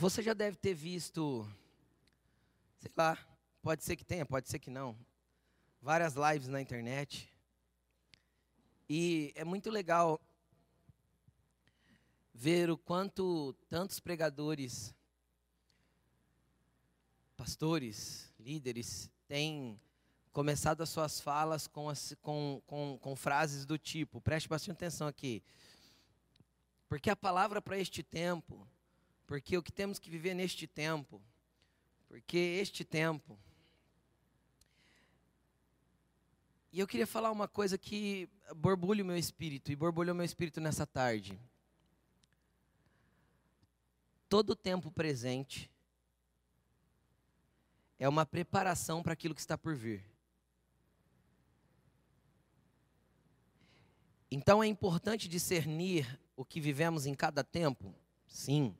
Você 0.00 0.22
já 0.22 0.32
deve 0.32 0.56
ter 0.56 0.72
visto, 0.72 1.46
sei 2.78 2.90
lá, 2.96 3.18
pode 3.60 3.84
ser 3.84 3.96
que 3.96 4.02
tenha, 4.02 4.24
pode 4.24 4.48
ser 4.48 4.58
que 4.58 4.70
não, 4.70 4.96
várias 5.82 6.14
lives 6.14 6.48
na 6.48 6.58
internet. 6.58 7.30
E 8.88 9.30
é 9.36 9.44
muito 9.44 9.70
legal 9.70 10.18
ver 12.32 12.70
o 12.70 12.78
quanto 12.78 13.52
tantos 13.68 14.00
pregadores, 14.00 14.94
pastores, 17.36 18.32
líderes 18.38 19.10
têm 19.28 19.78
começado 20.32 20.80
as 20.80 20.88
suas 20.88 21.20
falas 21.20 21.66
com, 21.66 21.90
as, 21.90 22.16
com, 22.22 22.62
com, 22.66 22.98
com 23.02 23.14
frases 23.14 23.66
do 23.66 23.76
tipo, 23.76 24.18
preste 24.18 24.48
bastante 24.48 24.76
atenção 24.76 25.06
aqui, 25.06 25.42
porque 26.88 27.10
a 27.10 27.16
palavra 27.16 27.60
para 27.60 27.78
este 27.78 28.02
tempo, 28.02 28.66
porque 29.30 29.56
o 29.56 29.62
que 29.62 29.70
temos 29.70 30.00
que 30.00 30.10
viver 30.10 30.34
neste 30.34 30.66
tempo, 30.66 31.22
porque 32.08 32.36
este 32.36 32.84
tempo. 32.84 33.38
E 36.72 36.80
eu 36.80 36.86
queria 36.88 37.06
falar 37.06 37.30
uma 37.30 37.46
coisa 37.46 37.78
que 37.78 38.28
borbulha 38.56 39.04
o 39.04 39.06
meu 39.06 39.16
espírito, 39.16 39.70
e 39.70 39.76
borbulhou 39.76 40.16
meu 40.16 40.24
espírito 40.24 40.60
nessa 40.60 40.84
tarde. 40.84 41.40
Todo 44.28 44.50
o 44.50 44.56
tempo 44.56 44.90
presente 44.90 45.70
é 48.00 48.08
uma 48.08 48.26
preparação 48.26 49.00
para 49.00 49.12
aquilo 49.12 49.32
que 49.32 49.40
está 49.40 49.56
por 49.56 49.76
vir. 49.76 50.04
Então 54.28 54.60
é 54.60 54.66
importante 54.66 55.28
discernir 55.28 56.18
o 56.34 56.44
que 56.44 56.60
vivemos 56.60 57.06
em 57.06 57.14
cada 57.14 57.44
tempo? 57.44 57.94
Sim. 58.26 58.76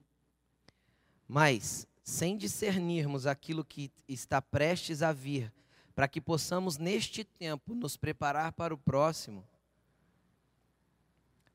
Mas, 1.33 1.87
sem 2.03 2.37
discernirmos 2.37 3.25
aquilo 3.25 3.65
que 3.65 3.89
está 4.09 4.43
prestes 4.43 5.01
a 5.01 5.13
vir, 5.13 5.53
para 5.95 6.09
que 6.09 6.21
possamos 6.21 6.77
neste 6.77 7.23
tempo 7.23 7.73
nos 7.73 7.97
preparar 7.97 8.51
para 8.51 8.75
o 8.75 8.77
próximo, 8.77 9.47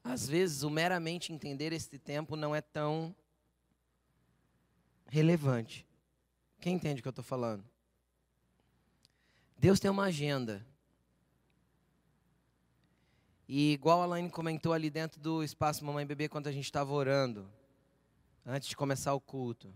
às 0.02 0.30
vezes 0.30 0.64
o 0.64 0.70
meramente 0.70 1.34
entender 1.34 1.74
este 1.74 2.00
tempo 2.00 2.38
não 2.38 2.56
é 2.56 2.62
tão 2.62 3.14
relevante. 5.08 5.86
Quem 6.62 6.76
entende 6.76 7.02
o 7.02 7.04
que 7.04 7.10
eu 7.10 7.10
estou 7.10 7.26
falando? 7.26 7.66
Deus 9.58 9.78
tem 9.78 9.92
uma 9.92 10.06
agenda. 10.06 10.66
E 13.46 13.74
igual 13.74 14.02
a 14.02 14.06
Laine 14.06 14.30
comentou 14.30 14.72
ali 14.72 14.90
dentro 14.90 15.20
do 15.20 15.44
espaço 15.44 15.84
Mamãe 15.84 16.04
e 16.04 16.08
Bebê, 16.08 16.30
quando 16.30 16.48
a 16.48 16.52
gente 16.54 16.64
estava 16.64 16.94
orando, 16.94 17.46
antes 18.46 18.70
de 18.70 18.76
começar 18.76 19.14
o 19.14 19.20
culto. 19.20 19.74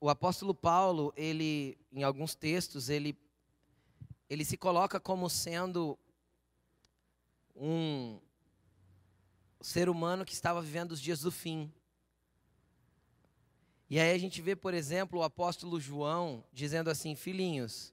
O 0.00 0.08
apóstolo 0.08 0.54
Paulo, 0.54 1.12
ele, 1.16 1.76
em 1.92 2.02
alguns 2.02 2.34
textos, 2.34 2.88
ele, 2.88 3.18
ele 4.30 4.44
se 4.44 4.56
coloca 4.56 4.98
como 4.98 5.28
sendo 5.28 5.98
um 7.54 8.18
ser 9.60 9.88
humano 9.88 10.24
que 10.24 10.32
estava 10.32 10.62
vivendo 10.62 10.92
os 10.92 11.00
dias 11.00 11.20
do 11.20 11.30
fim. 11.30 11.70
E 13.90 14.00
aí 14.00 14.12
a 14.12 14.18
gente 14.18 14.40
vê, 14.40 14.56
por 14.56 14.72
exemplo, 14.72 15.20
o 15.20 15.22
apóstolo 15.22 15.78
João 15.78 16.42
dizendo 16.52 16.88
assim: 16.88 17.14
Filhinhos, 17.14 17.92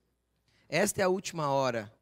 esta 0.70 1.02
é 1.02 1.04
a 1.04 1.10
última 1.10 1.50
hora. 1.50 1.94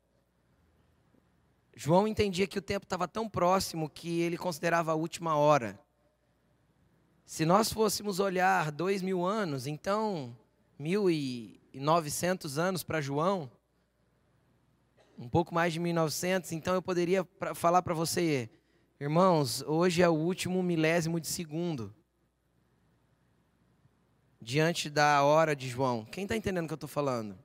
João 1.75 2.07
entendia 2.07 2.45
que 2.45 2.59
o 2.59 2.61
tempo 2.61 2.85
estava 2.85 3.07
tão 3.07 3.27
próximo 3.27 3.89
que 3.89 4.19
ele 4.19 4.37
considerava 4.37 4.91
a 4.91 4.95
última 4.95 5.35
hora. 5.35 5.79
Se 7.31 7.45
nós 7.45 7.71
fôssemos 7.71 8.19
olhar 8.19 8.73
dois 8.73 9.01
mil 9.01 9.25
anos, 9.25 9.65
então 9.65 10.37
mil 10.77 11.09
e 11.09 11.61
novecentos 11.73 12.57
anos 12.57 12.83
para 12.83 12.99
João, 12.99 13.49
um 15.17 15.29
pouco 15.29 15.55
mais 15.55 15.71
de 15.71 15.79
mil 15.79 15.91
e 15.91 15.93
novecentos, 15.93 16.51
então 16.51 16.73
eu 16.73 16.81
poderia 16.81 17.23
pra, 17.23 17.55
falar 17.55 17.83
para 17.83 17.93
você, 17.93 18.49
irmãos, 18.99 19.61
hoje 19.61 20.01
é 20.01 20.09
o 20.09 20.13
último 20.13 20.61
milésimo 20.61 21.21
de 21.21 21.27
segundo 21.27 21.95
diante 24.41 24.89
da 24.89 25.23
hora 25.23 25.55
de 25.55 25.69
João. 25.69 26.03
Quem 26.03 26.23
está 26.23 26.35
entendendo 26.35 26.65
o 26.65 26.67
que 26.67 26.73
eu 26.73 26.75
estou 26.75 26.89
falando? 26.89 27.39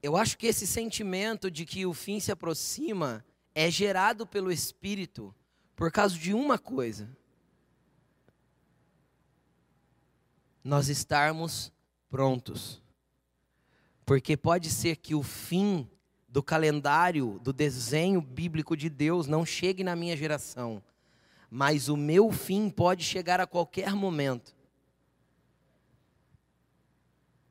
Eu 0.00 0.16
acho 0.16 0.38
que 0.38 0.46
esse 0.46 0.68
sentimento 0.68 1.50
de 1.50 1.66
que 1.66 1.84
o 1.84 1.92
fim 1.92 2.20
se 2.20 2.30
aproxima 2.30 3.24
é 3.52 3.68
gerado 3.68 4.24
pelo 4.24 4.52
Espírito 4.52 5.34
por 5.74 5.90
causa 5.90 6.16
de 6.16 6.32
uma 6.32 6.60
coisa: 6.60 7.10
nós 10.62 10.88
estarmos 10.88 11.72
prontos. 12.10 12.80
Porque 14.04 14.36
pode 14.36 14.70
ser 14.70 14.96
que 14.96 15.14
o 15.14 15.22
fim 15.22 15.88
do 16.28 16.42
calendário, 16.42 17.38
do 17.42 17.52
desenho 17.52 18.20
bíblico 18.20 18.76
de 18.76 18.88
Deus 18.88 19.26
não 19.26 19.44
chegue 19.44 19.84
na 19.84 19.94
minha 19.94 20.16
geração, 20.16 20.82
mas 21.50 21.88
o 21.88 21.96
meu 21.96 22.32
fim 22.32 22.70
pode 22.70 23.04
chegar 23.04 23.38
a 23.38 23.46
qualquer 23.46 23.94
momento. 23.94 24.54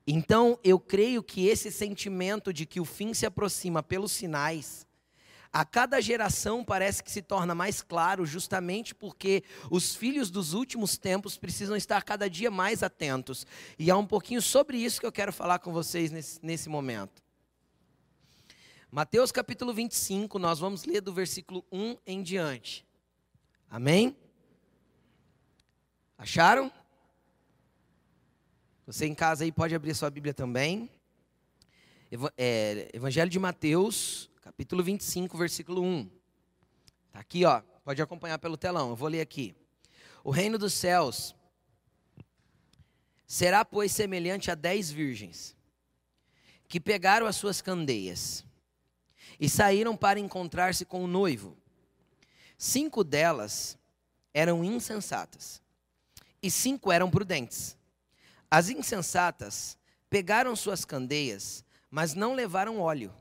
Então, 0.06 0.58
eu 0.64 0.80
creio 0.80 1.22
que 1.22 1.48
esse 1.48 1.72
sentimento 1.72 2.52
de 2.52 2.66
que 2.66 2.80
o 2.80 2.86
fim 2.86 3.14
se 3.14 3.26
aproxima 3.26 3.84
pelos 3.84 4.12
sinais, 4.12 4.88
a 5.54 5.66
cada 5.66 6.00
geração 6.00 6.64
parece 6.64 7.04
que 7.04 7.12
se 7.12 7.22
torna 7.22 7.54
mais 7.54 7.82
claro, 7.82 8.26
justamente 8.26 8.96
porque 8.96 9.44
os 9.70 9.94
filhos 9.94 10.32
dos 10.32 10.54
últimos 10.54 10.98
tempos 10.98 11.38
precisam 11.38 11.76
estar 11.76 12.02
cada 12.04 12.30
dia 12.30 12.50
mais 12.50 12.82
atentos. 12.82 13.46
E 13.78 13.90
é 13.90 13.96
um 13.96 14.06
pouquinho 14.06 14.42
sobre 14.42 14.78
isso 14.78 15.02
que 15.02 15.06
eu 15.06 15.12
quero 15.12 15.34
falar 15.34 15.60
com 15.60 15.74
vocês 15.74 16.10
nesse, 16.10 16.40
nesse 16.42 16.70
momento. 16.70 17.22
Mateus 18.90 19.32
capítulo 19.32 19.74
25, 19.74 20.40
nós 20.40 20.60
vamos 20.60 20.86
ler 20.86 21.02
do 21.02 21.14
versículo 21.14 21.66
1 21.70 21.98
em 22.06 22.24
diante. 22.24 22.86
Amém? 23.70 24.16
Acharam? 26.18 26.72
Você 28.86 29.06
em 29.06 29.16
casa 29.16 29.44
aí 29.44 29.52
pode 29.52 29.76
abrir 29.76 29.94
sua 29.96 30.10
Bíblia 30.10 30.34
também. 30.34 30.90
É, 32.38 32.90
Evangelho 32.94 33.30
de 33.30 33.40
Mateus, 33.40 34.31
capítulo 34.42 34.84
25, 34.84 35.38
versículo 35.38 35.84
1. 35.84 36.10
Está 37.08 37.20
aqui, 37.20 37.46
ó. 37.46 37.62
Pode 37.84 38.02
acompanhar 38.02 38.40
pelo 38.40 38.58
telão. 38.58 38.90
Eu 38.90 38.96
vou 38.96 39.08
ler 39.08 39.22
aqui. 39.22 39.56
O 40.24 40.32
reino 40.32 40.58
dos 40.58 40.74
céus 40.74 41.36
será, 43.28 43.64
pois, 43.64 43.92
semelhante 43.92 44.50
a 44.50 44.56
dez 44.56 44.92
virgens 44.92 45.56
que 46.68 46.80
pegaram 46.80 47.28
as 47.28 47.36
suas 47.36 47.62
candeias 47.62 48.46
e 49.40 49.50
saíram 49.50 49.96
para 49.96 50.20
encontrar-se 50.20 50.86
com 50.86 51.04
o 51.04 51.08
noivo. 51.08 51.58
Cinco 52.58 53.04
delas 53.04 53.78
eram 54.34 54.64
insensatas 54.64 55.62
e 56.42 56.50
cinco 56.50 56.92
eram 56.92 57.12
prudentes. 57.12 57.78
As 58.50 58.70
insensatas 58.70 59.78
pegaram 60.10 60.56
suas 60.56 60.86
candeias, 60.86 61.64
mas 61.90 62.14
não 62.14 62.34
levaram 62.34 62.80
óleo. 62.80 63.14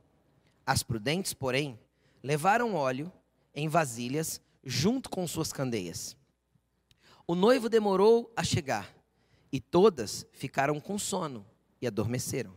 As 0.71 0.85
prudentes, 0.85 1.35
porém, 1.35 1.77
levaram 2.23 2.77
óleo 2.77 3.13
em 3.53 3.67
vasilhas 3.67 4.41
junto 4.63 5.11
com 5.11 5.27
suas 5.27 5.53
candeias. 5.53 6.17
O 7.27 7.35
noivo 7.35 7.69
demorou 7.69 8.33
a 8.37 8.45
chegar, 8.45 8.89
e 9.51 9.59
todas 9.59 10.25
ficaram 10.31 10.79
com 10.79 10.97
sono 10.97 11.45
e 11.83 11.89
adormeceram. 11.89 12.57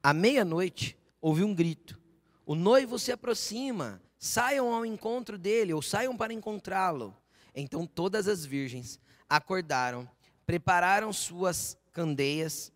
À 0.00 0.14
meia-noite, 0.14 0.96
houve 1.20 1.42
um 1.42 1.52
grito: 1.52 2.00
O 2.46 2.54
noivo 2.54 2.96
se 2.96 3.10
aproxima, 3.10 4.00
saiam 4.16 4.72
ao 4.72 4.86
encontro 4.86 5.36
dele, 5.36 5.74
ou 5.74 5.82
saiam 5.82 6.16
para 6.16 6.32
encontrá-lo. 6.32 7.12
Então 7.52 7.88
todas 7.88 8.28
as 8.28 8.46
virgens 8.46 9.00
acordaram 9.28 10.08
prepararam 10.46 11.12
suas 11.12 11.76
candeias. 11.90 12.72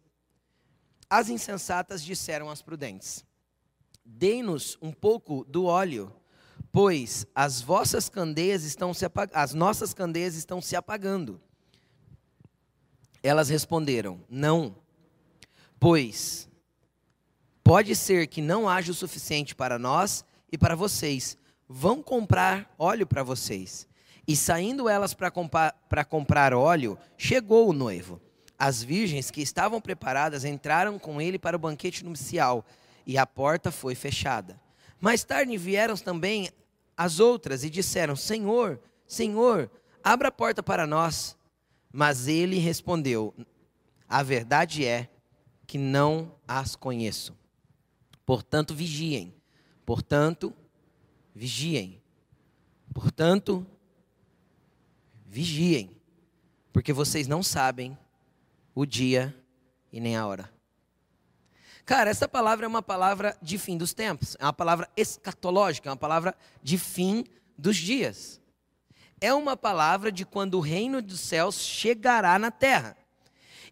As 1.09 1.29
insensatas 1.29 2.03
disseram 2.03 2.51
às 2.51 2.61
prudentes: 2.61 3.25
Dei-nos 4.05 4.77
um 4.83 4.93
pouco 4.93 5.45
do 5.45 5.65
óleo, 5.65 6.13
pois 6.71 7.27
as 7.35 7.61
vossas 7.61 8.09
candeias 8.09 8.65
estão 8.65 8.93
se 8.93 9.07
as 9.33 9.55
nossas 9.55 9.95
candeias 9.95 10.35
estão 10.35 10.61
se 10.61 10.77
apagando. 10.77 11.41
Elas 13.23 13.49
responderam: 13.49 14.21
Não, 14.29 14.77
pois 15.81 16.49
pode 17.63 17.97
ser 17.97 18.27
que 18.27 18.43
não 18.43 18.69
haja 18.69 18.93
o 18.93 18.95
suficiente 18.95 19.55
para 19.55 19.79
nós 19.79 20.25
e 20.53 20.59
para 20.59 20.75
vocês. 20.75 21.39
Vão 21.67 22.03
comprar 22.03 22.73
óleo 22.79 23.07
para 23.07 23.23
vocês. 23.23 23.89
E 24.27 24.37
saindo 24.37 24.89
elas 24.89 25.15
para 25.15 26.05
comprar 26.05 26.55
óleo, 26.55 26.99
chegou 27.17 27.69
o 27.69 27.73
noivo. 27.73 28.21
As 28.59 28.83
virgens 28.83 29.31
que 29.31 29.43
estavam 29.43 29.81
preparadas 29.81 30.45
entraram 30.45 30.99
com 30.99 31.21
ele 31.21 31.39
para 31.39 31.57
o 31.57 31.59
banquete 31.59 32.05
nupcial, 32.05 32.65
e 33.07 33.19
a 33.19 33.27
porta 33.27 33.71
foi 33.71 33.95
fechada. 33.95 34.61
Mais 35.01 35.25
tarde 35.25 35.57
vieram 35.57 35.97
também 35.97 36.51
as 36.97 37.21
outras 37.21 37.65
e 37.65 37.71
disseram: 37.71 38.17
Senhor, 38.17 38.81
Senhor, 39.07 39.71
abra 40.03 40.29
a 40.29 40.33
porta 40.33 40.63
para 40.63 40.87
nós. 40.87 41.37
Mas 41.93 42.27
ele 42.27 42.59
respondeu: 42.59 43.35
A 44.09 44.23
verdade 44.23 44.85
é 44.85 45.09
que 45.67 45.79
não 45.79 46.35
as 46.47 46.77
conheço. 46.77 47.37
Portanto, 48.25 48.75
vigiem. 48.75 49.35
Portanto, 49.85 50.53
vigiem. 51.35 52.03
Portanto, 52.93 53.67
vigiem. 55.27 55.91
Porque 56.73 56.93
vocês 56.93 57.27
não 57.27 57.43
sabem 57.43 57.97
o 58.75 58.87
dia 58.87 59.35
e 59.93 60.01
nem 60.01 60.17
a 60.17 60.27
hora. 60.27 60.54
Cara, 61.85 62.09
essa 62.09 62.27
palavra 62.27 62.65
é 62.65 62.69
uma 62.69 62.83
palavra 62.83 63.37
de 63.43 63.59
fim 63.59 63.77
dos 63.77 63.93
tempos, 63.93 64.37
é 64.41 64.45
uma 64.45 64.55
palavra 64.55 64.89
escatológica, 64.97 65.89
é 65.89 65.93
uma 65.93 65.97
palavra 65.97 66.35
de 66.63 66.79
fim 66.79 67.25
dos 67.59 67.77
dias. 67.77 68.41
É 69.21 69.35
uma 69.35 69.55
palavra 69.57 70.11
de 70.11 70.25
quando 70.25 70.55
o 70.55 70.61
reino 70.61 71.03
dos 71.03 71.21
céus 71.21 71.61
chegará 71.61 72.39
na 72.39 72.51
terra. 72.51 72.97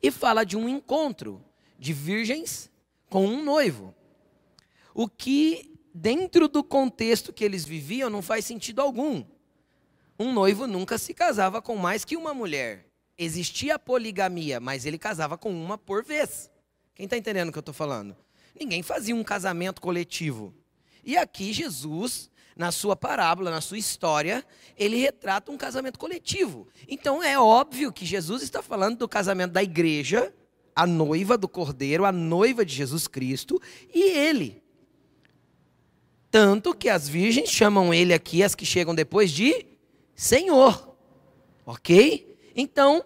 E 0.03 0.11
fala 0.11 0.45
de 0.45 0.57
um 0.57 0.69
encontro 0.69 1.43
de 1.79 1.93
virgens 1.95 2.71
com 3.09 3.27
um 3.27 3.43
noivo. 3.43 3.95
O 4.95 5.09
que, 5.09 5.75
dentro 5.95 6.49
do 6.49 6.63
contexto 6.63 7.33
que 7.33 7.45
eles 7.45 7.65
viviam, 7.65 8.11
não 8.11 8.21
faz 8.21 8.45
sentido 8.45 8.83
algum. 8.83 9.25
Um 10.19 10.33
noivo 10.33 10.67
nunca 10.67 10.99
se 10.99 11.15
casava 11.15 11.63
com 11.63 11.77
mais 11.77 12.05
que 12.05 12.17
uma 12.17 12.35
mulher. 12.35 12.87
Existia 13.17 13.77
a 13.77 13.79
poligamia, 13.79 14.61
mas 14.61 14.85
ele 14.85 14.99
casava 14.99 15.39
com 15.39 15.51
uma 15.51 15.79
por 15.79 16.05
vez. 16.05 16.52
Quem 17.03 17.07
está 17.07 17.17
entendendo 17.17 17.49
o 17.49 17.53
que 17.53 17.59
eu 17.59 17.63
estou 17.63 17.75
falando? 17.75 18.17
Ninguém 18.57 18.81
fazia 18.81 19.13
um 19.13 19.25
casamento 19.25 19.81
coletivo. 19.81 20.55
E 21.03 21.17
aqui 21.17 21.53
Jesus, 21.53 22.31
na 22.57 22.71
sua 22.71 22.95
parábola, 22.95 23.51
na 23.51 23.61
sua 23.61 23.77
história, 23.77 24.47
ele 24.79 24.99
retrata 24.99 25.51
um 25.51 25.57
casamento 25.57 25.99
coletivo. 25.99 26.69
Então 26.87 27.21
é 27.21 27.37
óbvio 27.37 27.93
que 27.93 28.07
Jesus 28.07 28.41
está 28.41 28.63
falando 28.63 28.99
do 28.99 29.09
casamento 29.09 29.51
da 29.51 29.65
igreja, 29.65 30.33
a 30.77 30.87
noiva 30.87 31.37
do 31.37 31.49
cordeiro, 31.49 32.05
a 32.05 32.13
noiva 32.13 32.65
de 32.65 32.73
Jesus 32.73 33.09
Cristo, 33.09 33.61
e 33.93 34.17
ele. 34.17 34.63
Tanto 36.31 36.73
que 36.73 36.89
as 36.89 37.09
virgens 37.09 37.51
chamam 37.51 37.93
ele 37.93 38.15
aqui, 38.15 38.45
as 38.45 38.55
que 38.55 38.65
chegam 38.65 38.95
depois, 38.95 39.33
de 39.33 39.67
Senhor. 40.15 40.97
Ok? 41.67 42.39
Então, 42.55 43.05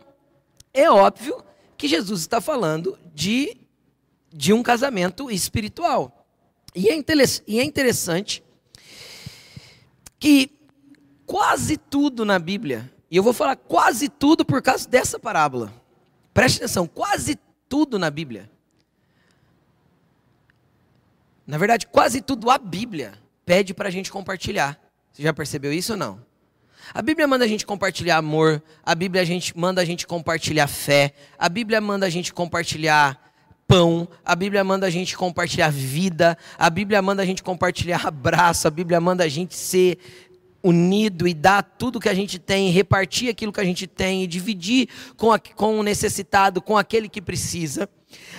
é 0.75 0.91
óbvio 0.91 1.43
que 1.79 1.89
Jesus 1.89 2.21
está 2.21 2.43
falando 2.43 2.99
de 3.15 3.65
de 4.37 4.53
um 4.53 4.63
casamento 4.63 5.31
espiritual. 5.31 6.27
E 6.75 6.91
é, 6.91 7.03
e 7.47 7.59
é 7.59 7.65
interessante 7.65 8.45
que 10.19 10.51
quase 11.25 11.79
tudo 11.79 12.23
na 12.23 12.39
Bíblia, 12.39 12.93
e 13.11 13.17
eu 13.17 13.23
vou 13.23 13.33
falar 13.33 13.57
quase 13.57 14.11
tudo 14.11 14.45
por 14.45 14.61
causa 14.61 14.87
dessa 14.87 15.19
parábola. 15.19 15.73
Preste 16.35 16.59
atenção, 16.59 16.87
quase 16.87 17.39
tudo 17.67 17.99
na 17.99 18.11
Bíblia. 18.11 18.51
Na 21.47 21.57
verdade, 21.57 21.87
quase 21.87 22.21
tudo 22.21 22.51
a 22.51 22.59
Bíblia 22.59 23.15
pede 23.47 23.73
para 23.73 23.89
a 23.89 23.93
gente 23.93 24.13
compartilhar. 24.13 24.79
Você 25.13 25.23
já 25.23 25.33
percebeu 25.33 25.73
isso 25.73 25.93
ou 25.93 25.99
não? 25.99 26.21
A 26.93 27.01
Bíblia 27.01 27.27
manda 27.27 27.45
a 27.47 27.49
gente 27.49 27.65
compartilhar 27.65 28.19
amor, 28.19 28.63
a 28.85 28.95
Bíblia 28.95 29.23
a 29.23 29.25
gente, 29.25 29.57
manda 29.57 29.81
a 29.81 29.85
gente 29.85 30.07
compartilhar 30.07 30.67
fé, 30.67 31.15
a 31.39 31.49
Bíblia 31.49 31.81
manda 31.81 32.05
a 32.05 32.11
gente 32.11 32.35
compartilhar 32.35 33.26
pão, 33.67 34.09
a 34.25 34.35
Bíblia 34.37 34.63
manda 34.63 34.87
a 34.87 34.91
gente 34.91 35.17
compartilhar 35.17 35.71
vida, 35.71 36.39
a 36.59 36.71
Bíblia 36.71 37.03
manda 37.03 37.23
a 37.23 37.27
gente 37.27 37.43
compartilhar 37.43 38.03
abraço, 38.07 38.69
a 38.69 38.71
Bíblia 38.71 39.01
manda 39.01 39.25
a 39.25 39.29
gente 39.29 39.55
ser 39.55 39.99
unido 40.63 41.29
e 41.29 41.35
dar 41.35 41.63
tudo 41.63 42.01
que 42.01 42.09
a 42.09 42.15
gente 42.15 42.39
tem, 42.39 42.71
repartir 42.71 43.29
aquilo 43.29 43.53
que 43.53 43.61
a 43.61 43.65
gente 43.65 43.87
tem 43.87 44.25
e 44.25 44.27
dividir 44.27 44.89
com, 45.17 45.31
a, 45.31 45.39
com 45.39 45.79
o 45.79 45.83
necessitado, 45.83 46.61
com 46.61 46.77
aquele 46.77 47.09
que 47.09 47.23
precisa. 47.23 47.89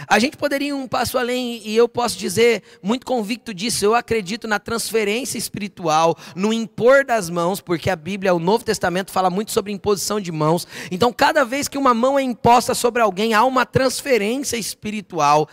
A 0.08 0.20
gente 0.20 0.38
poderia 0.38 0.70
ir 0.70 0.74
um 0.74 0.88
passo 0.88 1.18
além, 1.18 1.62
e 1.66 1.76
eu 1.76 1.88
posso 1.90 2.18
dizer, 2.18 2.64
muito 2.82 3.06
convicto 3.06 3.54
disso, 3.54 3.84
eu 3.84 3.96
acredito 3.96 4.48
na 4.48 4.60
transferência 4.60 5.38
espiritual, 5.38 6.16
no 6.36 6.54
impor 6.54 7.04
das 7.04 7.30
mãos, 7.30 7.60
porque 7.60 7.90
a 7.90 7.96
Bíblia, 7.96 8.34
o 8.34 8.40
Novo 8.40 8.64
Testamento, 8.64 9.12
fala 9.12 9.30
muito 9.30 9.52
sobre 9.52 9.72
imposição 9.72 10.20
de 10.20 10.32
mãos. 10.32 10.68
Então, 10.92 11.12
cada 11.12 11.44
vez 11.44 11.68
que 11.68 11.78
uma 11.78 11.94
mão 11.94 12.18
é 12.18 12.22
imposta 12.22 12.76
sobre 12.76 13.02
alguém, 13.02 13.34
há 13.34 13.44
uma 13.44 13.66
transferência 13.66 14.58
espiritual. 14.58 15.50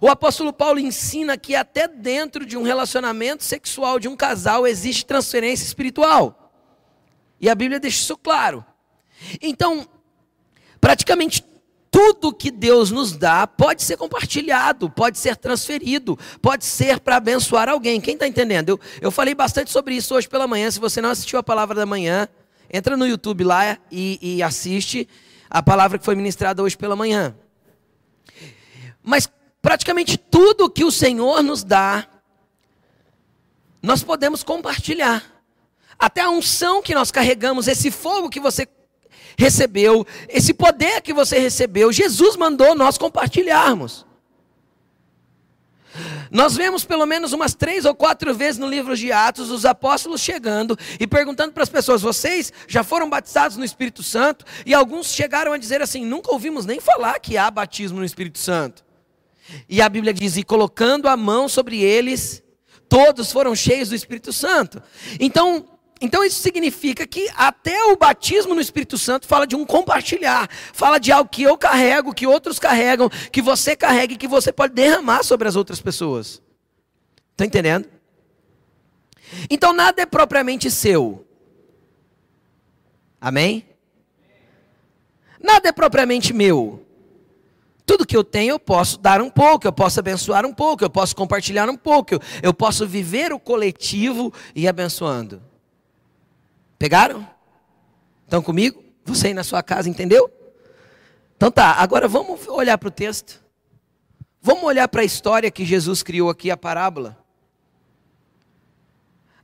O 0.00 0.08
apóstolo 0.08 0.52
Paulo 0.52 0.78
ensina 0.78 1.36
que 1.36 1.54
até 1.54 1.88
dentro 1.88 2.46
de 2.46 2.56
um 2.56 2.62
relacionamento 2.62 3.42
sexual 3.42 3.98
de 3.98 4.08
um 4.08 4.16
casal 4.16 4.66
existe 4.66 5.04
transferência 5.04 5.64
espiritual. 5.64 6.52
E 7.40 7.48
a 7.48 7.54
Bíblia 7.54 7.80
deixa 7.80 7.98
isso 7.98 8.16
claro. 8.16 8.64
Então, 9.40 9.86
praticamente 10.80 11.44
tudo 11.98 12.32
que 12.32 12.52
Deus 12.52 12.92
nos 12.92 13.16
dá 13.16 13.44
pode 13.44 13.82
ser 13.82 13.96
compartilhado, 13.96 14.88
pode 14.88 15.18
ser 15.18 15.34
transferido, 15.34 16.16
pode 16.40 16.64
ser 16.64 17.00
para 17.00 17.16
abençoar 17.16 17.68
alguém. 17.68 18.00
Quem 18.00 18.14
está 18.14 18.24
entendendo? 18.24 18.68
Eu, 18.68 18.80
eu 19.00 19.10
falei 19.10 19.34
bastante 19.34 19.72
sobre 19.72 19.96
isso 19.96 20.14
hoje 20.14 20.28
pela 20.28 20.46
manhã. 20.46 20.70
Se 20.70 20.78
você 20.78 21.00
não 21.00 21.10
assistiu 21.10 21.40
a 21.40 21.42
palavra 21.42 21.74
da 21.74 21.84
manhã, 21.84 22.28
entra 22.72 22.96
no 22.96 23.04
YouTube 23.04 23.42
lá 23.42 23.76
e, 23.90 24.16
e 24.22 24.42
assiste 24.44 25.08
a 25.50 25.60
palavra 25.60 25.98
que 25.98 26.04
foi 26.04 26.14
ministrada 26.14 26.62
hoje 26.62 26.76
pela 26.76 26.94
manhã. 26.94 27.34
Mas 29.02 29.28
praticamente 29.60 30.16
tudo 30.16 30.70
que 30.70 30.84
o 30.84 30.92
Senhor 30.92 31.42
nos 31.42 31.64
dá, 31.64 32.06
nós 33.82 34.04
podemos 34.04 34.44
compartilhar. 34.44 35.24
Até 35.98 36.20
a 36.20 36.30
unção 36.30 36.80
que 36.80 36.94
nós 36.94 37.10
carregamos, 37.10 37.66
esse 37.66 37.90
fogo 37.90 38.30
que 38.30 38.38
você 38.38 38.68
recebeu, 39.38 40.04
esse 40.28 40.52
poder 40.52 41.00
que 41.00 41.12
você 41.12 41.38
recebeu, 41.38 41.92
Jesus 41.92 42.36
mandou 42.36 42.74
nós 42.74 42.98
compartilharmos. 42.98 44.04
Nós 46.30 46.56
vemos 46.56 46.84
pelo 46.84 47.06
menos 47.06 47.32
umas 47.32 47.54
três 47.54 47.84
ou 47.84 47.94
quatro 47.94 48.34
vezes 48.34 48.58
no 48.58 48.68
livro 48.68 48.96
de 48.96 49.10
Atos 49.10 49.50
os 49.50 49.64
apóstolos 49.64 50.20
chegando 50.20 50.76
e 50.98 51.06
perguntando 51.06 51.52
para 51.52 51.62
as 51.62 51.68
pessoas: 51.68 52.02
vocês 52.02 52.52
já 52.66 52.82
foram 52.82 53.08
batizados 53.08 53.56
no 53.56 53.64
Espírito 53.64 54.02
Santo? 54.02 54.44
E 54.66 54.74
alguns 54.74 55.12
chegaram 55.12 55.52
a 55.52 55.58
dizer 55.58 55.80
assim: 55.80 56.04
nunca 56.04 56.32
ouvimos 56.32 56.66
nem 56.66 56.80
falar 56.80 57.18
que 57.18 57.36
há 57.36 57.50
batismo 57.50 57.98
no 57.98 58.04
Espírito 58.04 58.38
Santo. 58.38 58.84
E 59.68 59.80
a 59.80 59.88
Bíblia 59.88 60.12
diz: 60.12 60.36
e 60.36 60.42
colocando 60.42 61.08
a 61.08 61.16
mão 61.16 61.48
sobre 61.48 61.80
eles, 61.80 62.42
todos 62.88 63.32
foram 63.32 63.54
cheios 63.56 63.88
do 63.88 63.94
Espírito 63.94 64.32
Santo. 64.32 64.82
Então, 65.18 65.77
então 66.00 66.24
isso 66.24 66.40
significa 66.40 67.06
que 67.06 67.28
até 67.36 67.82
o 67.84 67.96
batismo 67.96 68.54
no 68.54 68.60
Espírito 68.60 68.96
Santo 68.96 69.26
fala 69.26 69.46
de 69.46 69.56
um 69.56 69.64
compartilhar, 69.64 70.48
fala 70.72 70.98
de 70.98 71.10
algo 71.10 71.28
que 71.28 71.42
eu 71.42 71.56
carrego, 71.58 72.14
que 72.14 72.26
outros 72.26 72.58
carregam, 72.58 73.10
que 73.32 73.42
você 73.42 73.74
carrega 73.74 74.14
e 74.14 74.16
que 74.16 74.28
você 74.28 74.52
pode 74.52 74.74
derramar 74.74 75.22
sobre 75.22 75.48
as 75.48 75.56
outras 75.56 75.80
pessoas. 75.80 76.40
Está 77.32 77.44
entendendo? 77.44 77.88
Então 79.50 79.72
nada 79.72 80.02
é 80.02 80.06
propriamente 80.06 80.70
seu. 80.70 81.26
Amém? 83.20 83.66
Nada 85.42 85.68
é 85.68 85.72
propriamente 85.72 86.32
meu. 86.32 86.84
Tudo 87.84 88.06
que 88.06 88.16
eu 88.16 88.22
tenho 88.22 88.52
eu 88.52 88.58
posso 88.58 88.98
dar 88.98 89.22
um 89.22 89.30
pouco, 89.30 89.66
eu 89.66 89.72
posso 89.72 89.98
abençoar 89.98 90.44
um 90.44 90.52
pouco, 90.52 90.84
eu 90.84 90.90
posso 90.90 91.16
compartilhar 91.16 91.68
um 91.70 91.76
pouco, 91.76 92.18
eu, 92.42 92.52
posso 92.52 92.86
viver 92.86 93.32
o 93.32 93.38
coletivo 93.38 94.32
e 94.54 94.68
abençoando. 94.68 95.47
Pegaram? 96.78 97.28
Estão 98.24 98.42
comigo? 98.42 98.82
Você 99.04 99.28
aí 99.28 99.34
na 99.34 99.42
sua 99.42 99.62
casa, 99.62 99.88
entendeu? 99.88 100.30
Então 101.36 101.50
tá, 101.50 101.72
agora 101.72 102.06
vamos 102.06 102.46
olhar 102.48 102.76
para 102.78 102.88
o 102.88 102.92
texto. 102.92 103.42
Vamos 104.40 104.64
olhar 104.64 104.86
para 104.88 105.02
a 105.02 105.04
história 105.04 105.50
que 105.50 105.64
Jesus 105.64 106.02
criou 106.02 106.30
aqui, 106.30 106.50
a 106.50 106.56
parábola. 106.56 107.18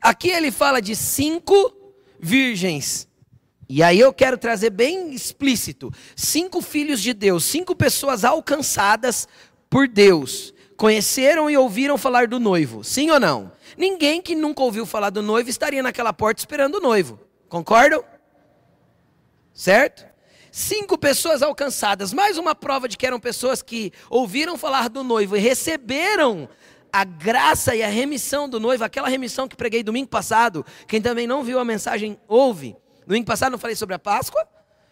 Aqui 0.01 0.29
ele 0.29 0.51
fala 0.51 0.81
de 0.81 0.95
cinco 0.95 1.75
virgens. 2.21 3.09
E 3.69 3.83
aí 3.83 3.99
eu 3.99 4.13
quero 4.13 4.37
trazer 4.37 4.71
bem 4.71 5.15
explícito: 5.15 5.91
cinco 6.15 6.61
filhos 6.61 7.01
de 7.01 7.15
Deus, 7.15 7.45
cinco 7.45 7.75
pessoas 7.75 8.25
alcançadas 8.25 9.27
por 9.71 9.89
Deus, 9.89 10.53
conheceram 10.77 11.49
e 11.49 11.57
ouviram 11.57 11.97
falar 11.97 12.29
do 12.29 12.39
noivo. 12.39 12.85
Sim 12.85 13.11
ou 13.11 13.19
não? 13.19 13.51
Ninguém 13.77 14.21
que 14.21 14.35
nunca 14.35 14.63
ouviu 14.63 14.85
falar 14.85 15.11
do 15.11 15.23
noivo 15.23 15.49
estaria 15.49 15.83
naquela 15.83 16.13
porta 16.13 16.41
esperando 16.41 16.77
o 16.77 16.81
noivo. 16.81 17.19
Concordam? 17.55 18.05
Certo? 19.53 20.05
Cinco 20.51 20.99
pessoas 20.99 21.41
alcançadas, 21.41 22.13
mais 22.13 22.37
uma 22.37 22.53
prova 22.53 22.89
de 22.89 22.97
que 22.97 23.07
eram 23.07 23.21
pessoas 23.21 23.63
que 23.63 23.93
ouviram 24.11 24.59
falar 24.59 24.89
do 24.89 25.05
noivo 25.05 25.37
e 25.37 25.39
receberam 25.39 26.49
a 26.93 27.05
graça 27.05 27.77
e 27.77 27.81
a 27.81 27.87
remissão 27.87 28.49
do 28.49 28.59
noivo, 28.59 28.83
aquela 28.83 29.07
remissão 29.07 29.47
que 29.47 29.55
preguei 29.55 29.85
domingo 29.85 30.09
passado. 30.09 30.67
Quem 30.89 31.01
também 31.01 31.29
não 31.29 31.45
viu 31.45 31.61
a 31.61 31.65
mensagem, 31.65 32.19
ouve. 32.27 32.75
Domingo 33.07 33.25
passado 33.25 33.53
não 33.53 33.59
falei 33.59 33.77
sobre 33.77 33.95
a 33.95 34.01
Páscoa? 34.01 34.45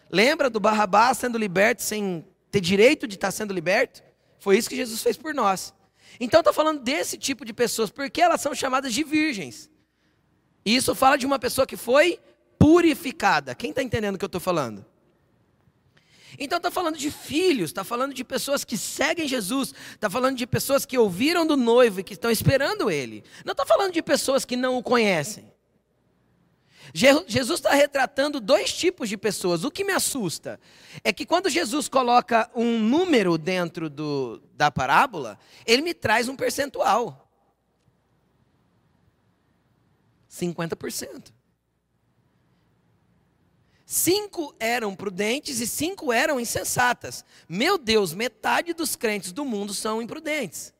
Lembra 0.09 0.49
do 0.49 0.61
Barrabás 0.61 1.17
sendo 1.17 1.37
liberto 1.37 1.83
sem 1.83 2.25
ter 2.49 2.61
direito 2.61 3.05
de 3.05 3.15
estar 3.15 3.31
sendo 3.31 3.53
liberto? 3.53 4.01
Foi 4.39 4.57
isso 4.57 4.69
que 4.69 4.77
Jesus 4.77 5.03
fez 5.03 5.17
por 5.17 5.33
nós. 5.33 5.73
Então 6.17 6.39
está 6.39 6.53
falando 6.53 6.79
desse 6.79 7.17
tipo 7.17 7.43
de 7.43 7.51
pessoas, 7.51 7.89
porque 7.89 8.21
elas 8.21 8.39
são 8.39 8.55
chamadas 8.55 8.93
de 8.93 9.03
virgens. 9.03 9.69
E 10.65 10.73
isso 10.77 10.95
fala 10.95 11.17
de 11.17 11.25
uma 11.25 11.37
pessoa 11.37 11.67
que 11.67 11.75
foi 11.75 12.21
purificada. 12.63 13.53
Quem 13.53 13.71
está 13.71 13.83
entendendo 13.83 14.15
o 14.15 14.17
que 14.17 14.23
eu 14.23 14.27
estou 14.27 14.39
falando? 14.39 14.85
Então 16.39 16.55
está 16.55 16.71
falando 16.71 16.97
de 16.97 17.11
filhos, 17.11 17.71
está 17.71 17.83
falando 17.83 18.13
de 18.13 18.23
pessoas 18.23 18.63
que 18.63 18.77
seguem 18.77 19.27
Jesus, 19.27 19.73
está 19.91 20.09
falando 20.09 20.37
de 20.37 20.47
pessoas 20.47 20.85
que 20.85 20.97
ouviram 20.97 21.45
do 21.45 21.57
noivo 21.57 21.99
e 21.99 22.03
que 22.05 22.13
estão 22.13 22.31
esperando 22.31 22.89
ele. 22.89 23.21
Não 23.43 23.51
está 23.51 23.65
falando 23.65 23.91
de 23.91 24.01
pessoas 24.01 24.45
que 24.45 24.55
não 24.55 24.77
o 24.77 24.81
conhecem. 24.81 25.51
Jesus 26.93 27.59
está 27.59 27.73
retratando 27.73 28.39
dois 28.39 28.73
tipos 28.73 29.09
de 29.09 29.17
pessoas. 29.17 29.65
O 29.65 29.71
que 29.71 29.83
me 29.83 29.91
assusta 29.91 30.57
é 31.03 31.11
que 31.11 31.25
quando 31.25 31.49
Jesus 31.49 31.89
coloca 31.89 32.49
um 32.55 32.79
número 32.79 33.37
dentro 33.37 33.89
do, 33.89 34.41
da 34.53 34.71
parábola, 34.71 35.37
ele 35.65 35.81
me 35.81 35.93
traz 35.93 36.29
um 36.29 36.35
percentual: 36.37 37.29
50%. 40.31 41.42
Cinco 43.93 44.55
eram 44.59 44.95
prudentes 44.95 45.59
e 45.59 45.67
cinco 45.67 46.11
eram 46.11 46.39
insensatas. 46.39 47.23
Meu 47.47 47.77
Deus, 47.77 48.11
metade 48.11 48.73
dos 48.73 48.95
crentes 48.95 49.31
do 49.31 49.45
mundo 49.45 49.71
são 49.71 50.01
imprudentes. 50.01 50.73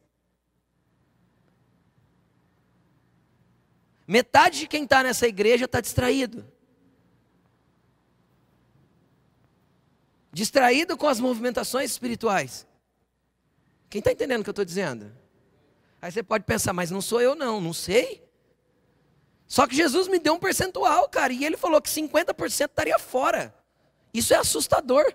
Metade 4.08 4.62
de 4.62 4.68
quem 4.68 4.86
está 4.86 5.04
nessa 5.04 5.28
igreja 5.28 5.66
está 5.66 5.80
distraído. 5.80 6.44
Distraído 10.32 10.98
com 10.98 11.08
as 11.08 11.20
movimentações 11.20 11.92
espirituais. 11.92 12.66
Quem 13.92 14.00
está 14.00 14.12
entendendo 14.12 14.42
o 14.42 14.44
que 14.44 14.50
eu 14.50 14.54
estou 14.54 14.66
dizendo? 14.66 15.16
Aí 16.02 16.12
você 16.12 16.24
pode 16.24 16.46
pensar, 16.46 16.74
mas 16.74 16.90
não 16.90 17.00
sou 17.00 17.22
eu 17.22 17.36
não, 17.36 17.62
não 17.62 17.74
sei. 17.74 18.28
Só 19.48 19.68
que 19.68 19.76
Jesus 19.76 20.08
me 20.08 20.20
deu 20.20 20.34
um 20.34 20.40
percentual, 20.40 21.08
cara, 21.10 21.32
e 21.32 21.46
ele 21.46 21.58
falou 21.58 21.82
que 21.82 21.90
50% 21.90 22.70
estaria 22.70 22.98
fora. 22.98 23.54
Isso 24.14 24.34
é 24.34 24.38
assustador. 24.38 25.06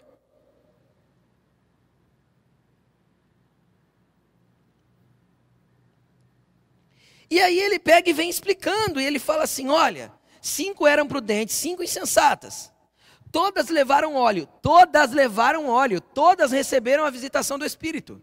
E 7.31 7.41
aí 7.41 7.59
ele 7.59 7.79
pega 7.79 8.09
e 8.09 8.13
vem 8.13 8.31
explicando, 8.31 9.01
e 9.01 9.05
ele 9.05 9.19
fala 9.19 9.45
assim: 9.45 9.69
olha, 9.69 10.13
cinco 10.41 10.87
eram 10.87 11.07
prudentes, 11.07 11.55
cinco 11.57 11.83
insensatas. 11.83 12.73
Todas 13.31 13.69
levaram 13.69 14.15
óleo, 14.15 14.49
todas 14.63 15.13
levaram 15.13 15.69
óleo, 15.69 16.01
todas 16.01 16.51
receberam 16.51 17.05
a 17.05 17.11
visitação 17.11 17.59
do 17.59 17.67
Espírito. 17.67 18.23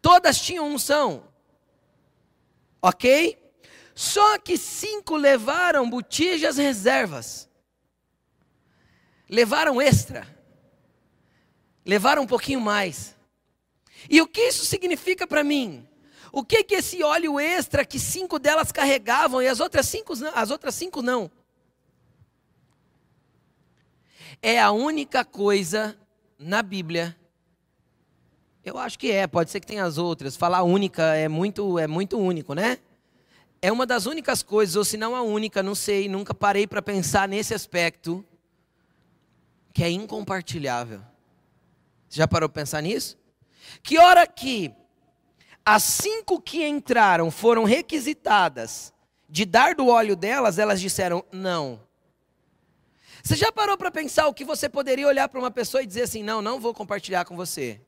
Todas 0.00 0.40
tinham 0.40 0.66
unção. 0.66 1.24
Ok? 2.80 3.41
Só 3.94 4.38
que 4.38 4.56
cinco 4.56 5.16
levaram 5.16 5.88
botijas 5.88 6.56
reservas. 6.56 7.48
Levaram 9.28 9.80
extra. 9.80 10.26
Levaram 11.84 12.22
um 12.22 12.26
pouquinho 12.26 12.60
mais. 12.60 13.16
E 14.08 14.20
o 14.20 14.26
que 14.26 14.42
isso 14.42 14.64
significa 14.64 15.26
para 15.26 15.44
mim? 15.44 15.86
O 16.32 16.42
que 16.42 16.64
que 16.64 16.76
esse 16.76 17.02
óleo 17.02 17.38
extra 17.38 17.84
que 17.84 17.98
cinco 17.98 18.38
delas 18.38 18.72
carregavam 18.72 19.42
e 19.42 19.48
as 19.48 19.60
outras 19.60 19.86
cinco, 19.86 20.14
as 20.34 20.50
outras 20.50 20.74
cinco 20.74 21.02
não? 21.02 21.30
É 24.40 24.60
a 24.60 24.70
única 24.70 25.24
coisa 25.24 25.96
na 26.38 26.62
Bíblia. 26.62 27.16
Eu 28.64 28.78
acho 28.78 28.98
que 28.98 29.10
é, 29.10 29.26
pode 29.26 29.50
ser 29.50 29.60
que 29.60 29.66
tenha 29.66 29.84
as 29.84 29.98
outras. 29.98 30.36
Falar 30.36 30.62
única 30.62 31.14
é 31.14 31.28
muito 31.28 31.78
é 31.78 31.86
muito 31.86 32.18
único, 32.18 32.54
né? 32.54 32.78
É 33.62 33.70
uma 33.70 33.86
das 33.86 34.06
únicas 34.06 34.42
coisas, 34.42 34.74
ou 34.74 34.84
se 34.84 34.96
não 34.96 35.14
a 35.14 35.22
única, 35.22 35.62
não 35.62 35.76
sei, 35.76 36.08
nunca 36.08 36.34
parei 36.34 36.66
para 36.66 36.82
pensar 36.82 37.28
nesse 37.28 37.54
aspecto, 37.54 38.24
que 39.72 39.84
é 39.84 39.88
incompartilhável. 39.88 41.00
Você 42.08 42.18
já 42.18 42.26
parou 42.26 42.48
para 42.48 42.60
pensar 42.60 42.82
nisso? 42.82 43.16
Que 43.80 43.96
hora 43.98 44.26
que 44.26 44.74
as 45.64 45.84
cinco 45.84 46.40
que 46.40 46.66
entraram 46.66 47.30
foram 47.30 47.62
requisitadas 47.62 48.92
de 49.28 49.46
dar 49.46 49.76
do 49.76 49.86
óleo 49.86 50.16
delas, 50.16 50.58
elas 50.58 50.80
disseram 50.80 51.24
não. 51.30 51.80
Você 53.22 53.36
já 53.36 53.52
parou 53.52 53.78
para 53.78 53.92
pensar 53.92 54.26
o 54.26 54.34
que 54.34 54.44
você 54.44 54.68
poderia 54.68 55.06
olhar 55.06 55.28
para 55.28 55.38
uma 55.38 55.52
pessoa 55.52 55.82
e 55.84 55.86
dizer 55.86 56.02
assim: 56.02 56.24
não, 56.24 56.42
não 56.42 56.58
vou 56.58 56.74
compartilhar 56.74 57.24
com 57.24 57.36
você? 57.36 57.80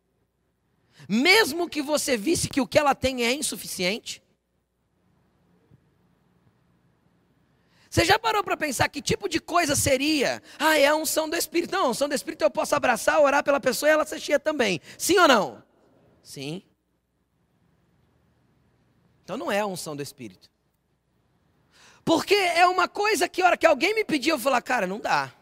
Mesmo 1.09 1.69
que 1.69 1.83
você 1.83 2.17
visse 2.17 2.49
que 2.49 2.61
o 2.61 2.67
que 2.67 2.79
ela 2.79 2.95
tem 2.95 3.25
é 3.25 3.33
insuficiente? 3.33 4.24
Você 7.95 8.05
já 8.05 8.19
parou 8.19 8.43
para 8.43 8.57
pensar 8.57 8.89
que 8.89 9.01
tipo 9.01 9.29
de 9.29 9.39
coisa 9.39 9.77
seria? 9.77 10.43
Ah, 10.59 10.77
é 10.77 10.85
a 10.85 10.97
unção 10.97 11.29
do 11.29 11.37
Espírito. 11.37 11.71
Não, 11.71 11.87
a 11.87 11.89
unção 11.91 12.09
do 12.09 12.15
Espírito 12.17 12.43
eu 12.43 12.51
posso 12.51 12.75
abraçar, 12.75 13.21
orar 13.21 13.45
pela 13.45 13.61
pessoa 13.61 13.89
e 13.89 13.93
ela 13.93 14.05
ser 14.05 14.19
cheia 14.19 14.41
também. 14.41 14.81
Sim 14.99 15.17
ou 15.21 15.29
não? 15.29 15.63
Sim. 16.21 16.65
Então 19.23 19.37
não 19.37 19.53
é 19.53 19.61
a 19.61 19.67
unção 19.67 19.95
do 19.95 20.03
Espírito. 20.03 20.51
Porque 22.05 22.35
é 22.35 22.67
uma 22.67 22.89
coisa 22.89 23.29
que, 23.29 23.41
a 23.41 23.47
hora 23.47 23.57
que 23.57 23.65
alguém 23.65 23.95
me 23.95 24.05
pediu, 24.05 24.35
eu 24.35 24.41
falar, 24.41 24.61
cara, 24.61 24.89
não 24.89 24.99
dá. 24.99 25.33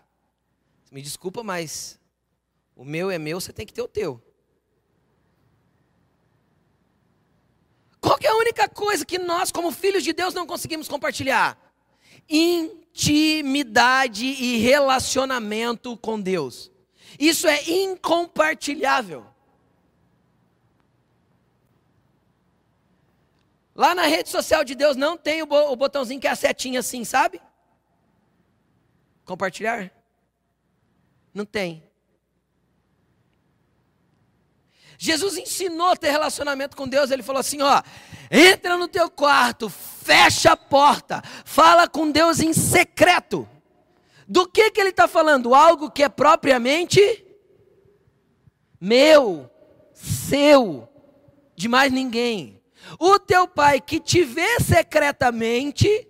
Me 0.90 1.00
desculpa, 1.00 1.42
mas 1.42 1.98
o 2.76 2.84
meu 2.84 3.10
é 3.10 3.18
meu, 3.18 3.40
você 3.40 3.50
tem 3.50 3.64
que 3.64 3.72
ter 3.72 3.80
o 3.80 3.88
teu. 3.88 4.22
Qual 7.98 8.18
é 8.20 8.28
a 8.28 8.36
única 8.36 8.68
coisa 8.68 9.06
que 9.06 9.18
nós, 9.18 9.50
como 9.50 9.72
filhos 9.72 10.04
de 10.04 10.12
Deus, 10.12 10.34
não 10.34 10.46
conseguimos 10.46 10.86
compartilhar? 10.86 11.71
Intimidade 12.28 14.24
e 14.24 14.58
relacionamento 14.58 15.96
com 15.96 16.20
Deus. 16.20 16.70
Isso 17.18 17.46
é 17.46 17.62
incompartilhável. 17.70 19.26
Lá 23.74 23.94
na 23.94 24.06
rede 24.06 24.28
social 24.28 24.64
de 24.64 24.74
Deus 24.74 24.96
não 24.96 25.16
tem 25.16 25.42
o 25.42 25.76
botãozinho 25.76 26.20
que 26.20 26.26
é 26.26 26.30
a 26.30 26.36
setinha 26.36 26.80
assim, 26.80 27.04
sabe? 27.04 27.40
Compartilhar? 29.24 29.90
Não 31.32 31.46
tem. 31.46 31.82
Jesus 34.98 35.36
ensinou 35.36 35.88
a 35.88 35.96
ter 35.96 36.10
relacionamento 36.10 36.76
com 36.76 36.86
Deus. 36.86 37.10
Ele 37.10 37.22
falou 37.22 37.40
assim: 37.40 37.62
ó, 37.62 37.82
entra 38.30 38.76
no 38.76 38.86
teu 38.86 39.10
quarto, 39.10 39.72
fecha 40.02 40.52
a 40.52 40.56
porta, 40.56 41.22
fala 41.44 41.88
com 41.88 42.10
Deus 42.10 42.40
em 42.40 42.52
secreto. 42.52 43.48
Do 44.26 44.46
que, 44.46 44.70
que 44.70 44.80
ele 44.80 44.90
está 44.90 45.06
falando? 45.06 45.54
Algo 45.54 45.90
que 45.90 46.02
é 46.02 46.08
propriamente 46.08 47.24
meu, 48.80 49.50
seu, 49.92 50.88
de 51.54 51.68
mais 51.68 51.92
ninguém. 51.92 52.60
O 52.98 53.18
teu 53.18 53.46
pai 53.46 53.80
que 53.80 54.00
te 54.00 54.24
vê 54.24 54.58
secretamente, 54.60 56.08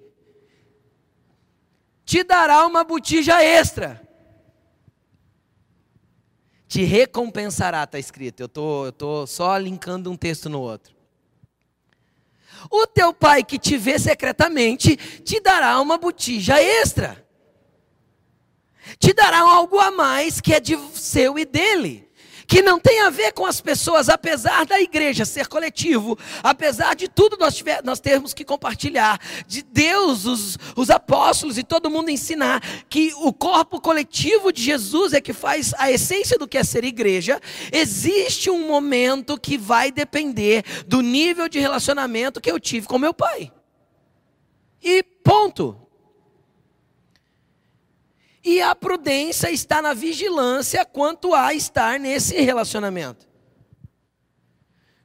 te 2.05 2.25
dará 2.25 2.67
uma 2.67 2.83
botija 2.83 3.43
extra 3.43 4.03
te 6.73 6.85
recompensará, 6.85 7.85
está 7.85 7.99
escrito. 7.99 8.41
Eu 8.41 8.49
tô, 8.49 8.89
estou 8.89 9.21
tô 9.21 9.27
só 9.27 9.59
linkando 9.59 10.11
um 10.11 10.17
texto 10.17 10.49
no 10.49 10.59
outro. 10.59 10.97
O 12.71 12.87
teu 12.87 13.13
pai 13.13 13.43
que 13.43 13.59
te 13.59 13.77
vê 13.77 13.99
secretamente 13.99 14.97
te 14.97 15.41
dará 15.41 15.81
uma 15.81 15.99
botija 15.99 16.61
extra. 16.63 17.27
Te 18.99 19.13
dará 19.13 19.41
algo 19.41 19.79
a 19.79 19.91
mais 19.91 20.41
que 20.41 20.55
é 20.55 20.61
de 20.61 20.79
seu 20.95 21.39
e 21.39 21.45
dele 21.45 22.12
que 22.53 22.61
não 22.61 22.79
tem 22.79 23.01
a 23.01 23.09
ver 23.09 23.33
com 23.33 23.47
as 23.47 23.63
pessoas, 23.63 24.11
apesar 24.11 24.67
da 24.67 24.79
igreja 24.79 25.25
ser 25.25 25.47
coletivo, 25.47 26.19
apesar 26.43 26.95
de 26.95 27.09
tudo 27.09 27.39
nós, 27.39 27.57
tiver, 27.57 27.83
nós 27.83 27.99
termos 27.99 28.35
que 28.35 28.45
compartilhar, 28.45 29.19
de 29.47 29.63
Deus, 29.63 30.27
os, 30.27 30.59
os 30.77 30.91
apóstolos 30.91 31.57
e 31.57 31.63
todo 31.63 31.89
mundo 31.89 32.11
ensinar 32.11 32.61
que 32.91 33.11
o 33.17 33.33
corpo 33.33 33.81
coletivo 33.81 34.53
de 34.53 34.63
Jesus 34.63 35.15
é 35.15 35.21
que 35.23 35.33
faz 35.33 35.73
a 35.79 35.91
essência 35.91 36.37
do 36.37 36.47
que 36.47 36.59
é 36.59 36.63
ser 36.63 36.85
igreja, 36.85 37.41
existe 37.73 38.51
um 38.51 38.69
momento 38.69 39.41
que 39.41 39.57
vai 39.57 39.91
depender 39.91 40.63
do 40.87 41.01
nível 41.01 41.49
de 41.49 41.59
relacionamento 41.59 42.39
que 42.39 42.51
eu 42.51 42.61
tive 42.61 42.87
com 42.87 42.99
meu 42.99 43.15
pai. 43.15 43.51
E 44.83 45.03
ponto. 45.03 45.75
E 48.45 48.61
a 48.61 48.75
prudência 48.75 49.51
está 49.51 49.81
na 49.81 49.95
vigilância 49.95 50.85
quanto 50.85 51.35
a 51.35 51.55
estar 51.55 52.01
nesse 52.01 52.41
relacionamento. 52.41 53.29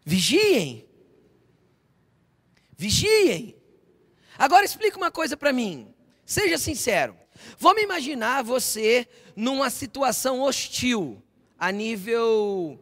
Vigiem. 0.03 0.88
Vigiem. 2.75 3.56
Agora 4.38 4.65
explica 4.65 4.98
uma 4.98 5.12
coisa 5.12 5.36
para 5.38 5.53
mim. 5.53 5.94
Seja 6.25 6.58
sincero. 6.58 7.15
Vamos 7.60 7.84
imaginar 7.84 8.44
você 8.44 9.08
numa 9.36 9.70
situação 9.70 10.41
hostil 10.41 11.22
a 11.60 11.72
nível 11.72 12.79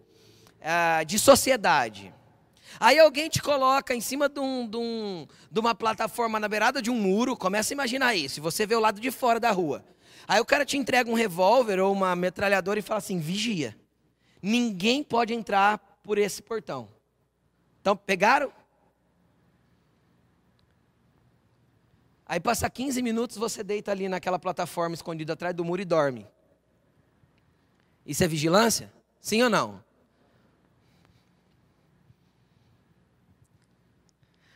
uh, 0.62 1.05
de 1.05 1.19
sociedade. 1.19 2.13
Aí 2.79 3.00
alguém 3.00 3.29
te 3.29 3.41
coloca 3.41 3.95
em 3.95 4.01
cima 4.01 4.27
de, 4.27 4.39
um, 4.39 4.67
de, 4.67 4.77
um, 4.77 5.27
de 5.50 5.59
uma 5.59 5.74
plataforma 5.74 6.39
na 6.39 6.47
beirada 6.47 6.81
de 6.81 6.89
um 6.89 7.00
muro, 7.00 7.38
começa 7.38 7.74
a 7.74 7.75
imaginar 7.75 8.15
isso. 8.15 8.41
Você 8.41 8.65
vê 8.65 8.75
o 8.75 8.79
lado 8.79 9.00
de 9.00 9.12
fora 9.12 9.39
da 9.39 9.51
rua. 9.51 9.83
Aí 10.27 10.39
o 10.39 10.46
cara 10.46 10.65
te 10.65 10.77
entrega 10.77 11.10
um 11.10 11.13
revólver 11.13 11.79
ou 11.79 11.94
uma 11.94 12.15
metralhadora 12.15 12.79
e 12.79 12.82
fala 12.82 12.98
assim: 12.98 13.20
vigia. 13.20 13.77
Ninguém 14.41 15.03
pode 15.03 15.34
entrar 15.34 15.77
por 16.03 16.17
esse 16.17 16.41
portão. 16.41 16.88
Então, 17.82 17.96
pegaram? 17.96 18.51
Aí 22.25 22.39
passa 22.39 22.70
15 22.70 23.01
minutos, 23.01 23.38
você 23.38 23.63
deita 23.63 23.91
ali 23.91 24.10
naquela 24.10 24.39
plataforma 24.39 24.96
escondida 24.96 25.34
atrás 25.34 25.53
do 25.53 25.63
muro 25.63 25.82
e 25.82 25.86
dorme. 25.86 26.25
Isso 28.05 28.24
é 28.24 28.27
vigilância? 28.27 28.91
Sim 29.20 29.44
ou 29.44 29.50
não? 29.50 29.84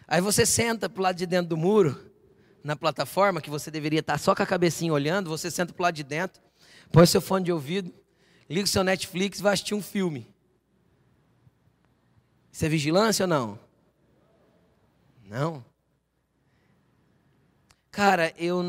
Aí 0.08 0.22
você 0.22 0.46
senta 0.46 0.90
pro 0.90 1.04
lado 1.04 1.16
de 1.16 1.28
dentro 1.28 1.50
do 1.50 1.58
muro, 1.58 2.09
na 2.64 2.76
plataforma, 2.76 3.42
que 3.42 3.50
você 3.50 3.72
deveria 3.72 4.00
estar 4.00 4.18
só 4.18 4.36
com 4.36 4.44
a 4.44 4.46
cabecinha 4.46 4.94
olhando, 4.94 5.30
você 5.30 5.50
senta 5.50 5.74
pro 5.74 5.84
lado 5.84 5.96
de 5.96 6.04
dentro, 6.04 6.42
põe 6.92 7.06
seu 7.06 7.22
fone 7.22 7.46
de 7.46 7.52
ouvido, 7.52 7.94
liga 8.50 8.66
o 8.66 8.68
seu 8.68 8.84
Netflix 8.84 9.40
e 9.40 9.44
vai 9.44 9.54
assistir 9.54 9.76
um 9.76 9.82
filme. 9.82 10.28
Isso 12.52 12.66
é 12.66 12.70
vigilância 12.70 13.24
ou 13.24 13.28
não? 13.28 13.60
Não. 15.24 15.64
Cara, 17.92 18.34
eu, 18.38 18.64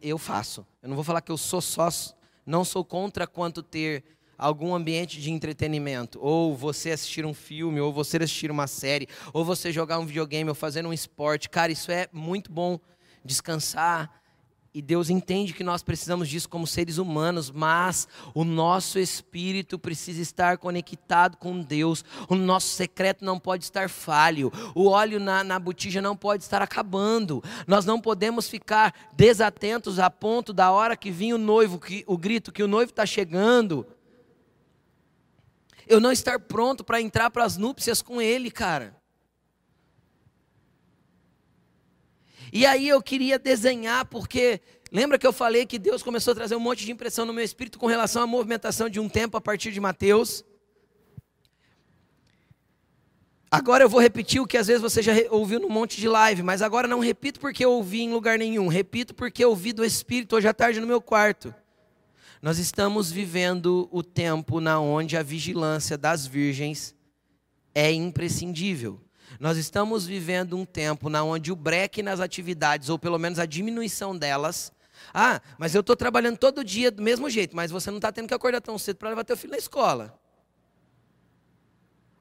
eu 0.00 0.18
faço. 0.18 0.66
Eu 0.82 0.88
não 0.88 0.96
vou 0.96 1.04
falar 1.04 1.20
que 1.20 1.32
eu 1.32 1.38
sou 1.38 1.60
só, 1.60 1.88
não 2.46 2.64
sou 2.64 2.84
contra 2.84 3.26
quanto 3.26 3.62
ter 3.62 4.04
algum 4.36 4.74
ambiente 4.74 5.20
de 5.20 5.30
entretenimento, 5.30 6.18
ou 6.20 6.56
você 6.56 6.90
assistir 6.90 7.24
um 7.24 7.32
filme, 7.32 7.80
ou 7.80 7.92
você 7.92 8.16
assistir 8.16 8.50
uma 8.50 8.66
série, 8.66 9.08
ou 9.32 9.44
você 9.44 9.70
jogar 9.72 9.98
um 9.98 10.06
videogame, 10.06 10.48
ou 10.48 10.54
fazer 10.54 10.84
um 10.84 10.92
esporte. 10.92 11.48
Cara, 11.48 11.70
isso 11.70 11.90
é 11.92 12.08
muito 12.12 12.50
bom. 12.50 12.80
Descansar, 13.24 14.22
e 14.74 14.80
Deus 14.80 15.10
entende 15.10 15.52
que 15.52 15.62
nós 15.62 15.82
precisamos 15.82 16.30
disso 16.30 16.48
como 16.48 16.66
seres 16.66 16.96
humanos, 16.96 17.50
mas 17.50 18.08
o 18.32 18.42
nosso 18.42 18.98
espírito 18.98 19.78
precisa 19.78 20.22
estar 20.22 20.56
conectado 20.56 21.36
com 21.36 21.60
Deus. 21.60 22.02
O 22.26 22.34
nosso 22.34 22.68
secreto 22.68 23.22
não 23.22 23.38
pode 23.38 23.64
estar 23.64 23.90
falho. 23.90 24.50
O 24.74 24.88
óleo 24.88 25.20
na, 25.20 25.44
na 25.44 25.58
botija 25.58 26.00
não 26.00 26.16
pode 26.16 26.42
estar 26.42 26.62
acabando. 26.62 27.44
Nós 27.66 27.84
não 27.84 28.00
podemos 28.00 28.48
ficar 28.48 28.94
desatentos 29.12 29.98
a 29.98 30.08
ponto 30.08 30.54
da 30.54 30.70
hora 30.70 30.96
que 30.96 31.10
vinha 31.10 31.34
o 31.34 31.38
noivo, 31.38 31.78
que, 31.78 32.02
o 32.06 32.16
grito 32.16 32.50
que 32.50 32.62
o 32.62 32.68
noivo 32.68 32.92
está 32.92 33.04
chegando. 33.04 33.86
Eu 35.86 36.00
não 36.00 36.12
estar 36.12 36.38
pronto 36.38 36.82
para 36.82 36.98
entrar 36.98 37.28
para 37.28 37.44
as 37.44 37.58
núpcias 37.58 38.00
com 38.00 38.22
ele, 38.22 38.50
cara. 38.50 39.01
E 42.52 42.66
aí 42.66 42.86
eu 42.86 43.02
queria 43.02 43.38
desenhar, 43.38 44.04
porque 44.04 44.60
lembra 44.92 45.18
que 45.18 45.26
eu 45.26 45.32
falei 45.32 45.64
que 45.64 45.78
Deus 45.78 46.02
começou 46.02 46.32
a 46.32 46.34
trazer 46.34 46.54
um 46.54 46.60
monte 46.60 46.84
de 46.84 46.92
impressão 46.92 47.24
no 47.24 47.32
meu 47.32 47.42
espírito 47.42 47.78
com 47.78 47.86
relação 47.86 48.22
à 48.22 48.26
movimentação 48.26 48.90
de 48.90 49.00
um 49.00 49.08
tempo 49.08 49.38
a 49.38 49.40
partir 49.40 49.72
de 49.72 49.80
Mateus? 49.80 50.44
Agora 53.50 53.84
eu 53.84 53.88
vou 53.88 54.00
repetir 54.00 54.40
o 54.40 54.46
que 54.46 54.58
às 54.58 54.66
vezes 54.66 54.82
você 54.82 55.02
já 55.02 55.12
ouviu 55.30 55.60
num 55.60 55.70
monte 55.70 55.98
de 55.98 56.08
live, 56.08 56.42
mas 56.42 56.60
agora 56.60 56.86
não 56.86 57.00
repito 57.00 57.40
porque 57.40 57.64
eu 57.64 57.72
ouvi 57.72 58.02
em 58.02 58.12
lugar 58.12 58.38
nenhum, 58.38 58.68
repito 58.68 59.14
porque 59.14 59.42
eu 59.42 59.50
ouvi 59.50 59.72
do 59.72 59.84
Espírito 59.84 60.36
hoje 60.36 60.48
à 60.48 60.52
tarde 60.52 60.78
no 60.78 60.86
meu 60.86 61.00
quarto. 61.00 61.54
Nós 62.42 62.58
estamos 62.58 63.10
vivendo 63.10 63.88
o 63.90 64.02
tempo 64.02 64.60
na 64.60 64.78
onde 64.78 65.16
a 65.16 65.22
vigilância 65.22 65.96
das 65.96 66.26
virgens 66.26 66.94
é 67.74 67.90
imprescindível. 67.92 69.00
Nós 69.42 69.56
estamos 69.56 70.06
vivendo 70.06 70.56
um 70.56 70.64
tempo 70.64 71.08
na 71.08 71.24
onde 71.24 71.50
o 71.50 71.56
breque 71.56 72.00
nas 72.00 72.20
atividades, 72.20 72.88
ou 72.88 72.96
pelo 72.96 73.18
menos 73.18 73.40
a 73.40 73.44
diminuição 73.44 74.16
delas. 74.16 74.72
Ah, 75.12 75.40
mas 75.58 75.74
eu 75.74 75.80
estou 75.80 75.96
trabalhando 75.96 76.38
todo 76.38 76.62
dia 76.62 76.92
do 76.92 77.02
mesmo 77.02 77.28
jeito, 77.28 77.56
mas 77.56 77.72
você 77.72 77.90
não 77.90 77.98
está 77.98 78.12
tendo 78.12 78.28
que 78.28 78.34
acordar 78.34 78.60
tão 78.60 78.78
cedo 78.78 78.98
para 78.98 79.08
levar 79.08 79.24
teu 79.24 79.36
filho 79.36 79.50
na 79.50 79.58
escola. 79.58 80.16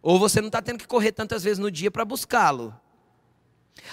Ou 0.02 0.18
você 0.18 0.42
não 0.42 0.48
está 0.48 0.64
tendo 0.64 0.80
que 0.80 0.88
correr 0.88 1.12
tantas 1.12 1.44
vezes 1.44 1.60
no 1.60 1.70
dia 1.70 1.92
para 1.92 2.04
buscá-lo. 2.04 2.76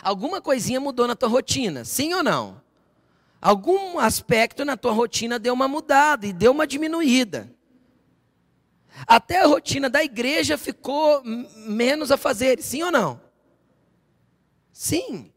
Alguma 0.00 0.40
coisinha 0.40 0.80
mudou 0.80 1.06
na 1.06 1.14
tua 1.14 1.28
rotina, 1.28 1.84
sim 1.84 2.14
ou 2.14 2.22
não? 2.22 2.62
Algum 3.42 3.98
aspecto 3.98 4.64
na 4.64 4.74
tua 4.74 4.92
rotina 4.92 5.38
deu 5.38 5.52
uma 5.52 5.68
mudada 5.68 6.26
e 6.26 6.32
deu 6.32 6.50
uma 6.50 6.66
diminuída. 6.66 7.54
Até 9.06 9.42
a 9.42 9.46
rotina 9.46 9.88
da 9.88 10.02
igreja 10.02 10.58
ficou 10.58 11.22
menos 11.24 12.10
a 12.10 12.16
fazer, 12.16 12.60
sim 12.60 12.82
ou 12.82 12.90
não? 12.90 13.20
Sim. 14.72 15.32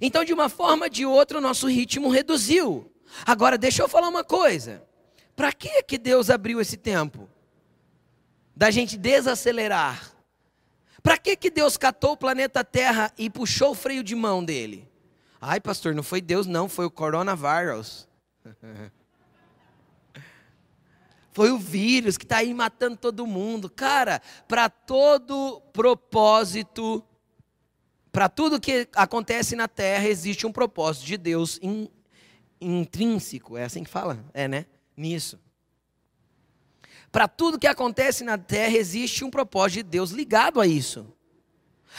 Então, 0.00 0.24
de 0.24 0.32
uma 0.32 0.48
forma 0.48 0.86
ou 0.86 0.90
de 0.90 1.04
outra, 1.04 1.38
o 1.38 1.40
nosso 1.40 1.66
ritmo 1.66 2.08
reduziu. 2.08 2.90
Agora, 3.26 3.58
deixa 3.58 3.82
eu 3.82 3.88
falar 3.88 4.08
uma 4.08 4.24
coisa. 4.24 4.82
Para 5.36 5.52
que 5.52 5.82
que 5.82 5.98
Deus 5.98 6.30
abriu 6.30 6.60
esse 6.60 6.76
tempo? 6.76 7.28
Da 8.54 8.70
gente 8.70 8.96
desacelerar. 8.96 10.12
Para 11.02 11.18
que 11.18 11.36
que 11.36 11.50
Deus 11.50 11.76
catou 11.76 12.12
o 12.12 12.16
planeta 12.16 12.62
Terra 12.62 13.12
e 13.18 13.28
puxou 13.28 13.72
o 13.72 13.74
freio 13.74 14.04
de 14.04 14.14
mão 14.14 14.44
dele? 14.44 14.88
Ai, 15.40 15.60
pastor, 15.60 15.94
não 15.94 16.02
foi 16.02 16.20
Deus, 16.20 16.46
não, 16.46 16.68
foi 16.68 16.86
o 16.86 16.90
coronavírus. 16.90 18.08
Foi 21.32 21.50
o 21.50 21.58
vírus 21.58 22.18
que 22.18 22.24
está 22.24 22.38
aí 22.38 22.52
matando 22.52 22.96
todo 22.96 23.26
mundo. 23.26 23.70
Cara, 23.70 24.20
para 24.46 24.68
todo 24.68 25.62
propósito, 25.72 27.02
para 28.12 28.28
tudo 28.28 28.60
que 28.60 28.86
acontece 28.94 29.56
na 29.56 29.66
terra, 29.66 30.06
existe 30.06 30.46
um 30.46 30.52
propósito 30.52 31.06
de 31.06 31.16
Deus 31.16 31.58
in, 31.62 31.88
intrínseco. 32.60 33.56
É 33.56 33.64
assim 33.64 33.82
que 33.82 33.90
fala? 33.90 34.22
É, 34.34 34.46
né? 34.46 34.66
Nisso. 34.94 35.40
Para 37.10 37.26
tudo 37.26 37.58
que 37.58 37.66
acontece 37.66 38.24
na 38.24 38.36
terra, 38.36 38.76
existe 38.76 39.24
um 39.24 39.30
propósito 39.30 39.84
de 39.84 39.90
Deus 39.90 40.10
ligado 40.10 40.60
a 40.60 40.66
isso. 40.66 41.06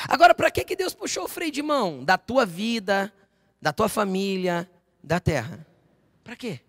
Agora, 0.08 0.34
para 0.34 0.52
que, 0.52 0.64
que 0.64 0.76
Deus 0.76 0.94
puxou 0.94 1.26
o 1.26 1.28
freio 1.28 1.52
de 1.52 1.62
mão 1.62 2.04
da 2.04 2.18
tua 2.18 2.46
vida, 2.46 3.14
da 3.62 3.74
tua 3.74 3.90
família, 3.90 4.70
da 5.04 5.20
terra? 5.20 5.66
Para 6.24 6.36
quê? 6.36 6.62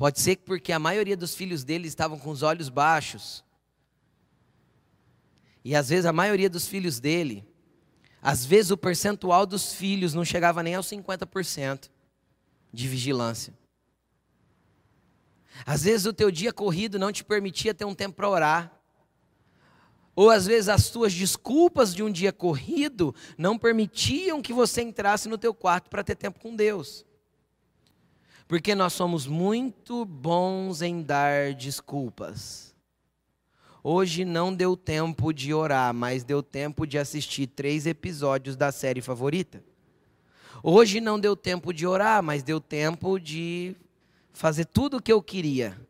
Pode 0.00 0.18
ser 0.18 0.38
porque 0.38 0.72
a 0.72 0.78
maioria 0.78 1.14
dos 1.14 1.34
filhos 1.34 1.62
dele 1.62 1.86
estavam 1.86 2.18
com 2.18 2.30
os 2.30 2.42
olhos 2.42 2.70
baixos. 2.70 3.44
E 5.62 5.76
às 5.76 5.90
vezes 5.90 6.06
a 6.06 6.12
maioria 6.12 6.48
dos 6.48 6.66
filhos 6.66 6.98
dele, 6.98 7.46
às 8.22 8.42
vezes 8.42 8.70
o 8.70 8.78
percentual 8.78 9.44
dos 9.44 9.74
filhos 9.74 10.14
não 10.14 10.24
chegava 10.24 10.62
nem 10.62 10.74
aos 10.74 10.86
50% 10.86 11.90
de 12.72 12.88
vigilância. 12.88 13.52
Às 15.66 15.82
vezes 15.82 16.06
o 16.06 16.14
teu 16.14 16.30
dia 16.30 16.50
corrido 16.50 16.98
não 16.98 17.12
te 17.12 17.22
permitia 17.22 17.74
ter 17.74 17.84
um 17.84 17.94
tempo 17.94 18.16
para 18.16 18.30
orar. 18.30 18.80
Ou 20.16 20.30
às 20.30 20.46
vezes 20.46 20.70
as 20.70 20.88
tuas 20.88 21.12
desculpas 21.12 21.94
de 21.94 22.02
um 22.02 22.10
dia 22.10 22.32
corrido 22.32 23.14
não 23.36 23.58
permitiam 23.58 24.40
que 24.40 24.54
você 24.54 24.80
entrasse 24.80 25.28
no 25.28 25.36
teu 25.36 25.52
quarto 25.52 25.90
para 25.90 26.02
ter 26.02 26.16
tempo 26.16 26.40
com 26.40 26.56
Deus. 26.56 27.04
Porque 28.50 28.74
nós 28.74 28.94
somos 28.94 29.28
muito 29.28 30.04
bons 30.04 30.82
em 30.82 31.02
dar 31.02 31.54
desculpas. 31.54 32.74
Hoje 33.80 34.24
não 34.24 34.52
deu 34.52 34.76
tempo 34.76 35.32
de 35.32 35.54
orar, 35.54 35.94
mas 35.94 36.24
deu 36.24 36.42
tempo 36.42 36.84
de 36.84 36.98
assistir 36.98 37.46
três 37.46 37.86
episódios 37.86 38.56
da 38.56 38.72
série 38.72 39.00
favorita. 39.00 39.62
Hoje 40.64 41.00
não 41.00 41.20
deu 41.20 41.36
tempo 41.36 41.72
de 41.72 41.86
orar, 41.86 42.24
mas 42.24 42.42
deu 42.42 42.60
tempo 42.60 43.20
de 43.20 43.76
fazer 44.32 44.64
tudo 44.64 44.96
o 44.96 45.00
que 45.00 45.12
eu 45.12 45.22
queria. 45.22 45.80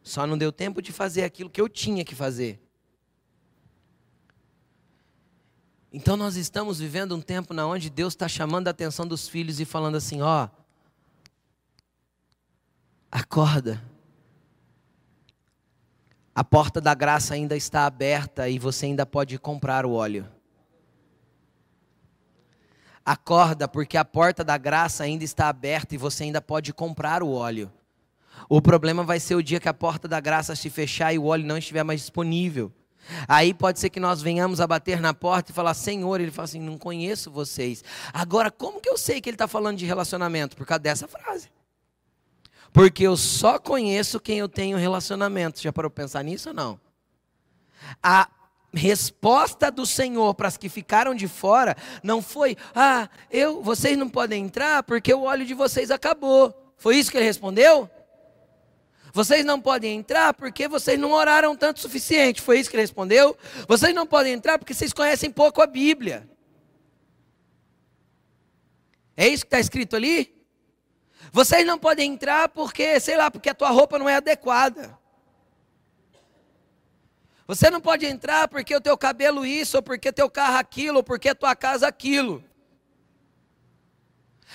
Só 0.00 0.24
não 0.24 0.38
deu 0.38 0.52
tempo 0.52 0.80
de 0.80 0.92
fazer 0.92 1.24
aquilo 1.24 1.50
que 1.50 1.60
eu 1.60 1.68
tinha 1.68 2.04
que 2.04 2.14
fazer. 2.14 2.62
Então 5.92 6.16
nós 6.16 6.36
estamos 6.36 6.78
vivendo 6.78 7.16
um 7.16 7.20
tempo 7.20 7.52
na 7.52 7.66
onde 7.66 7.90
Deus 7.90 8.12
está 8.12 8.28
chamando 8.28 8.68
a 8.68 8.70
atenção 8.70 9.04
dos 9.04 9.28
filhos 9.28 9.58
e 9.58 9.64
falando 9.64 9.96
assim: 9.96 10.22
ó, 10.22 10.48
Acorda. 13.14 13.80
A 16.34 16.42
porta 16.42 16.80
da 16.80 16.94
graça 16.94 17.34
ainda 17.34 17.56
está 17.56 17.86
aberta 17.86 18.48
e 18.48 18.58
você 18.58 18.86
ainda 18.86 19.06
pode 19.06 19.38
comprar 19.38 19.86
o 19.86 19.92
óleo. 19.92 20.26
Acorda, 23.06 23.68
porque 23.68 23.96
a 23.96 24.04
porta 24.04 24.42
da 24.42 24.58
graça 24.58 25.04
ainda 25.04 25.22
está 25.22 25.46
aberta 25.46 25.94
e 25.94 25.98
você 25.98 26.24
ainda 26.24 26.42
pode 26.42 26.72
comprar 26.72 27.22
o 27.22 27.30
óleo. 27.30 27.72
O 28.48 28.60
problema 28.60 29.04
vai 29.04 29.20
ser 29.20 29.36
o 29.36 29.42
dia 29.44 29.60
que 29.60 29.68
a 29.68 29.74
porta 29.74 30.08
da 30.08 30.18
graça 30.18 30.56
se 30.56 30.68
fechar 30.68 31.14
e 31.14 31.18
o 31.18 31.26
óleo 31.26 31.46
não 31.46 31.56
estiver 31.56 31.84
mais 31.84 32.00
disponível. 32.00 32.72
Aí 33.28 33.54
pode 33.54 33.78
ser 33.78 33.90
que 33.90 34.00
nós 34.00 34.20
venhamos 34.20 34.60
a 34.60 34.66
bater 34.66 35.00
na 35.00 35.14
porta 35.14 35.52
e 35.52 35.54
falar, 35.54 35.74
Senhor, 35.74 36.20
ele 36.20 36.32
fala 36.32 36.46
assim: 36.46 36.60
não 36.60 36.76
conheço 36.76 37.30
vocês. 37.30 37.84
Agora, 38.12 38.50
como 38.50 38.80
que 38.80 38.88
eu 38.88 38.98
sei 38.98 39.20
que 39.20 39.28
ele 39.28 39.36
está 39.36 39.46
falando 39.46 39.76
de 39.76 39.86
relacionamento? 39.86 40.56
Por 40.56 40.66
causa 40.66 40.80
dessa 40.80 41.06
frase. 41.06 41.48
Porque 42.74 43.04
eu 43.04 43.16
só 43.16 43.56
conheço 43.56 44.18
quem 44.18 44.38
eu 44.38 44.48
tenho 44.48 44.76
relacionamento. 44.76 45.62
Já 45.62 45.72
parou 45.72 45.88
para 45.88 46.02
pensar 46.02 46.24
nisso 46.24 46.48
ou 46.48 46.54
não? 46.54 46.80
A 48.02 48.28
resposta 48.72 49.70
do 49.70 49.86
Senhor 49.86 50.34
para 50.34 50.48
as 50.48 50.56
que 50.56 50.68
ficaram 50.68 51.14
de 51.14 51.28
fora 51.28 51.76
não 52.02 52.20
foi: 52.20 52.56
"Ah, 52.74 53.08
eu, 53.30 53.62
vocês 53.62 53.96
não 53.96 54.08
podem 54.08 54.46
entrar 54.46 54.82
porque 54.82 55.14
o 55.14 55.22
óleo 55.22 55.46
de 55.46 55.54
vocês 55.54 55.92
acabou". 55.92 56.52
Foi 56.76 56.96
isso 56.96 57.12
que 57.12 57.16
ele 57.16 57.24
respondeu? 57.24 57.88
Vocês 59.12 59.44
não 59.44 59.60
podem 59.60 59.96
entrar 59.96 60.34
porque 60.34 60.66
vocês 60.66 60.98
não 60.98 61.12
oraram 61.12 61.54
tanto 61.54 61.76
o 61.76 61.80
suficiente. 61.80 62.42
Foi 62.42 62.58
isso 62.58 62.68
que 62.68 62.74
ele 62.74 62.82
respondeu? 62.82 63.38
Vocês 63.68 63.94
não 63.94 64.04
podem 64.04 64.32
entrar 64.32 64.58
porque 64.58 64.74
vocês 64.74 64.92
conhecem 64.92 65.30
pouco 65.30 65.62
a 65.62 65.66
Bíblia. 65.68 66.28
É 69.16 69.28
isso 69.28 69.44
que 69.44 69.46
está 69.46 69.60
escrito 69.60 69.94
ali? 69.94 70.33
Vocês 71.34 71.66
não 71.66 71.76
podem 71.76 72.12
entrar 72.12 72.48
porque, 72.48 73.00
sei 73.00 73.16
lá, 73.16 73.28
porque 73.28 73.50
a 73.50 73.54
tua 73.54 73.70
roupa 73.70 73.98
não 73.98 74.08
é 74.08 74.14
adequada. 74.14 74.96
Você 77.44 77.68
não 77.70 77.80
pode 77.80 78.06
entrar 78.06 78.46
porque 78.46 78.72
o 78.72 78.80
teu 78.80 78.96
cabelo 78.96 79.44
isso, 79.44 79.78
ou 79.78 79.82
porque 79.82 80.12
teu 80.12 80.30
carro 80.30 80.58
aquilo, 80.58 80.98
ou 80.98 81.02
porque 81.02 81.30
a 81.30 81.34
tua 81.34 81.56
casa 81.56 81.88
aquilo. 81.88 82.44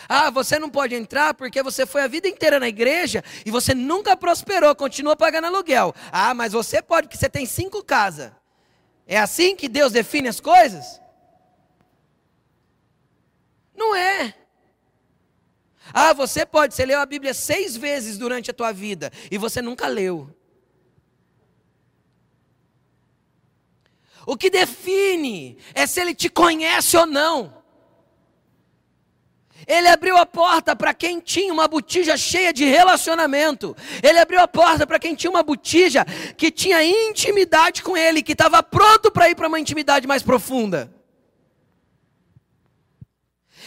Ah, 0.08 0.30
você 0.30 0.58
não 0.58 0.70
pode 0.70 0.96
entrar 0.96 1.34
porque 1.34 1.62
você 1.62 1.86
foi 1.86 2.04
a 2.04 2.08
vida 2.08 2.30
inteira 2.30 2.62
na 2.62 2.70
igreja 2.70 3.26
e 3.46 3.52
você 3.52 3.76
nunca 3.76 4.16
prosperou, 4.16 4.74
continua 4.74 5.18
pagando 5.18 5.48
aluguel. 5.48 5.94
Ah, 6.10 6.34
mas 6.34 6.54
você 6.54 6.82
pode 6.82 7.10
porque 7.10 7.18
você 7.18 7.30
tem 7.30 7.46
cinco 7.46 7.84
casas. 7.84 8.32
É 9.06 9.20
assim 9.20 9.54
que 9.54 9.68
Deus 9.68 9.92
define 9.92 10.30
as 10.30 10.40
coisas? 10.40 11.02
Não 13.76 13.94
é. 13.94 14.39
Ah, 15.94 16.14
você 16.14 16.46
pode, 16.46 16.74
você 16.74 16.86
leu 16.86 17.00
a 17.00 17.06
Bíblia 17.06 17.34
seis 17.34 17.76
vezes 17.76 18.18
durante 18.18 18.52
a 18.52 18.54
tua 18.54 18.72
vida 18.72 19.12
e 19.32 19.38
você 19.38 19.62
nunca 19.62 19.88
leu. 19.88 20.30
O 24.26 24.38
que 24.38 24.50
define 24.50 25.58
é 25.74 25.88
se 25.88 26.00
ele 26.00 26.14
te 26.14 26.30
conhece 26.30 26.96
ou 26.96 27.06
não. 27.06 27.60
Ele 29.68 29.88
abriu 29.88 30.18
a 30.18 30.26
porta 30.26 30.76
para 30.76 30.94
quem 30.94 31.20
tinha 31.20 31.54
uma 31.54 31.68
botija 31.68 32.16
cheia 32.18 32.54
de 32.54 32.66
relacionamento. 32.66 33.76
Ele 34.02 34.20
abriu 34.20 34.40
a 34.40 34.48
porta 34.48 34.86
para 34.86 35.00
quem 35.00 35.16
tinha 35.16 35.30
uma 35.30 35.44
botija 35.44 36.06
que 36.38 36.52
tinha 36.52 36.84
intimidade 36.84 37.84
com 37.84 37.96
ele, 37.96 38.22
que 38.22 38.32
estava 38.32 38.64
pronto 38.64 39.12
para 39.12 39.30
ir 39.30 39.36
para 39.36 39.48
uma 39.48 39.60
intimidade 39.60 40.08
mais 40.08 40.24
profunda. 40.24 40.99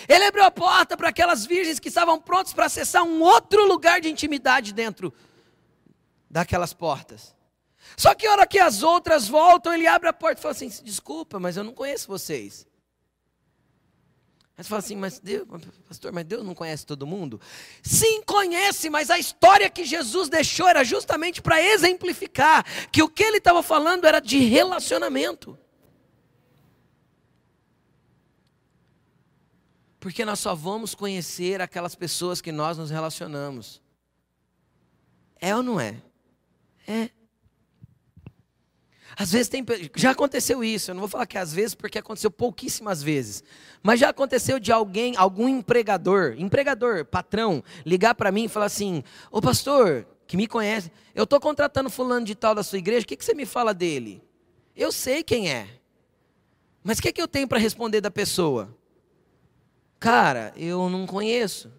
Ele 0.08 0.24
abriu 0.24 0.44
a 0.44 0.50
porta 0.50 0.96
para 0.96 1.08
aquelas 1.08 1.44
virgens 1.46 1.78
que 1.78 1.88
estavam 1.88 2.20
prontas 2.20 2.52
para 2.52 2.66
acessar 2.66 3.02
um 3.02 3.20
outro 3.22 3.66
lugar 3.66 4.00
de 4.00 4.10
intimidade 4.10 4.72
dentro 4.72 5.12
daquelas 6.30 6.72
portas. 6.72 7.34
Só 7.96 8.14
que 8.14 8.26
a 8.26 8.32
hora 8.32 8.46
que 8.46 8.58
as 8.58 8.82
outras 8.82 9.28
voltam, 9.28 9.72
ele 9.72 9.86
abre 9.86 10.08
a 10.08 10.12
porta 10.12 10.40
e 10.40 10.42
fala 10.42 10.52
assim: 10.52 10.68
desculpa, 10.82 11.38
mas 11.38 11.56
eu 11.56 11.64
não 11.64 11.72
conheço 11.72 12.08
vocês. 12.08 12.66
Aí 14.56 14.62
você 14.62 14.68
fala 14.68 14.80
assim, 14.80 14.96
mas 14.96 15.18
Deus, 15.18 15.46
pastor, 15.88 16.12
mas 16.12 16.24
Deus 16.24 16.44
não 16.44 16.54
conhece 16.54 16.84
todo 16.84 17.06
mundo? 17.06 17.40
Sim, 17.82 18.22
conhece, 18.22 18.90
mas 18.90 19.08
a 19.08 19.18
história 19.18 19.68
que 19.70 19.84
Jesus 19.84 20.28
deixou 20.28 20.68
era 20.68 20.84
justamente 20.84 21.40
para 21.40 21.62
exemplificar 21.62 22.64
que 22.90 23.02
o 23.02 23.08
que 23.08 23.22
ele 23.22 23.38
estava 23.38 23.62
falando 23.62 24.04
era 24.04 24.20
de 24.20 24.38
relacionamento. 24.38 25.58
Porque 30.02 30.24
nós 30.24 30.40
só 30.40 30.52
vamos 30.52 30.96
conhecer 30.96 31.62
aquelas 31.62 31.94
pessoas 31.94 32.40
que 32.40 32.50
nós 32.50 32.76
nos 32.76 32.90
relacionamos. 32.90 33.80
É 35.40 35.54
ou 35.54 35.62
não 35.62 35.78
é? 35.78 35.94
É. 36.88 37.08
Às 39.16 39.30
vezes 39.30 39.48
tem. 39.48 39.64
Já 39.94 40.10
aconteceu 40.10 40.64
isso, 40.64 40.90
eu 40.90 40.96
não 40.96 41.02
vou 41.02 41.08
falar 41.08 41.24
que 41.24 41.38
é 41.38 41.40
às 41.40 41.52
vezes, 41.52 41.76
porque 41.76 42.00
aconteceu 42.00 42.32
pouquíssimas 42.32 43.00
vezes. 43.00 43.44
Mas 43.80 44.00
já 44.00 44.08
aconteceu 44.08 44.58
de 44.58 44.72
alguém, 44.72 45.16
algum 45.16 45.48
empregador, 45.48 46.34
empregador, 46.36 47.04
patrão, 47.04 47.62
ligar 47.86 48.16
para 48.16 48.32
mim 48.32 48.46
e 48.46 48.48
falar 48.48 48.66
assim: 48.66 49.04
Ô 49.30 49.40
pastor, 49.40 50.04
que 50.26 50.36
me 50.36 50.48
conhece, 50.48 50.90
eu 51.14 51.22
estou 51.22 51.38
contratando 51.38 51.88
fulano 51.88 52.26
de 52.26 52.34
tal 52.34 52.56
da 52.56 52.64
sua 52.64 52.78
igreja, 52.78 53.04
o 53.04 53.06
que, 53.06 53.16
que 53.16 53.24
você 53.24 53.34
me 53.34 53.46
fala 53.46 53.72
dele? 53.72 54.20
Eu 54.74 54.90
sei 54.90 55.22
quem 55.22 55.48
é. 55.48 55.68
Mas 56.82 56.98
o 56.98 57.02
que, 57.02 57.12
que 57.12 57.22
eu 57.22 57.28
tenho 57.28 57.46
para 57.46 57.60
responder 57.60 58.00
da 58.00 58.10
pessoa? 58.10 58.76
Cara, 60.02 60.52
eu 60.56 60.90
não 60.90 61.06
conheço. 61.06 61.72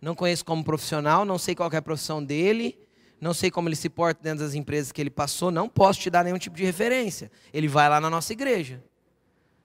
Não 0.00 0.14
conheço 0.14 0.44
como 0.44 0.62
profissional, 0.62 1.24
não 1.24 1.36
sei 1.36 1.54
qual 1.54 1.70
é 1.72 1.76
a 1.76 1.82
profissão 1.82 2.24
dele 2.24 2.86
não 3.20 3.32
sei 3.32 3.50
como 3.50 3.68
ele 3.68 3.76
se 3.76 3.88
porta 3.88 4.22
dentro 4.22 4.44
das 4.44 4.54
empresas 4.54 4.92
que 4.92 5.00
ele 5.00 5.10
passou, 5.10 5.50
não 5.50 5.68
posso 5.68 6.00
te 6.00 6.10
dar 6.10 6.22
nenhum 6.22 6.38
tipo 6.38 6.56
de 6.56 6.64
referência. 6.64 7.30
Ele 7.52 7.66
vai 7.66 7.88
lá 7.88 8.00
na 8.00 8.10
nossa 8.10 8.32
igreja. 8.32 8.82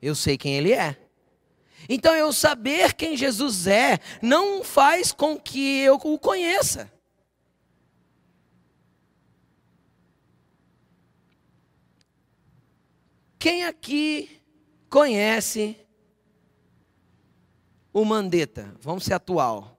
Eu 0.02 0.16
sei 0.16 0.38
quem 0.38 0.56
ele 0.56 0.72
é. 0.72 0.98
Então 1.90 2.14
eu 2.16 2.32
saber 2.32 2.94
quem 2.94 3.18
Jesus 3.18 3.68
é 3.68 4.00
não 4.22 4.64
faz 4.64 5.12
com 5.12 5.38
que 5.38 5.80
eu 5.80 5.96
o 5.96 6.18
conheça. 6.18 6.92
Quem 13.38 13.66
aqui 13.66 14.40
conhece 14.90 15.76
o 17.94 18.06
Mandetta? 18.06 18.74
Vamos 18.82 19.04
ser 19.04 19.14
atual. 19.14 19.78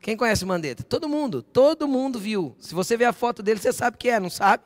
Quem 0.00 0.16
conhece 0.16 0.44
o 0.44 0.46
Mandetta? 0.46 0.82
Todo 0.82 1.08
mundo, 1.08 1.42
todo 1.42 1.86
mundo 1.86 2.18
viu. 2.18 2.56
Se 2.58 2.74
você 2.74 2.96
ver 2.96 3.04
a 3.04 3.12
foto 3.12 3.42
dele, 3.42 3.60
você 3.60 3.72
sabe 3.72 3.96
que 3.98 4.08
é, 4.08 4.18
não 4.18 4.30
sabe? 4.30 4.64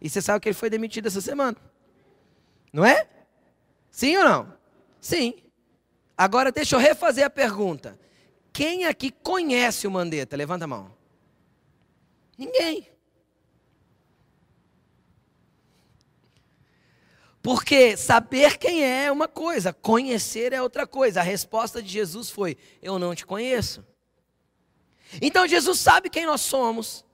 E 0.00 0.10
você 0.10 0.20
sabe 0.20 0.40
que 0.40 0.48
ele 0.48 0.54
foi 0.54 0.68
demitido 0.68 1.06
essa 1.06 1.20
semana. 1.20 1.56
Não 2.72 2.84
é? 2.84 3.08
Sim 3.90 4.16
ou 4.16 4.24
não? 4.24 4.52
Sim. 5.00 5.34
Agora 6.16 6.50
deixa 6.50 6.74
eu 6.74 6.80
refazer 6.80 7.24
a 7.24 7.30
pergunta. 7.30 7.98
Quem 8.52 8.86
aqui 8.86 9.10
conhece 9.10 9.86
o 9.86 9.90
Mandetta? 9.90 10.36
Levanta 10.36 10.64
a 10.64 10.68
mão. 10.68 10.92
Ninguém. 12.36 12.88
Porque 17.42 17.96
saber 17.96 18.58
quem 18.58 18.84
é 18.84 19.04
é 19.04 19.12
uma 19.12 19.28
coisa, 19.28 19.72
conhecer 19.72 20.52
é 20.52 20.60
outra 20.60 20.86
coisa. 20.86 21.20
A 21.20 21.22
resposta 21.22 21.82
de 21.82 21.88
Jesus 21.88 22.30
foi: 22.30 22.56
Eu 22.82 22.98
não 22.98 23.14
te 23.14 23.24
conheço. 23.24 23.84
Então 25.22 25.46
Jesus 25.46 25.80
sabe 25.80 26.10
quem 26.10 26.26
nós 26.26 26.40
somos. 26.40 27.04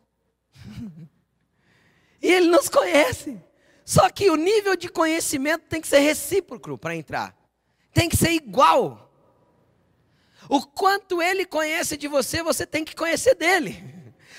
e 2.21 2.33
Ele 2.33 2.49
nos 2.49 2.69
conhece. 2.69 3.41
Só 3.85 4.09
que 4.09 4.31
o 4.31 4.37
nível 4.37 4.77
de 4.77 4.89
conhecimento 4.89 5.67
tem 5.69 5.81
que 5.81 5.89
ser 5.89 5.99
recíproco 5.99 6.79
para 6.79 6.97
entrar. 6.97 7.37
Tem 7.93 8.09
que 8.09 8.17
ser 8.17 8.31
igual. 8.31 9.13
O 10.49 10.63
quanto 10.67 11.23
Ele 11.23 11.45
conhece 11.45 11.97
de 11.97 12.09
você, 12.09 12.43
você 12.43 12.67
tem 12.67 12.85
que 12.85 12.97
conhecer 12.97 13.35
dele. 13.35 13.83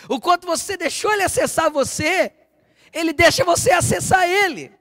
O 0.10 0.20
quanto 0.20 0.46
você 0.46 0.76
deixou 0.76 1.12
Ele 1.14 1.24
acessar 1.24 1.72
você, 1.72 2.32
Ele 2.92 3.14
deixa 3.14 3.46
você 3.46 3.72
acessar 3.72 4.28
Ele. 4.28 4.72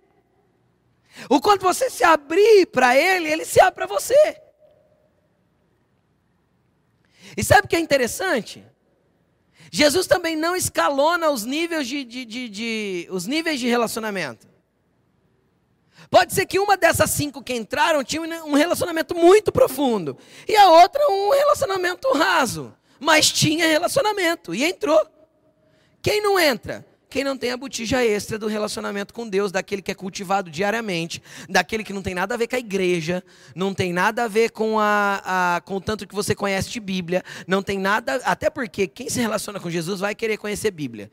O 1.28 1.40
quanto 1.40 1.62
você 1.62 1.88
se 1.88 2.04
abrir 2.04 2.66
para 2.66 2.96
Ele, 2.96 3.30
Ele 3.30 3.44
se 3.44 3.60
abre 3.60 3.74
para 3.74 3.86
você. 3.86 4.40
E 7.36 7.42
sabe 7.42 7.66
o 7.66 7.68
que 7.68 7.76
é 7.76 7.80
interessante? 7.80 8.64
Jesus 9.70 10.06
também 10.06 10.36
não 10.36 10.54
escalona 10.54 11.30
os 11.30 11.44
níveis 11.44 11.88
de, 11.88 12.04
de, 12.04 12.24
de, 12.24 12.48
de, 12.48 13.08
os 13.10 13.26
níveis 13.26 13.58
de 13.58 13.66
relacionamento. 13.66 14.46
Pode 16.10 16.32
ser 16.32 16.46
que 16.46 16.60
uma 16.60 16.76
dessas 16.76 17.10
cinco 17.10 17.42
que 17.42 17.54
entraram 17.54 18.04
tinha 18.04 18.22
um 18.44 18.52
relacionamento 18.52 19.16
muito 19.16 19.50
profundo, 19.50 20.16
e 20.46 20.54
a 20.54 20.70
outra 20.70 21.04
um 21.08 21.30
relacionamento 21.30 22.08
raso, 22.12 22.72
mas 23.00 23.32
tinha 23.32 23.66
relacionamento 23.66 24.54
e 24.54 24.64
entrou. 24.64 25.04
Quem 26.00 26.22
não 26.22 26.38
entra? 26.38 26.86
Quem 27.14 27.22
não 27.22 27.36
tem 27.36 27.52
a 27.52 27.56
botija 27.56 28.04
extra 28.04 28.36
do 28.36 28.48
relacionamento 28.48 29.14
com 29.14 29.28
Deus, 29.28 29.52
daquele 29.52 29.80
que 29.80 29.92
é 29.92 29.94
cultivado 29.94 30.50
diariamente, 30.50 31.22
daquele 31.48 31.84
que 31.84 31.92
não 31.92 32.02
tem 32.02 32.12
nada 32.12 32.34
a 32.34 32.36
ver 32.36 32.48
com 32.48 32.56
a 32.56 32.58
igreja, 32.58 33.22
não 33.54 33.72
tem 33.72 33.92
nada 33.92 34.24
a 34.24 34.26
ver 34.26 34.50
com, 34.50 34.80
a, 34.80 35.22
a, 35.24 35.60
com 35.60 35.76
o 35.76 35.80
tanto 35.80 36.08
que 36.08 36.14
você 36.14 36.34
conhece 36.34 36.70
de 36.70 36.80
Bíblia, 36.80 37.22
não 37.46 37.62
tem 37.62 37.78
nada. 37.78 38.16
Até 38.24 38.50
porque 38.50 38.88
quem 38.88 39.08
se 39.08 39.20
relaciona 39.20 39.60
com 39.60 39.70
Jesus 39.70 40.00
vai 40.00 40.12
querer 40.12 40.38
conhecer 40.38 40.72
Bíblia. 40.72 41.08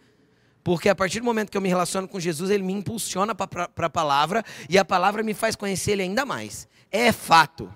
Porque 0.63 0.89
a 0.89 0.95
partir 0.95 1.19
do 1.19 1.25
momento 1.25 1.51
que 1.51 1.57
eu 1.57 1.61
me 1.61 1.69
relaciono 1.69 2.07
com 2.07 2.19
Jesus, 2.19 2.49
ele 2.49 2.63
me 2.63 2.73
impulsiona 2.73 3.35
para 3.35 3.69
a 3.75 3.89
palavra 3.89 4.43
e 4.67 4.79
a 4.79 4.83
palavra 4.83 5.21
me 5.21 5.35
faz 5.35 5.55
conhecer 5.55 5.91
ele 5.91 6.01
ainda 6.01 6.25
mais. 6.25 6.67
É 6.91 7.11
fato. 7.11 7.71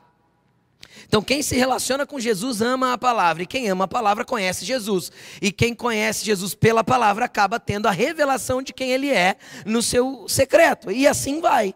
Então, 1.07 1.21
quem 1.21 1.41
se 1.41 1.55
relaciona 1.55 2.05
com 2.05 2.19
Jesus 2.19 2.61
ama 2.61 2.93
a 2.93 2.97
palavra, 2.97 3.43
e 3.43 3.45
quem 3.45 3.67
ama 3.69 3.85
a 3.85 3.87
palavra 3.87 4.25
conhece 4.25 4.65
Jesus. 4.65 5.11
E 5.41 5.51
quem 5.51 5.73
conhece 5.73 6.25
Jesus 6.25 6.53
pela 6.53 6.83
palavra 6.83 7.25
acaba 7.25 7.59
tendo 7.59 7.87
a 7.87 7.91
revelação 7.91 8.61
de 8.61 8.73
quem 8.73 8.91
ele 8.91 9.09
é 9.09 9.35
no 9.65 9.81
seu 9.81 10.27
secreto. 10.27 10.91
E 10.91 11.07
assim 11.07 11.41
vai. 11.41 11.73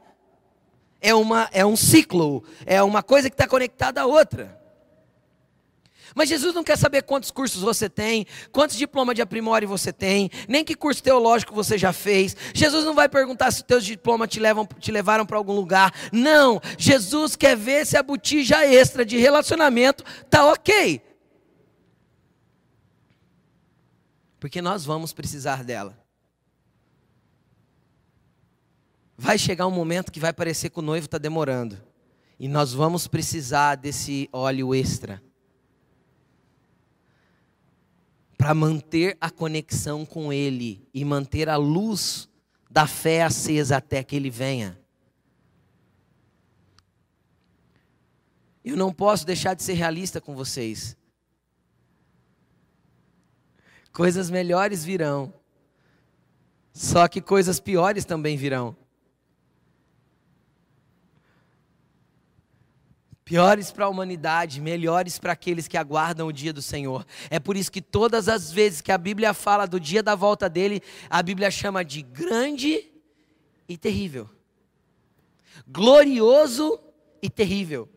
É, 1.01 1.13
uma, 1.13 1.49
é 1.53 1.65
um 1.65 1.77
ciclo, 1.77 2.43
é 2.65 2.83
uma 2.83 3.01
coisa 3.01 3.29
que 3.29 3.33
está 3.33 3.47
conectada 3.47 4.01
à 4.01 4.05
outra. 4.05 4.58
Mas 6.19 6.27
Jesus 6.27 6.53
não 6.53 6.65
quer 6.65 6.77
saber 6.77 7.03
quantos 7.03 7.31
cursos 7.31 7.61
você 7.61 7.87
tem, 7.87 8.27
quantos 8.51 8.75
diplomas 8.75 9.15
de 9.15 9.21
aprimore 9.21 9.65
você 9.65 9.93
tem, 9.93 10.29
nem 10.49 10.65
que 10.65 10.75
curso 10.75 11.01
teológico 11.01 11.55
você 11.55 11.77
já 11.77 11.93
fez. 11.93 12.35
Jesus 12.53 12.83
não 12.83 12.93
vai 12.93 13.07
perguntar 13.07 13.49
se 13.51 13.63
teus 13.63 13.85
diplomas 13.85 14.27
te, 14.27 14.37
levam, 14.37 14.65
te 14.65 14.91
levaram 14.91 15.25
para 15.25 15.37
algum 15.37 15.53
lugar. 15.53 15.93
Não, 16.11 16.59
Jesus 16.77 17.37
quer 17.37 17.55
ver 17.55 17.85
se 17.85 17.95
a 17.95 18.03
botija 18.03 18.65
extra 18.65 19.05
de 19.05 19.17
relacionamento 19.17 20.03
está 20.21 20.45
ok. 20.51 21.01
Porque 24.41 24.61
nós 24.61 24.83
vamos 24.83 25.13
precisar 25.13 25.63
dela. 25.63 25.97
Vai 29.17 29.37
chegar 29.37 29.65
um 29.67 29.71
momento 29.71 30.11
que 30.11 30.19
vai 30.19 30.33
parecer 30.33 30.69
que 30.69 30.79
o 30.79 30.81
noivo 30.81 31.05
está 31.05 31.17
demorando. 31.17 31.81
E 32.37 32.49
nós 32.49 32.73
vamos 32.73 33.07
precisar 33.07 33.75
desse 33.75 34.27
óleo 34.33 34.75
extra. 34.75 35.28
Para 38.39 38.53
manter 38.53 39.17
a 39.19 39.29
conexão 39.29 40.05
com 40.05 40.31
Ele 40.31 40.87
e 40.93 41.03
manter 41.03 41.49
a 41.49 41.57
luz 41.57 42.29
da 42.71 42.87
fé 42.87 43.21
acesa 43.21 43.75
até 43.75 44.01
que 44.01 44.15
Ele 44.15 44.29
venha. 44.29 44.79
Eu 48.63 48.77
não 48.77 48.93
posso 48.93 49.25
deixar 49.25 49.55
de 49.55 49.61
ser 49.61 49.73
realista 49.73 50.21
com 50.21 50.33
vocês. 50.33 50.95
Coisas 53.91 54.29
melhores 54.29 54.85
virão, 54.85 55.33
só 56.71 57.09
que 57.09 57.19
coisas 57.19 57.59
piores 57.59 58.05
também 58.05 58.37
virão. 58.37 58.73
Piores 63.29 63.71
para 63.71 63.85
a 63.85 63.89
humanidade, 63.89 64.59
melhores 64.59 65.19
para 65.19 65.33
aqueles 65.33 65.67
que 65.67 65.77
aguardam 65.77 66.27
o 66.27 66.33
dia 66.33 66.51
do 66.51 66.63
Senhor. 66.63 67.05
É 67.29 67.39
por 67.39 67.55
isso 67.55 67.71
que 67.71 67.79
todas 67.79 68.27
as 68.27 68.51
vezes 68.51 68.81
que 68.81 68.91
a 68.91 68.97
Bíblia 68.97 69.35
fala 69.35 69.67
do 69.67 69.79
dia 69.79 70.01
da 70.01 70.15
volta 70.15 70.49
dele, 70.49 70.81
a 71.07 71.21
Bíblia 71.21 71.51
chama 71.51 71.85
de 71.85 72.01
grande 72.01 72.91
e 73.67 73.77
terrível. 73.77 74.27
Glorioso 75.67 76.79
e 77.21 77.29
terrível. 77.29 77.87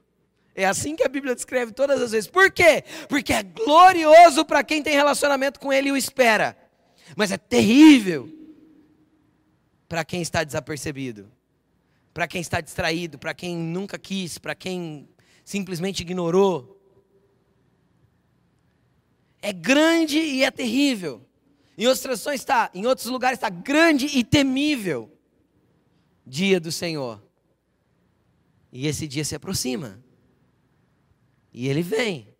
É 0.54 0.66
assim 0.66 0.94
que 0.94 1.02
a 1.02 1.08
Bíblia 1.08 1.34
descreve 1.34 1.72
todas 1.72 2.02
as 2.02 2.12
vezes. 2.12 2.28
Por 2.28 2.50
quê? 2.50 2.84
Porque 3.08 3.32
é 3.32 3.42
glorioso 3.42 4.44
para 4.44 4.62
quem 4.62 4.82
tem 4.82 4.92
relacionamento 4.92 5.58
com 5.58 5.72
ele 5.72 5.88
e 5.88 5.92
o 5.92 5.96
espera. 5.96 6.54
Mas 7.16 7.32
é 7.32 7.38
terrível 7.38 8.28
para 9.88 10.04
quem 10.04 10.20
está 10.20 10.44
desapercebido. 10.44 11.32
Para 12.12 12.28
quem 12.28 12.42
está 12.42 12.60
distraído, 12.60 13.18
para 13.18 13.32
quem 13.32 13.56
nunca 13.56 13.98
quis, 13.98 14.36
para 14.36 14.54
quem 14.54 15.08
simplesmente 15.44 16.00
ignorou. 16.00 16.80
É 19.40 19.52
grande 19.52 20.18
e 20.18 20.44
é 20.44 20.50
terrível. 20.50 21.26
Em 21.76 21.86
outras 21.86 22.02
traduções 22.02 22.40
está, 22.40 22.70
em 22.74 22.86
outros 22.86 23.06
lugares 23.06 23.38
está 23.38 23.48
grande 23.48 24.06
e 24.06 24.22
temível. 24.22 25.10
Dia 26.26 26.60
do 26.60 26.70
Senhor. 26.70 27.20
E 28.70 28.86
esse 28.86 29.08
dia 29.08 29.24
se 29.24 29.34
aproxima. 29.34 30.02
E 31.52 31.68
ele 31.68 31.82
vem. 31.82 32.34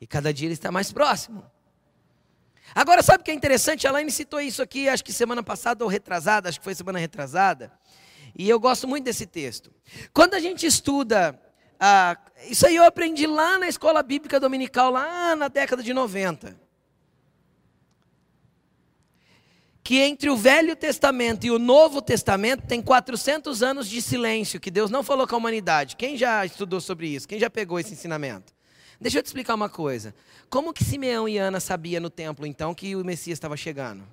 E 0.00 0.06
cada 0.06 0.32
dia 0.32 0.46
ele 0.46 0.54
está 0.54 0.72
mais 0.72 0.90
próximo. 0.92 1.44
Agora, 2.74 3.02
sabe 3.02 3.22
o 3.22 3.24
que 3.24 3.30
é 3.30 3.34
interessante? 3.34 3.86
A 3.86 3.90
Elaine 3.90 4.10
citou 4.10 4.40
isso 4.40 4.62
aqui, 4.62 4.88
acho 4.88 5.04
que 5.04 5.12
semana 5.12 5.42
passada 5.42 5.84
ou 5.84 5.90
retrasada, 5.90 6.48
acho 6.48 6.58
que 6.58 6.64
foi 6.64 6.74
semana 6.74 6.98
retrasada. 6.98 7.72
E 8.36 8.48
eu 8.48 8.60
gosto 8.60 8.86
muito 8.86 9.04
desse 9.04 9.26
texto. 9.26 9.72
Quando 10.12 10.34
a 10.34 10.40
gente 10.40 10.64
estuda 10.64 11.40
ah, 11.80 12.14
isso 12.46 12.66
aí 12.66 12.76
eu 12.76 12.84
aprendi 12.84 13.26
lá 13.26 13.58
na 13.58 13.66
escola 13.66 14.02
bíblica 14.02 14.38
dominical, 14.38 14.90
lá 14.90 15.34
na 15.34 15.48
década 15.48 15.82
de 15.82 15.94
90. 15.94 16.54
Que 19.82 19.98
entre 19.98 20.28
o 20.28 20.36
Velho 20.36 20.76
Testamento 20.76 21.46
e 21.46 21.50
o 21.50 21.58
Novo 21.58 22.02
Testamento 22.02 22.66
tem 22.66 22.82
400 22.82 23.62
anos 23.62 23.88
de 23.88 24.02
silêncio, 24.02 24.60
que 24.60 24.70
Deus 24.70 24.90
não 24.90 25.02
falou 25.02 25.26
com 25.26 25.34
a 25.34 25.38
humanidade. 25.38 25.96
Quem 25.96 26.18
já 26.18 26.44
estudou 26.44 26.82
sobre 26.82 27.08
isso? 27.08 27.26
Quem 27.26 27.40
já 27.40 27.48
pegou 27.48 27.80
esse 27.80 27.94
ensinamento? 27.94 28.52
Deixa 29.00 29.18
eu 29.18 29.22
te 29.22 29.26
explicar 29.26 29.54
uma 29.54 29.70
coisa. 29.70 30.14
Como 30.50 30.74
que 30.74 30.84
Simeão 30.84 31.26
e 31.26 31.38
Ana 31.38 31.60
sabia 31.60 31.98
no 31.98 32.10
templo, 32.10 32.46
então, 32.46 32.74
que 32.74 32.94
o 32.94 33.02
Messias 33.02 33.36
estava 33.36 33.56
chegando? 33.56 34.06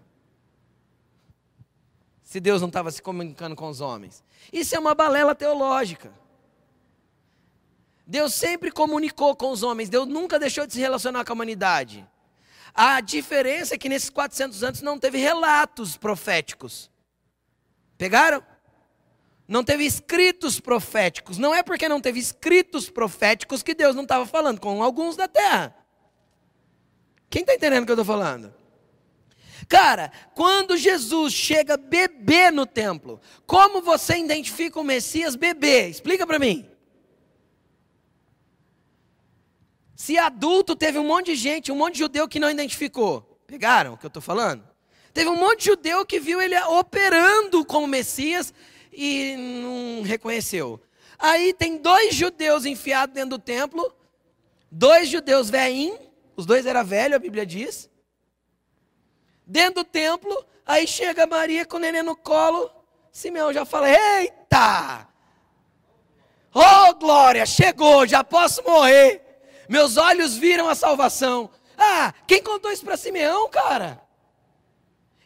Se 2.24 2.40
Deus 2.40 2.62
não 2.62 2.70
estava 2.70 2.90
se 2.92 3.02
comunicando 3.02 3.56
com 3.56 3.68
os 3.68 3.82
homens. 3.82 4.24
Isso 4.54 4.74
é 4.74 4.80
uma 4.80 4.96
balela 4.96 5.36
teológica. 5.36 6.14
Deus 8.08 8.34
sempre 8.34 8.72
comunicou 8.72 9.36
com 9.36 9.52
os 9.52 9.63
homens, 9.63 9.89
Deus 9.89 10.08
nunca 10.08 10.39
deixou 10.39 10.65
de 10.65 10.72
se 10.72 10.80
relacionar 10.80 11.26
com 11.26 11.34
a 11.34 11.36
humanidade. 11.36 12.08
A 12.74 13.02
diferença 13.02 13.76
é 13.76 13.78
que 13.78 13.89
nesses 13.89 14.10
400 14.10 14.63
anos 14.63 14.82
não 14.82 14.98
teve 14.98 15.17
relatos 15.17 15.98
proféticos. 15.98 16.89
Pegaram? 17.98 18.41
Não 19.46 19.62
teve 19.62 19.86
escritos 19.86 20.60
proféticos. 20.60 21.38
Não 21.38 21.54
é 21.54 21.62
porque 21.62 21.89
não 21.89 22.00
teve 22.00 22.20
escritos 22.20 22.89
proféticos 22.89 23.62
que 23.62 23.74
Deus 23.74 23.96
não 23.96 24.04
estava 24.04 24.26
falando 24.26 24.62
com 24.62 24.82
alguns 24.82 25.17
da 25.17 25.28
terra. 25.28 25.76
Quem 27.30 27.41
está 27.41 27.56
entendendo 27.56 27.84
o 27.84 27.86
que 27.86 27.91
eu 27.91 28.00
estou 28.00 28.06
falando? 28.06 28.54
Cara, 29.67 30.12
quando 30.34 30.78
Jesus 30.78 31.34
chega 31.34 31.76
bebê 31.76 32.52
no 32.52 32.65
templo, 32.65 33.20
como 33.46 33.82
você 33.82 34.17
identifica 34.17 34.80
o 34.80 34.84
Messias 34.84 35.36
bebê? 35.36 35.89
Explica 35.89 36.26
para 36.26 36.39
mim. 36.39 36.70
Se 39.98 40.16
adulto, 40.16 40.76
teve 40.76 41.00
um 41.00 41.04
monte 41.04 41.34
de 41.34 41.36
gente, 41.36 41.72
um 41.72 41.76
monte 41.76 41.94
de 41.94 42.00
judeu 42.02 42.28
que 42.28 42.40
não 42.40 42.52
identificou. 42.52 43.42
Pegaram 43.48 43.94
o 43.94 43.98
que 43.98 44.06
eu 44.06 44.10
estou 44.10 44.22
falando? 44.22 44.64
Teve 45.12 45.28
um 45.28 45.36
monte 45.36 45.62
de 45.62 45.66
judeu 45.66 46.06
que 46.06 46.20
viu 46.20 46.40
ele 46.40 46.56
operando 46.66 47.66
como 47.66 47.88
Messias 47.88 48.54
e 48.94 49.36
não 49.36 50.04
reconheceu. 50.04 50.80
Aí 51.18 51.52
tem 51.52 51.80
dois 51.80 52.14
judeus 52.14 52.64
enfiados 52.64 53.16
dentro 53.16 53.32
do 53.32 53.40
templo, 53.40 53.92
dois 54.72 55.10
judeus 55.10 55.50
veinhos, 55.50 55.98
os 56.36 56.46
dois 56.46 56.68
eram 56.68 56.86
velhos, 56.86 57.16
a 57.16 57.20
Bíblia 57.20 57.44
diz. 57.44 57.90
Dentro 59.48 59.82
do 59.82 59.84
templo, 59.84 60.46
aí 60.64 60.86
chega 60.86 61.26
Maria 61.26 61.66
com 61.66 61.78
o 61.78 61.80
neném 61.80 62.04
no 62.04 62.16
colo, 62.16 62.70
Simeão 63.12 63.52
já 63.52 63.66
fala: 63.66 63.90
Eita! 63.90 65.08
Oh, 66.54 66.94
glória, 66.94 67.48
chegou, 67.48 68.06
já 68.06 68.24
posso 68.24 68.62
morrer 68.64 69.27
meus 69.70 69.98
olhos 69.98 70.36
viram 70.36 70.70
a 70.70 70.76
salvação. 70.76 71.50
Ah, 71.78 72.14
quem 72.26 72.42
contou 72.42 72.72
isso 72.72 72.84
para 72.84 72.98
Simeão, 72.98 73.50
cara? 73.50 74.02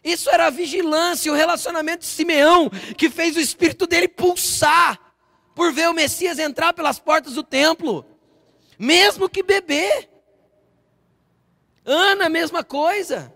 Isso 0.04 0.30
era 0.30 0.48
a 0.48 0.50
vigilância, 0.50 1.32
o 1.32 1.36
relacionamento 1.36 2.00
de 2.00 2.08
Simeão, 2.08 2.70
que 2.98 3.10
fez 3.10 3.36
o 3.36 3.40
espírito 3.40 3.86
dele 3.86 4.08
pulsar 4.08 5.00
por 5.54 5.72
ver 5.72 5.90
o 5.90 5.94
Messias 5.94 6.40
entrar 6.40 6.74
pelas 6.74 6.98
portas 6.98 7.34
do 7.34 7.44
templo, 7.44 8.06
mesmo 8.80 9.30
que 9.30 9.44
bebê. 9.44 10.10
Ana, 11.86 12.30
mesma 12.30 12.64
coisa. 12.64 13.34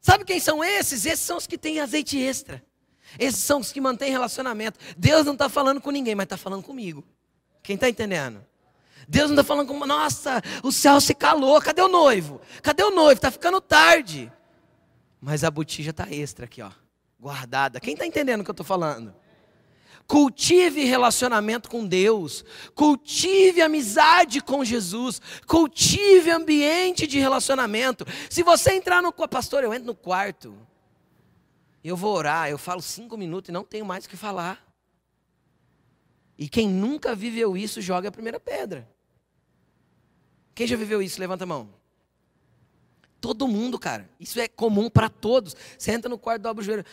Sabe 0.00 0.24
quem 0.24 0.40
são 0.40 0.62
esses? 0.62 1.06
Esses 1.06 1.24
são 1.24 1.36
os 1.36 1.46
que 1.46 1.58
têm 1.58 1.80
azeite 1.80 2.18
extra. 2.18 2.62
Esses 3.18 3.40
são 3.40 3.60
os 3.60 3.72
que 3.72 3.80
mantêm 3.80 4.10
relacionamento. 4.10 4.78
Deus 4.96 5.24
não 5.24 5.32
está 5.32 5.48
falando 5.48 5.80
com 5.80 5.90
ninguém, 5.90 6.14
mas 6.14 6.24
está 6.24 6.36
falando 6.36 6.62
comigo. 6.62 7.04
Quem 7.62 7.74
está 7.74 7.88
entendendo? 7.88 8.44
Deus 9.08 9.30
não 9.30 9.34
está 9.34 9.44
falando 9.44 9.66
com. 9.66 9.86
Nossa, 9.86 10.42
o 10.62 10.70
céu 10.70 11.00
se 11.00 11.14
calou. 11.14 11.60
Cadê 11.60 11.82
o 11.82 11.88
noivo? 11.88 12.40
Cadê 12.62 12.82
o 12.82 12.90
noivo? 12.90 13.18
Está 13.18 13.30
ficando 13.30 13.60
tarde. 13.60 14.32
Mas 15.20 15.44
a 15.44 15.50
botija 15.50 15.90
está 15.90 16.08
extra 16.10 16.46
aqui, 16.46 16.62
ó, 16.62 16.70
guardada. 17.18 17.80
Quem 17.80 17.92
está 17.92 18.06
entendendo 18.06 18.40
o 18.40 18.44
que 18.44 18.50
eu 18.50 18.52
estou 18.52 18.64
falando? 18.64 19.14
Cultive 20.06 20.82
relacionamento 20.84 21.70
com 21.70 21.86
Deus, 21.86 22.44
cultive 22.74 23.62
amizade 23.62 24.40
com 24.40 24.64
Jesus, 24.64 25.20
cultive 25.46 26.30
ambiente 26.30 27.06
de 27.06 27.20
relacionamento. 27.20 28.04
Se 28.28 28.42
você 28.42 28.72
entrar 28.72 29.02
no 29.02 29.12
pastor, 29.12 29.62
eu 29.62 29.72
entro 29.72 29.86
no 29.86 29.94
quarto. 29.94 30.56
Eu 31.82 31.96
vou 31.96 32.14
orar, 32.14 32.50
eu 32.50 32.58
falo 32.58 32.82
cinco 32.82 33.16
minutos 33.16 33.48
e 33.48 33.52
não 33.52 33.64
tenho 33.64 33.84
mais 33.84 34.04
o 34.04 34.08
que 34.08 34.16
falar. 34.16 34.66
E 36.38 36.48
quem 36.48 36.68
nunca 36.68 37.14
viveu 37.14 37.56
isso, 37.56 37.80
joga 37.80 38.08
a 38.08 38.12
primeira 38.12 38.40
pedra. 38.40 38.88
Quem 40.54 40.66
já 40.66 40.76
viveu 40.76 41.02
isso? 41.02 41.20
Levanta 41.20 41.44
a 41.44 41.46
mão. 41.46 41.80
Todo 43.20 43.46
mundo, 43.46 43.78
cara. 43.78 44.08
Isso 44.18 44.40
é 44.40 44.48
comum 44.48 44.88
para 44.88 45.10
todos. 45.10 45.54
Você 45.78 45.92
entra 45.92 46.08
no 46.08 46.16
quarto, 46.16 46.40
dobra 46.40 46.62
o 46.62 46.64
joelho. 46.64 46.84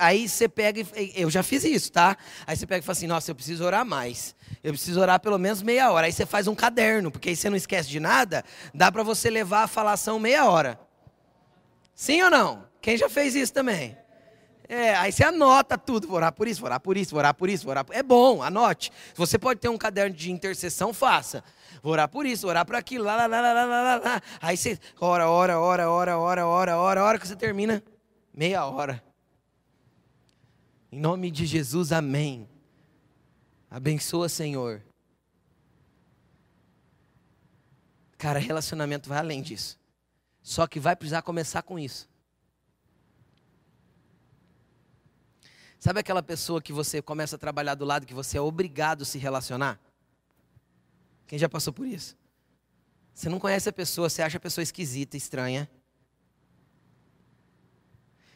Aí 0.00 0.26
você 0.26 0.48
pega 0.48 0.80
e. 0.80 1.12
Eu 1.14 1.28
já 1.28 1.42
fiz 1.42 1.64
isso, 1.64 1.92
tá? 1.92 2.16
Aí 2.46 2.56
você 2.56 2.66
pega 2.66 2.82
e 2.82 2.86
fala 2.86 2.92
assim: 2.96 3.06
Nossa, 3.06 3.30
eu 3.30 3.34
preciso 3.34 3.62
orar 3.62 3.84
mais. 3.84 4.34
Eu 4.64 4.72
preciso 4.72 4.98
orar 5.00 5.20
pelo 5.20 5.38
menos 5.38 5.60
meia 5.60 5.92
hora. 5.92 6.06
Aí 6.06 6.12
você 6.12 6.24
faz 6.24 6.46
um 6.46 6.54
caderno, 6.54 7.10
porque 7.10 7.28
aí 7.28 7.36
você 7.36 7.50
não 7.50 7.56
esquece 7.56 7.90
de 7.90 8.00
nada. 8.00 8.42
Dá 8.72 8.90
para 8.90 9.02
você 9.02 9.28
levar 9.28 9.64
a 9.64 9.68
falação 9.68 10.18
meia 10.18 10.46
hora. 10.46 10.80
Sim 12.00 12.22
ou 12.22 12.30
não? 12.30 12.66
Quem 12.80 12.96
já 12.96 13.10
fez 13.10 13.34
isso 13.34 13.52
também? 13.52 13.94
É, 14.66 14.96
aí 14.96 15.12
você 15.12 15.22
anota 15.22 15.76
tudo, 15.76 16.06
vou 16.06 16.16
orar 16.16 16.32
por 16.32 16.48
isso, 16.48 16.58
vou 16.58 16.66
orar 16.66 16.80
por 16.80 16.96
isso, 16.96 17.10
vou 17.10 17.18
orar 17.18 17.34
por 17.34 17.50
isso, 17.50 17.64
vou 17.64 17.72
orar 17.72 17.84
por... 17.84 17.94
É 17.94 18.02
bom, 18.02 18.42
anote. 18.42 18.90
Você 19.14 19.38
pode 19.38 19.60
ter 19.60 19.68
um 19.68 19.76
caderno 19.76 20.16
de 20.16 20.32
intercessão, 20.32 20.94
faça. 20.94 21.44
Vou 21.82 21.92
orar 21.92 22.08
por 22.08 22.24
isso, 22.24 22.44
vou 22.44 22.50
orar 22.52 22.64
por 22.64 22.74
aquilo, 22.74 23.04
lá, 23.04 23.16
lá, 23.16 23.26
lá, 23.26 23.40
lá, 23.42 23.52
lá, 23.52 23.82
lá, 23.82 23.96
lá. 23.96 24.22
Aí 24.40 24.56
você 24.56 24.78
ora, 24.98 25.28
ora, 25.28 25.60
ora, 25.60 25.90
ora, 25.90 26.18
ora, 26.18 26.46
ora, 26.46 26.78
ora, 26.78 27.04
hora 27.04 27.18
que 27.18 27.28
você 27.28 27.36
termina, 27.36 27.82
meia 28.32 28.64
hora. 28.64 29.04
Em 30.90 30.98
nome 30.98 31.30
de 31.30 31.44
Jesus, 31.44 31.92
amém. 31.92 32.48
Abençoa, 33.70 34.30
Senhor. 34.30 34.82
Cara, 38.16 38.38
relacionamento 38.38 39.06
vai 39.06 39.18
além 39.18 39.42
disso. 39.42 39.79
Só 40.42 40.66
que 40.66 40.80
vai 40.80 40.96
precisar 40.96 41.22
começar 41.22 41.62
com 41.62 41.78
isso. 41.78 42.08
Sabe 45.78 46.00
aquela 46.00 46.22
pessoa 46.22 46.60
que 46.60 46.72
você 46.72 47.00
começa 47.00 47.36
a 47.36 47.38
trabalhar 47.38 47.74
do 47.74 47.84
lado 47.84 48.06
que 48.06 48.12
você 48.12 48.36
é 48.36 48.40
obrigado 48.40 49.02
a 49.02 49.04
se 49.04 49.16
relacionar? 49.18 49.80
Quem 51.26 51.38
já 51.38 51.48
passou 51.48 51.72
por 51.72 51.86
isso? 51.86 52.16
Você 53.14 53.28
não 53.28 53.38
conhece 53.38 53.68
a 53.68 53.72
pessoa, 53.72 54.08
você 54.10 54.22
acha 54.22 54.36
a 54.36 54.40
pessoa 54.40 54.62
esquisita, 54.62 55.16
estranha. 55.16 55.70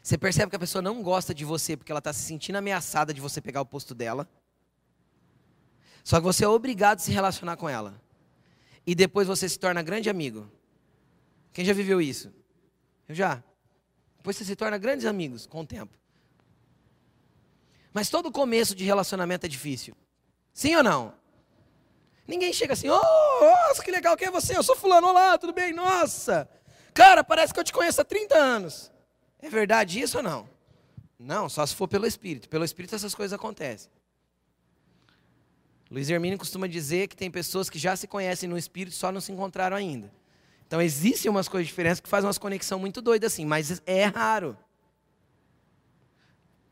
Você 0.03 0.17
percebe 0.19 0.51
que 0.51 0.57
a 0.57 0.59
pessoa 0.59 0.83
não 0.83 1.03
gosta 1.03 1.35
de 1.35 1.45
você 1.45 1.77
porque 1.77 1.90
ela 1.90 1.99
está 1.99 2.12
se 2.12 2.23
sentindo 2.23 2.57
ameaçada 2.57 3.12
de 3.12 3.21
você 3.21 3.40
pegar 3.40 3.61
o 3.61 3.67
posto 3.67 3.95
dela. 3.95 4.29
Só 6.03 6.19
que 6.19 6.25
você 6.25 6.45
é 6.45 6.49
obrigado 6.49 6.99
a 6.99 7.03
se 7.03 7.11
relacionar 7.11 7.57
com 7.57 7.69
ela. 7.69 8.01
E 8.87 8.95
depois 8.95 9.27
você 9.27 9.49
se 9.49 9.59
torna 9.59 9.83
grande 9.83 10.11
amigo. 10.11 10.51
Quem 11.55 11.64
já 11.64 11.73
viveu 11.73 12.03
isso? 12.03 12.31
Eu 13.09 13.14
já. 13.14 13.43
Depois 14.19 14.37
você 14.37 14.45
se 14.45 14.57
torna 14.57 14.77
grandes 14.77 15.07
amigos 15.07 15.47
com 15.47 15.61
o 15.61 15.67
tempo. 15.67 15.97
Mas 17.93 18.11
todo 18.11 18.31
começo 18.33 18.75
de 18.75 18.85
relacionamento 18.85 19.47
é 19.47 19.49
difícil. 19.49 19.95
Sim 20.53 20.75
ou 20.75 20.83
não? 20.83 21.14
Ninguém 22.27 22.53
chega 22.53 22.73
assim, 22.73 22.88
oh, 22.88 23.40
nossa, 23.40 23.85
que 23.85 23.90
legal, 23.90 24.17
quem 24.17 24.29
é 24.29 24.31
você? 24.31 24.57
Eu 24.57 24.62
sou 24.64 24.75
fulano, 24.75 25.07
olá, 25.07 25.38
tudo 25.38 25.53
bem? 25.53 25.73
Nossa. 25.73 26.49
Cara, 26.93 27.23
parece 27.23 27.55
que 27.55 27.61
eu 27.61 27.64
te 27.64 27.73
conheço 27.73 28.01
há 28.01 28.05
30 28.05 28.35
anos. 28.35 28.90
É 29.38 29.49
verdade 29.49 30.01
isso 30.01 30.17
ou 30.17 30.23
não? 30.23 30.49
Não, 31.17 31.49
só 31.49 31.64
se 31.64 31.75
for 31.75 31.87
pelo 31.87 32.07
Espírito. 32.07 32.49
Pelo 32.49 32.64
Espírito 32.64 32.97
essas 32.97 33.14
coisas 33.14 33.33
acontecem. 33.33 33.90
Luiz 35.88 36.11
Hermínio 36.11 36.38
costuma 36.38 36.67
dizer 36.67 37.07
que 37.07 37.17
tem 37.17 37.31
pessoas 37.31 37.71
que 37.71 37.79
já 37.79 37.95
se 37.95 38.09
conhecem 38.09 38.49
no 38.49 38.59
Espírito, 38.59 38.97
só 38.97 39.12
não 39.12 39.21
se 39.21 39.31
encontraram 39.31 39.77
ainda. 39.77 40.11
Então 40.66 40.81
existem 40.81 41.31
umas 41.31 41.48
coisas 41.48 41.66
diferentes 41.66 42.00
que 42.00 42.09
fazem 42.09 42.27
umas 42.27 42.38
conexão 42.38 42.79
muito 42.79 43.00
doida 43.00 43.27
assim, 43.27 43.44
mas 43.44 43.83
é 43.87 44.05
raro 44.05 44.57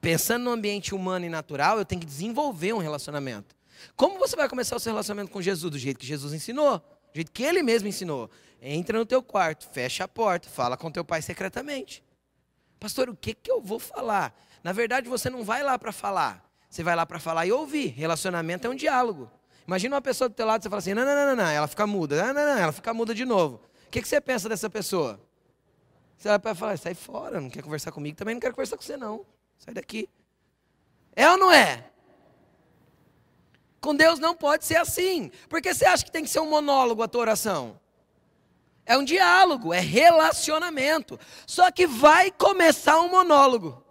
pensando 0.03 0.43
no 0.43 0.51
ambiente 0.51 0.95
humano 0.95 1.25
e 1.25 1.29
natural, 1.29 1.79
eu 1.79 1.85
tenho 1.85 2.01
que 2.01 2.07
desenvolver 2.07 2.75
um 2.75 2.79
relacionamento. 2.79 3.55
Como 3.97 4.19
você 4.19 4.35
vai 4.35 4.49
começar 4.49 4.75
o 4.75 4.81
seu 4.81 4.93
relacionamento 4.93 5.31
com 5.31 5.41
Jesus? 5.41 5.71
Do 5.71 5.79
jeito 5.79 5.99
que 5.99 6.07
Jesus 6.07 6.35
ensinou, 6.35 6.79
do 6.79 7.15
jeito 7.15 7.31
que 7.31 7.43
ele 7.43 7.63
mesmo 7.63 7.89
ensinou. 7.89 8.29
Entra 8.61 8.99
no 8.99 9.07
teu 9.07 9.23
quarto, 9.23 9.69
fecha 9.73 10.05
a 10.05 10.09
porta, 10.09 10.49
fala 10.49 10.77
com 10.77 10.91
teu 10.91 11.05
pai 11.05 11.23
secretamente. 11.23 12.03
Pastor, 12.81 13.09
o 13.09 13.17
que, 13.17 13.33
que 13.33 13.51
eu 13.51 13.61
vou 13.63 13.79
falar? 13.79 14.37
Na 14.63 14.73
verdade, 14.73 15.09
você 15.09 15.31
não 15.31 15.45
vai 15.45 15.63
lá 15.63 15.79
para 15.79 15.93
falar. 15.93 16.45
Você 16.69 16.83
vai 16.83 16.97
lá 16.97 17.07
para 17.07 17.21
falar 17.21 17.47
e 17.47 17.53
ouvir. 17.53 17.89
Relacionamento 17.89 18.67
é 18.67 18.71
um 18.71 18.75
diálogo. 18.75 19.31
Imagina 19.67 19.95
uma 19.95 20.03
pessoa 20.03 20.29
do 20.29 20.35
teu 20.35 20.47
lado, 20.47 20.63
você 20.63 20.69
fala 20.69 20.81
assim, 20.81 20.95
não, 20.95 21.05
não, 21.05 21.15
não, 21.15 21.37
não, 21.37 21.49
ela 21.49 21.69
fica 21.69 21.87
muda, 21.87 22.17
não, 22.27 22.35
não, 22.35 22.55
não, 22.55 22.59
ela 22.59 22.73
fica 22.73 22.93
muda 22.93 23.15
de 23.15 23.25
novo. 23.25 23.61
Que, 23.93 24.01
que 24.01 24.09
você 24.09 24.23
pensa 24.23 24.49
dessa 24.49 24.71
pessoa? 24.71 25.21
Você 26.17 26.39
vai 26.39 26.55
falar, 26.55 26.79
sai 26.79 26.95
fora, 26.95 27.43
não 27.43 27.51
quer 27.51 27.63
conversar 27.63 27.93
comigo, 27.93 28.17
também 28.17 28.35
não 28.35 28.41
quero 28.41 28.55
conversar 28.55 28.79
com 28.79 28.83
você 28.83 28.97
não. 28.97 29.27
Sai 29.59 29.75
daqui. 29.75 30.09
É 31.15 31.29
ou 31.31 31.37
não 31.37 31.53
é? 31.53 31.91
Com 33.83 33.95
Deus 33.95 34.19
não 34.19 34.35
pode 34.35 34.65
ser 34.65 34.77
assim. 34.77 35.31
Porque 35.47 35.75
você 35.75 35.85
acha 35.85 36.03
que 36.07 36.11
tem 36.11 36.25
que 36.25 36.31
ser 36.31 36.41
um 36.41 36.49
monólogo 36.49 37.03
a 37.03 37.09
tua 37.09 37.21
oração? 37.21 37.79
É 38.87 38.97
um 38.97 39.05
diálogo, 39.05 39.75
é 39.75 39.81
relacionamento. 39.81 41.21
Só 41.47 41.71
que 41.71 41.87
vai 41.87 42.31
começar 42.31 42.99
um 42.99 43.11
monólogo. 43.11 43.85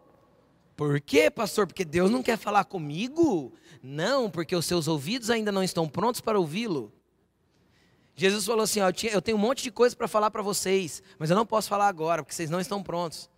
Por 0.75 0.99
quê, 0.99 1.29
pastor? 1.29 1.67
Porque 1.67 1.85
Deus 1.85 2.09
não 2.09 2.23
quer 2.23 2.39
falar 2.39 2.63
comigo? 2.65 3.53
Não, 3.83 4.31
porque 4.31 4.55
os 4.55 4.65
seus 4.65 4.87
ouvidos 4.87 5.29
ainda 5.29 5.51
não 5.51 5.63
estão 5.63 5.87
prontos 5.87 6.21
para 6.21 6.39
ouvi-lo. 6.39 6.91
Jesus 8.21 8.45
falou 8.45 8.63
assim: 8.63 8.81
ó, 8.81 8.91
eu 9.11 9.21
tenho 9.21 9.35
um 9.35 9.41
monte 9.41 9.63
de 9.63 9.71
coisa 9.71 9.95
para 9.95 10.07
falar 10.07 10.29
para 10.29 10.43
vocês, 10.43 11.01
mas 11.17 11.31
eu 11.31 11.35
não 11.35 11.45
posso 11.45 11.67
falar 11.67 11.87
agora, 11.87 12.21
porque 12.21 12.35
vocês 12.35 12.49
não 12.49 12.59
estão 12.59 12.83
prontos. 12.83 13.29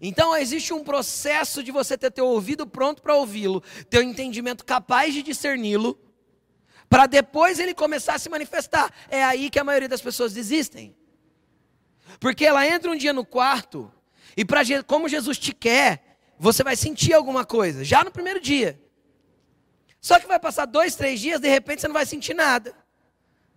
Então 0.00 0.36
existe 0.36 0.74
um 0.74 0.84
processo 0.84 1.62
de 1.62 1.72
você 1.72 1.96
ter 1.96 2.10
teu 2.10 2.26
ouvido 2.26 2.66
pronto 2.66 3.00
para 3.00 3.14
ouvi-lo, 3.14 3.62
teu 3.88 4.02
entendimento 4.02 4.64
capaz 4.64 5.14
de 5.14 5.22
discerni-lo, 5.22 5.98
para 6.90 7.06
depois 7.06 7.58
ele 7.58 7.72
começar 7.72 8.14
a 8.14 8.18
se 8.18 8.28
manifestar. 8.28 8.92
É 9.08 9.24
aí 9.24 9.48
que 9.48 9.58
a 9.58 9.64
maioria 9.64 9.88
das 9.88 10.02
pessoas 10.02 10.34
desistem. 10.34 10.94
Porque 12.20 12.44
ela 12.44 12.66
entra 12.66 12.90
um 12.90 12.96
dia 12.96 13.12
no 13.12 13.24
quarto 13.24 13.90
e 14.36 14.44
para 14.44 14.60
como 14.86 15.08
Jesus 15.08 15.38
te 15.38 15.54
quer, 15.54 16.18
você 16.38 16.62
vai 16.62 16.76
sentir 16.76 17.14
alguma 17.14 17.46
coisa 17.46 17.82
já 17.82 18.04
no 18.04 18.10
primeiro 18.10 18.40
dia. 18.40 18.78
Só 20.00 20.18
que 20.20 20.26
vai 20.26 20.38
passar 20.38 20.66
dois, 20.66 20.96
três 20.96 21.18
dias, 21.20 21.40
de 21.40 21.48
repente 21.48 21.80
você 21.80 21.88
não 21.88 21.94
vai 21.94 22.04
sentir 22.04 22.34
nada. 22.34 22.81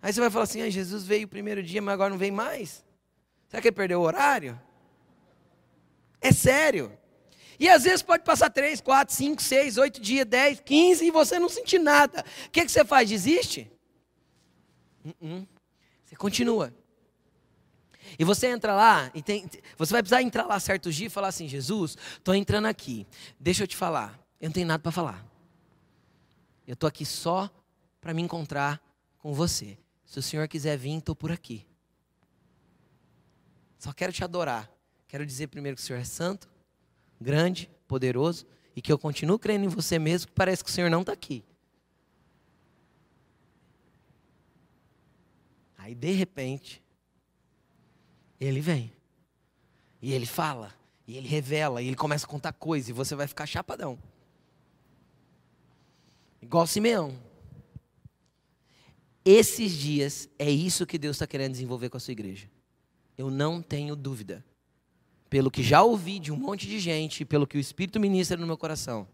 Aí 0.06 0.12
você 0.12 0.20
vai 0.20 0.30
falar 0.30 0.44
assim: 0.44 0.62
ah, 0.62 0.70
Jesus 0.70 1.04
veio 1.04 1.26
o 1.26 1.28
primeiro 1.28 1.60
dia, 1.60 1.82
mas 1.82 1.92
agora 1.94 2.10
não 2.10 2.16
vem 2.16 2.30
mais. 2.30 2.86
Será 3.48 3.60
que 3.60 3.66
ele 3.66 3.74
perdeu 3.74 4.00
o 4.00 4.04
horário? 4.04 4.56
É 6.20 6.30
sério. 6.30 6.96
E 7.58 7.68
às 7.68 7.82
vezes 7.82 8.02
pode 8.02 8.22
passar 8.22 8.48
3, 8.48 8.80
4, 8.80 9.12
5, 9.12 9.42
6, 9.42 9.78
8 9.78 10.00
dias, 10.00 10.24
10, 10.24 10.60
15 10.60 11.04
e 11.04 11.10
você 11.10 11.40
não 11.40 11.48
sentir 11.48 11.80
nada. 11.80 12.24
O 12.46 12.50
que, 12.50 12.64
que 12.64 12.70
você 12.70 12.84
faz? 12.84 13.08
Desiste? 13.08 13.68
Uh 15.04 15.12
-uh. 15.20 15.48
Você 16.04 16.14
continua. 16.14 16.72
E 18.16 18.22
você 18.22 18.46
entra 18.46 18.76
lá, 18.76 19.10
e 19.12 19.20
tem, 19.20 19.50
você 19.76 19.92
vai 19.92 20.02
precisar 20.02 20.22
entrar 20.22 20.46
lá 20.46 20.60
certos 20.60 20.94
dias 20.94 21.10
e 21.10 21.12
falar 21.12 21.28
assim: 21.28 21.48
Jesus, 21.48 21.98
estou 22.16 22.32
entrando 22.32 22.66
aqui, 22.66 23.08
deixa 23.40 23.64
eu 23.64 23.66
te 23.66 23.74
falar, 23.74 24.16
eu 24.40 24.46
não 24.46 24.52
tenho 24.52 24.68
nada 24.68 24.80
para 24.80 24.92
falar. 24.92 25.26
Eu 26.64 26.74
estou 26.74 26.86
aqui 26.86 27.04
só 27.04 27.50
para 28.00 28.14
me 28.14 28.22
encontrar 28.22 28.80
com 29.18 29.34
você. 29.34 29.76
Se 30.06 30.20
o 30.20 30.22
Senhor 30.22 30.46
quiser 30.48 30.78
vir, 30.78 30.96
estou 30.96 31.14
por 31.14 31.32
aqui. 31.32 31.66
Só 33.78 33.92
quero 33.92 34.12
te 34.12 34.24
adorar. 34.24 34.70
Quero 35.08 35.26
dizer 35.26 35.48
primeiro 35.48 35.76
que 35.76 35.82
o 35.82 35.84
Senhor 35.84 35.98
é 35.98 36.04
santo, 36.04 36.48
grande, 37.20 37.70
poderoso 37.86 38.46
e 38.74 38.80
que 38.80 38.92
eu 38.92 38.98
continuo 38.98 39.38
crendo 39.38 39.64
em 39.64 39.68
você 39.68 39.98
mesmo, 39.98 40.28
que 40.28 40.32
parece 40.32 40.62
que 40.62 40.70
o 40.70 40.72
Senhor 40.72 40.90
não 40.90 41.00
está 41.00 41.12
aqui. 41.12 41.44
Aí 45.76 45.94
de 45.94 46.12
repente, 46.12 46.82
ele 48.40 48.60
vem. 48.60 48.92
E 50.02 50.12
ele 50.12 50.26
fala, 50.26 50.74
e 51.06 51.16
ele 51.16 51.26
revela, 51.26 51.80
e 51.80 51.86
ele 51.86 51.96
começa 51.96 52.26
a 52.26 52.28
contar 52.28 52.52
coisas, 52.52 52.88
e 52.88 52.92
você 52.92 53.14
vai 53.14 53.26
ficar 53.26 53.46
chapadão. 53.46 53.98
Igual 56.42 56.66
Simeão. 56.66 57.25
Esses 59.28 59.72
dias 59.72 60.28
é 60.38 60.48
isso 60.48 60.86
que 60.86 60.96
Deus 60.96 61.16
está 61.16 61.26
querendo 61.26 61.50
desenvolver 61.50 61.90
com 61.90 61.96
a 61.96 62.00
sua 62.00 62.12
igreja. 62.12 62.48
Eu 63.18 63.28
não 63.28 63.60
tenho 63.60 63.96
dúvida 63.96 64.44
pelo 65.28 65.50
que 65.50 65.64
já 65.64 65.82
ouvi 65.82 66.20
de 66.20 66.30
um 66.30 66.36
monte 66.36 66.68
de 66.68 66.78
gente, 66.78 67.24
pelo 67.24 67.44
que 67.44 67.58
o 67.58 67.60
Espírito 67.60 67.98
ministra 67.98 68.36
no 68.36 68.46
meu 68.46 68.56
coração. 68.56 69.08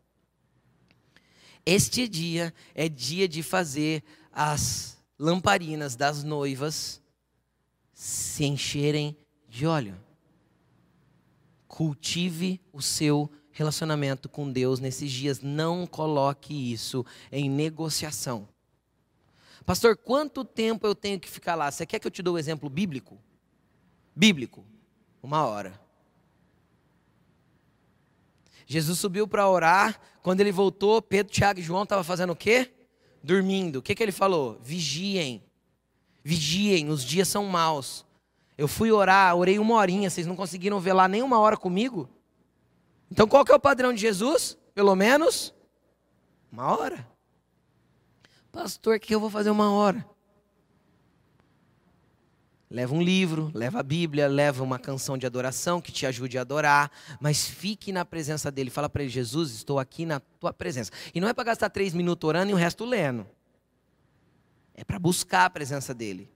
Este 1.64 2.06
dia 2.06 2.52
é 2.74 2.90
dia 2.90 3.26
de 3.26 3.42
fazer 3.42 4.04
as 4.30 4.98
lamparinas 5.18 5.96
das 5.96 6.22
noivas 6.22 7.00
se 7.94 8.44
encherem 8.44 9.16
de 9.48 9.64
óleo. 9.64 9.98
Cultive 11.66 12.60
o 12.70 12.82
seu 12.82 13.32
relacionamento 13.50 14.28
com 14.28 14.52
Deus 14.52 14.78
nesses 14.78 15.10
dias. 15.10 15.40
Não 15.40 15.86
coloque 15.86 16.52
isso 16.52 17.02
em 17.30 17.48
negociação. 17.48 18.51
Pastor, 19.64 19.96
quanto 19.96 20.44
tempo 20.44 20.86
eu 20.86 20.94
tenho 20.94 21.18
que 21.20 21.28
ficar 21.28 21.54
lá? 21.54 21.70
Você 21.70 21.86
quer 21.86 21.98
que 21.98 22.06
eu 22.06 22.10
te 22.10 22.22
dê 22.22 22.30
o 22.30 22.34
um 22.34 22.38
exemplo 22.38 22.68
bíblico? 22.68 23.18
Bíblico. 24.14 24.64
Uma 25.22 25.46
hora. 25.46 25.80
Jesus 28.66 28.98
subiu 28.98 29.28
para 29.28 29.48
orar. 29.48 30.00
Quando 30.22 30.40
ele 30.40 30.52
voltou, 30.52 31.00
Pedro, 31.02 31.32
Tiago 31.32 31.60
e 31.60 31.62
João 31.62 31.82
estavam 31.82 32.04
fazendo 32.04 32.32
o 32.32 32.36
quê? 32.36 32.72
Dormindo. 33.22 33.76
O 33.76 33.82
que, 33.82 33.94
que 33.94 34.02
ele 34.02 34.12
falou? 34.12 34.58
Vigiem. 34.62 35.42
Vigiem, 36.24 36.88
os 36.88 37.04
dias 37.04 37.28
são 37.28 37.44
maus. 37.46 38.04
Eu 38.56 38.68
fui 38.68 38.92
orar, 38.92 39.34
orei 39.34 39.58
uma 39.58 39.74
horinha, 39.74 40.08
vocês 40.08 40.26
não 40.26 40.36
conseguiram 40.36 40.78
ver 40.78 40.92
lá 40.92 41.08
nem 41.08 41.22
uma 41.22 41.38
hora 41.40 41.56
comigo? 41.56 42.08
Então 43.10 43.26
qual 43.26 43.44
que 43.44 43.52
é 43.52 43.54
o 43.54 43.60
padrão 43.60 43.92
de 43.92 44.00
Jesus? 44.00 44.56
Pelo 44.74 44.94
menos 44.94 45.52
uma 46.50 46.76
hora. 46.76 47.11
Pastor, 48.52 48.96
o 48.96 49.00
que 49.00 49.14
eu 49.14 49.18
vou 49.18 49.30
fazer 49.30 49.48
uma 49.48 49.72
hora? 49.72 50.06
Leva 52.70 52.94
um 52.94 53.02
livro, 53.02 53.50
leva 53.54 53.80
a 53.80 53.82
Bíblia, 53.82 54.28
leva 54.28 54.62
uma 54.62 54.78
canção 54.78 55.16
de 55.16 55.26
adoração 55.26 55.80
que 55.80 55.90
te 55.90 56.06
ajude 56.06 56.36
a 56.38 56.42
adorar, 56.42 56.90
mas 57.18 57.46
fique 57.46 57.92
na 57.92 58.04
presença 58.04 58.50
dele. 58.50 58.70
Fala 58.70 58.88
para 58.88 59.02
ele: 59.02 59.10
Jesus, 59.10 59.52
estou 59.52 59.78
aqui 59.78 60.04
na 60.04 60.20
tua 60.20 60.52
presença. 60.52 60.90
E 61.14 61.20
não 61.20 61.28
é 61.28 61.34
para 61.34 61.44
gastar 61.44 61.70
três 61.70 61.94
minutos 61.94 62.28
orando 62.28 62.50
e 62.50 62.54
o 62.54 62.56
resto 62.56 62.84
lendo. 62.84 63.26
É 64.74 64.84
para 64.84 64.98
buscar 64.98 65.46
a 65.46 65.50
presença 65.50 65.94
dele. 65.94 66.30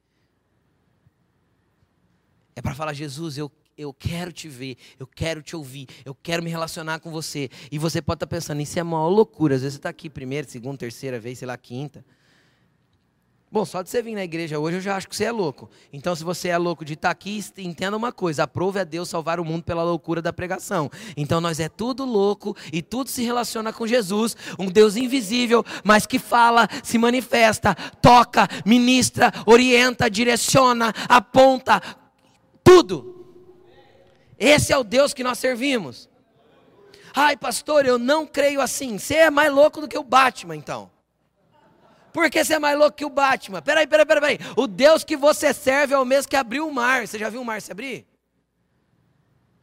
É 2.55 2.63
para 2.63 2.75
falar: 2.75 2.93
Jesus, 2.93 3.39
eu, 3.39 3.51
eu 3.77 3.93
quero 3.93 4.33
te 4.33 4.49
ver, 4.49 4.77
eu 4.99 5.07
quero 5.07 5.43
te 5.43 5.55
ouvir, 5.55 5.87
eu 6.05 6.15
quero 6.15 6.43
me 6.43 6.51
relacionar 6.51 6.99
com 7.01 7.11
você. 7.11 7.51
E 7.71 7.79
você 7.79 8.01
pode 8.01 8.17
estar 8.17 8.27
tá 8.27 8.37
pensando: 8.37 8.61
isso 8.61 8.79
é 8.79 8.83
uma 8.83 9.07
loucura. 9.07 9.55
Às 9.55 9.63
vezes 9.63 9.75
você 9.75 9.79
está 9.79 9.91
aqui 9.91 10.09
primeira, 10.09 10.49
segunda, 10.49 10.79
terceira 10.79 11.21
vez, 11.21 11.39
sei 11.39 11.47
lá, 11.47 11.57
quinta. 11.57 12.05
Bom, 13.51 13.65
só 13.65 13.81
de 13.81 13.89
você 13.89 14.03
vir 14.03 14.15
na 14.15 14.25
igreja 14.25 14.59
hoje 14.59 14.79
eu 14.79 14.81
já 14.81 14.97
acho 14.97 15.09
que 15.09 15.15
você 15.15 15.25
é 15.25 15.33
louco. 15.33 15.71
Então, 15.93 16.17
se 16.17 16.25
você 16.25 16.49
é 16.49 16.59
louco 16.59 16.85
de 16.85 16.95
estar 16.95 17.11
aqui, 17.11 17.43
entenda 17.59 17.97
uma 17.97 18.13
coisa: 18.13 18.43
aprove 18.43 18.81
a 18.81 18.85
Deus 18.85 19.09
salvar 19.09 19.39
o 19.39 19.45
mundo 19.45 19.63
pela 19.63 19.85
loucura 19.85 20.21
da 20.21 20.33
pregação. 20.33 20.91
Então, 21.17 21.41
nós 21.41 21.61
é 21.61 21.69
tudo 21.69 22.05
louco 22.05 22.57
e 22.73 22.83
tudo 22.83 23.09
se 23.09 23.23
relaciona 23.23 23.73
com 23.73 23.87
Jesus, 23.87 24.37
um 24.59 24.67
Deus 24.67 24.97
invisível, 24.97 25.65
mas 25.85 26.07
que 26.07 26.19
fala, 26.19 26.67
se 26.83 26.99
manifesta, 26.99 27.75
toca, 28.01 28.49
ministra, 28.65 29.33
orienta, 29.47 30.11
direciona, 30.11 30.93
aponta, 31.09 31.81
tudo. 32.65 33.16
Esse 34.39 34.73
é 34.73 34.77
o 34.77 34.85
Deus 34.85 35.15
que 35.15 35.25
nós 35.25 35.39
servimos. 35.39 36.09
Ai, 37.15 37.37
pastor, 37.37 37.87
eu 37.87 37.99
não 37.99 38.27
creio 38.27 38.61
assim. 38.61 38.99
Você 38.99 39.15
é 39.15 39.31
mais 39.31 39.51
louco 39.53 39.81
do 39.81 39.89
que 39.89 39.97
o 39.97 40.05
Batman, 40.05 40.55
então. 40.55 40.91
Porque 42.13 42.45
você 42.45 42.55
é 42.55 42.59
mais 42.59 42.79
louco 42.79 42.97
que 42.97 43.05
o 43.05 43.11
Batman. 43.11 43.63
Peraí, 43.63 43.87
peraí, 43.87 44.07
peraí, 44.07 44.37
peraí. 44.37 44.53
O 44.57 44.67
Deus 44.67 45.05
que 45.05 45.17
você 45.17 45.53
serve 45.55 45.95
é 45.95 45.99
o 45.99 46.05
mesmo 46.05 46.29
que 46.29 46.37
abriu 46.37 46.69
o 46.69 46.73
mar. 46.73 47.07
Você 47.07 47.19
já 47.19 47.31
viu 47.31 47.41
o 47.41 47.45
mar 47.45 47.61
se 47.63 47.73
abrir? 47.73 48.07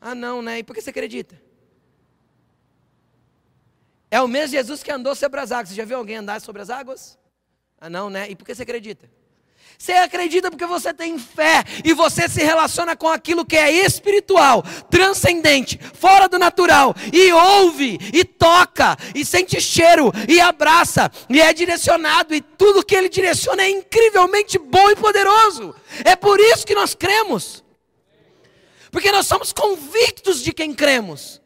Ah, 0.02 0.16
não, 0.16 0.42
né? 0.42 0.60
E 0.60 0.64
por 0.64 0.76
que 0.76 0.82
você 0.82 0.90
acredita? 0.90 1.40
É 4.10 4.22
o 4.22 4.28
mesmo 4.28 4.52
Jesus 4.56 4.84
que 4.84 4.92
andou 4.92 5.16
sobre 5.16 5.40
as 5.40 5.52
águas. 5.52 5.70
Você 5.70 5.76
já 5.76 5.86
viu 5.86 5.98
alguém 5.98 6.18
andar 6.18 6.42
sobre 6.42 6.62
as 6.62 6.70
águas? 6.70 7.18
Ah, 7.80 7.90
não, 7.90 8.10
né? 8.10 8.30
E 8.30 8.36
por 8.36 8.46
que 8.46 8.54
você 8.54 8.64
acredita? 8.64 9.10
Você 9.84 9.92
acredita 9.92 10.50
porque 10.50 10.66
você 10.66 10.94
tem 10.94 11.20
fé 11.20 11.62
e 11.84 11.94
você 11.94 12.30
se 12.30 12.42
relaciona 12.42 12.96
com 12.96 13.10
aquilo 13.10 13.46
que 13.46 13.58
é 13.58 13.70
espiritual, 13.70 14.64
transcendente, 14.90 15.78
fora 15.94 16.30
do 16.30 16.40
natural, 16.40 16.96
e 17.12 17.34
ouve, 17.34 18.00
e 18.14 18.24
toca, 18.24 18.96
e 19.14 19.26
sente 19.26 19.60
cheiro, 19.60 20.10
e 20.30 20.40
abraça, 20.40 21.12
e 21.30 21.42
é 21.42 21.52
direcionado, 21.52 22.34
e 22.34 22.40
tudo 22.40 22.86
que 22.86 22.96
ele 22.96 23.10
direciona 23.10 23.64
é 23.64 23.72
incrivelmente 23.72 24.58
bom 24.58 24.90
e 24.90 24.96
poderoso. 24.96 25.76
É 26.06 26.16
por 26.16 26.40
isso 26.40 26.66
que 26.66 26.74
nós 26.74 26.96
cremos, 26.96 27.62
porque 28.90 29.12
nós 29.12 29.28
somos 29.28 29.52
convictos 29.52 30.42
de 30.42 30.54
quem 30.54 30.74
cremos, 30.74 31.42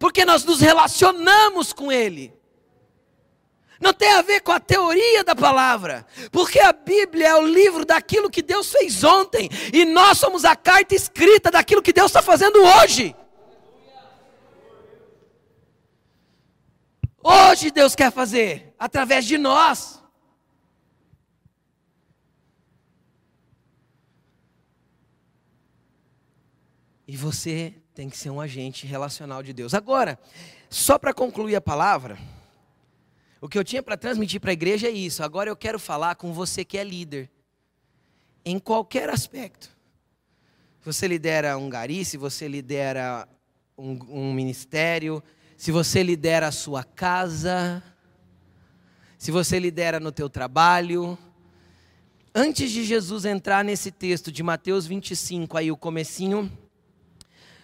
porque 0.00 0.24
nós 0.24 0.44
nos 0.44 0.60
relacionamos 0.60 1.72
com 1.72 1.92
ele. 1.92 2.37
Não 3.80 3.92
tem 3.92 4.12
a 4.12 4.22
ver 4.22 4.40
com 4.40 4.50
a 4.50 4.58
teoria 4.58 5.22
da 5.22 5.36
palavra, 5.36 6.04
porque 6.32 6.58
a 6.58 6.72
Bíblia 6.72 7.28
é 7.28 7.34
o 7.36 7.46
livro 7.46 7.84
daquilo 7.84 8.30
que 8.30 8.42
Deus 8.42 8.72
fez 8.72 9.04
ontem, 9.04 9.48
e 9.72 9.84
nós 9.84 10.18
somos 10.18 10.44
a 10.44 10.56
carta 10.56 10.94
escrita 10.94 11.50
daquilo 11.50 11.82
que 11.82 11.92
Deus 11.92 12.10
está 12.10 12.20
fazendo 12.20 12.60
hoje. 12.60 13.14
Hoje 17.22 17.70
Deus 17.70 17.94
quer 17.94 18.10
fazer, 18.10 18.74
através 18.78 19.24
de 19.24 19.38
nós. 19.38 20.02
E 27.06 27.16
você 27.16 27.74
tem 27.94 28.10
que 28.10 28.18
ser 28.18 28.30
um 28.30 28.40
agente 28.40 28.86
relacional 28.86 29.42
de 29.42 29.52
Deus. 29.52 29.72
Agora, 29.72 30.18
só 30.68 30.98
para 30.98 31.14
concluir 31.14 31.56
a 31.56 31.60
palavra. 31.60 32.18
O 33.40 33.48
que 33.48 33.56
eu 33.56 33.62
tinha 33.62 33.82
para 33.82 33.96
transmitir 33.96 34.40
para 34.40 34.50
a 34.50 34.52
igreja 34.52 34.88
é 34.88 34.90
isso. 34.90 35.22
Agora 35.22 35.48
eu 35.48 35.56
quero 35.56 35.78
falar 35.78 36.16
com 36.16 36.32
você 36.32 36.64
que 36.64 36.76
é 36.76 36.82
líder. 36.82 37.30
Em 38.44 38.58
qualquer 38.58 39.08
aspecto. 39.10 39.70
Você 40.84 41.06
lidera 41.06 41.56
um 41.56 41.68
gari, 41.68 42.04
se 42.04 42.16
você 42.16 42.48
lidera 42.48 43.28
um, 43.76 43.98
um 44.08 44.32
ministério, 44.32 45.22
se 45.56 45.70
você 45.70 46.02
lidera 46.02 46.48
a 46.48 46.52
sua 46.52 46.82
casa, 46.82 47.82
se 49.16 49.30
você 49.30 49.58
lidera 49.58 50.00
no 50.00 50.10
teu 50.10 50.28
trabalho. 50.28 51.16
Antes 52.34 52.70
de 52.70 52.84
Jesus 52.84 53.24
entrar 53.24 53.64
nesse 53.64 53.90
texto 53.90 54.32
de 54.32 54.42
Mateus 54.42 54.86
25, 54.86 55.56
aí 55.56 55.70
o 55.70 55.76
comecinho 55.76 56.50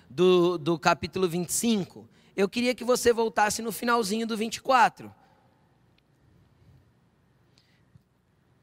do, 0.09 0.57
do 0.57 0.79
capítulo 0.79 1.29
25, 1.29 2.09
eu 2.37 2.49
queria 2.49 2.75
que 2.75 2.85
você 2.85 3.13
voltasse 3.13 3.61
no 3.63 3.73
finalzinho 3.73 4.27
do 4.27 4.37
24 4.37 5.13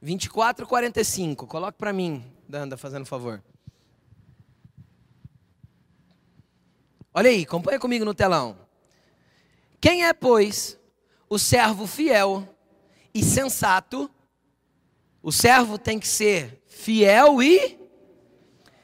24, 0.01 0.65
45. 0.65 1.45
Coloque 1.45 1.77
para 1.77 1.93
mim, 1.93 2.25
Danda, 2.49 2.75
fazendo 2.75 3.05
favor. 3.05 3.41
Olha 7.13 7.29
aí, 7.29 7.43
acompanha 7.43 7.79
comigo 7.79 8.03
no 8.03 8.13
telão. 8.13 8.57
Quem 9.79 10.05
é, 10.05 10.13
pois, 10.13 10.79
o 11.29 11.37
servo 11.37 11.85
fiel 11.85 12.47
e 13.13 13.23
sensato? 13.23 14.09
O 15.21 15.31
servo 15.31 15.77
tem 15.77 15.99
que 15.99 16.07
ser 16.07 16.63
fiel 16.65 17.43
e 17.43 17.77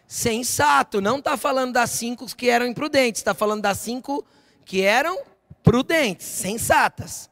sensato. 0.05 1.01
Não 1.01 1.19
está 1.19 1.35
falando 1.35 1.73
das 1.73 1.89
cinco 1.91 2.25
que 2.35 2.49
eram 2.49 2.67
imprudentes, 2.67 3.21
está 3.21 3.33
falando 3.33 3.61
das 3.61 3.79
cinco 3.79 4.25
que 4.65 4.81
eram 4.81 5.19
prudentes, 5.63 6.27
sensatas. 6.27 7.29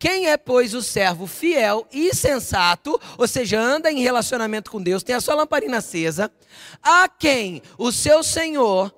Quem 0.00 0.28
é, 0.28 0.38
pois, 0.38 0.72
o 0.72 0.80
servo 0.80 1.26
fiel 1.26 1.86
e 1.92 2.14
sensato, 2.14 2.98
ou 3.18 3.28
seja, 3.28 3.60
anda 3.60 3.92
em 3.92 4.00
relacionamento 4.00 4.70
com 4.70 4.82
Deus, 4.82 5.02
tem 5.02 5.14
a 5.14 5.20
sua 5.20 5.34
lamparina 5.34 5.76
acesa, 5.76 6.32
a 6.82 7.06
quem 7.06 7.60
o 7.76 7.92
seu 7.92 8.22
Senhor 8.22 8.94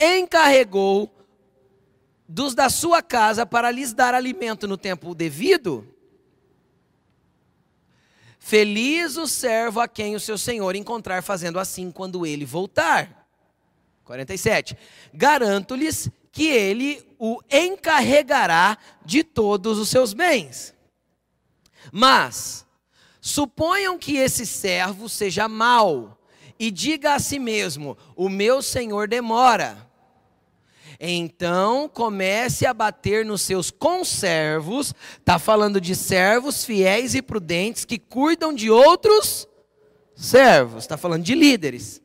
encarregou 0.00 1.14
dos 2.26 2.54
da 2.54 2.70
sua 2.70 3.02
casa 3.02 3.44
para 3.44 3.70
lhes 3.70 3.92
dar 3.92 4.14
alimento 4.14 4.66
no 4.66 4.78
tempo 4.78 5.14
devido? 5.14 5.86
Feliz 8.38 9.18
o 9.18 9.26
servo 9.26 9.78
a 9.78 9.86
quem 9.86 10.14
o 10.14 10.20
seu 10.20 10.38
senhor 10.38 10.74
encontrar 10.74 11.22
fazendo 11.22 11.58
assim 11.58 11.90
quando 11.90 12.24
ele 12.24 12.46
voltar. 12.46 13.28
47. 14.04 14.76
Garanto-lhes 15.12 16.10
que 16.34 16.48
ele 16.48 17.00
o 17.16 17.40
encarregará 17.48 18.76
de 19.04 19.22
todos 19.22 19.78
os 19.78 19.88
seus 19.88 20.12
bens. 20.12 20.74
Mas, 21.92 22.66
suponham 23.20 23.96
que 23.96 24.16
esse 24.16 24.44
servo 24.44 25.08
seja 25.08 25.48
mau 25.48 26.18
e 26.58 26.72
diga 26.72 27.14
a 27.14 27.20
si 27.20 27.38
mesmo: 27.38 27.96
O 28.16 28.28
meu 28.28 28.60
senhor 28.60 29.06
demora. 29.06 29.88
Então 30.98 31.88
comece 31.88 32.66
a 32.66 32.74
bater 32.74 33.24
nos 33.24 33.42
seus 33.42 33.70
conservos, 33.70 34.92
está 35.18 35.38
falando 35.38 35.80
de 35.80 35.94
servos 35.94 36.64
fiéis 36.64 37.14
e 37.14 37.22
prudentes 37.22 37.84
que 37.84 37.98
cuidam 37.98 38.52
de 38.52 38.70
outros 38.70 39.46
servos, 40.16 40.84
está 40.84 40.96
falando 40.96 41.22
de 41.22 41.34
líderes. 41.34 42.03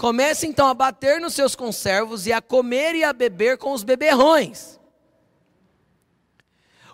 Comece 0.00 0.46
então 0.46 0.66
a 0.66 0.72
bater 0.72 1.20
nos 1.20 1.34
seus 1.34 1.54
conservos 1.54 2.26
e 2.26 2.32
a 2.32 2.40
comer 2.40 2.94
e 2.94 3.04
a 3.04 3.12
beber 3.12 3.58
com 3.58 3.70
os 3.72 3.84
beberrões. 3.84 4.80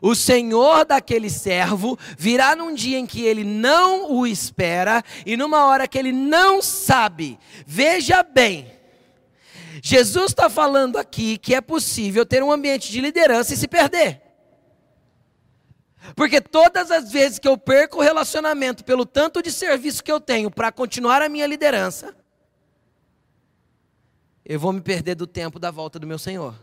O 0.03 0.13
senhor 0.17 0.85
daquele 0.85 1.31
servo 1.31 1.97
virá 2.19 2.57
num 2.57 2.75
dia 2.75 2.99
em 2.99 3.07
que 3.07 3.23
ele 3.23 3.45
não 3.45 4.11
o 4.11 4.27
espera 4.27 5.05
e 5.25 5.37
numa 5.37 5.67
hora 5.67 5.87
que 5.87 5.97
ele 5.97 6.11
não 6.11 6.61
sabe. 6.61 7.39
Veja 7.65 8.25
bem, 8.25 8.73
Jesus 9.81 10.33
está 10.33 10.51
falando 10.51 10.99
aqui 10.99 11.39
que 11.39 11.55
é 11.55 11.61
possível 11.61 12.27
ter 12.27 12.43
um 12.43 12.51
ambiente 12.51 12.91
de 12.91 13.01
liderança 13.01 13.55
e 13.55 13.57
se 13.57 13.69
perder. 13.69 14.21
Porque 16.17 16.41
todas 16.41 16.91
as 16.91 17.13
vezes 17.13 17.39
que 17.39 17.47
eu 17.47 17.57
perco 17.57 17.99
o 17.99 18.03
relacionamento 18.03 18.85
pelo 18.85 19.07
tanto 19.07 19.41
de 19.41 19.53
serviço 19.53 20.03
que 20.03 20.11
eu 20.11 20.21
tenho 20.21 20.51
para 20.51 20.73
continuar 20.73 21.23
a 21.23 21.29
minha 21.29 21.47
liderança, 21.47 22.13
eu 24.49 24.61
vou 24.61 24.73
me 24.73 24.81
perder 24.81 25.17
do 25.17 25.27
tempo 25.27 25.59
da 25.59 25.73
volta 25.73 25.99
do 25.99 26.07
meu 26.07 26.19
Senhor. 26.19 26.55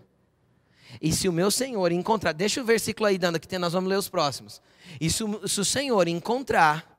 E 1.02 1.12
se 1.12 1.28
o 1.28 1.34
meu 1.34 1.52
Senhor 1.52 1.92
encontrar, 1.92 2.32
deixa 2.32 2.62
o 2.62 2.66
versículo 2.66 3.08
aí, 3.08 3.18
Danda, 3.18 3.40
que 3.40 3.48
tem, 3.48 3.60
nós 3.60 3.74
vamos 3.74 3.90
ler 3.90 3.98
os 3.98 4.08
próximos. 4.08 4.62
E 5.02 5.10
se 5.10 5.24
o, 5.24 5.48
se 5.48 5.60
o 5.60 5.66
Senhor 5.66 6.08
encontrar 6.08 6.98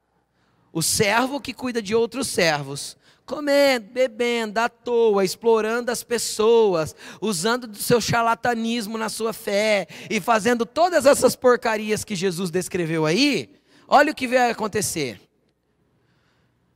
o 0.72 0.82
servo 0.82 1.40
que 1.40 1.54
cuida 1.54 1.80
de 1.80 1.94
outros 1.94 2.28
servos, 2.28 2.98
comendo, 3.24 3.88
bebendo, 3.92 4.58
à 4.58 4.68
toa, 4.68 5.24
explorando 5.24 5.90
as 5.90 6.02
pessoas, 6.02 6.94
usando 7.20 7.66
do 7.66 7.78
seu 7.78 8.00
charlatanismo 8.00 8.98
na 8.98 9.08
sua 9.08 9.32
fé 9.32 9.86
e 10.10 10.20
fazendo 10.20 10.66
todas 10.66 11.06
essas 11.06 11.34
porcarias 11.34 12.04
que 12.04 12.14
Jesus 12.14 12.50
descreveu 12.50 13.06
aí, 13.06 13.54
olha 13.88 14.12
o 14.12 14.14
que 14.14 14.28
vai 14.28 14.50
acontecer. 14.50 15.20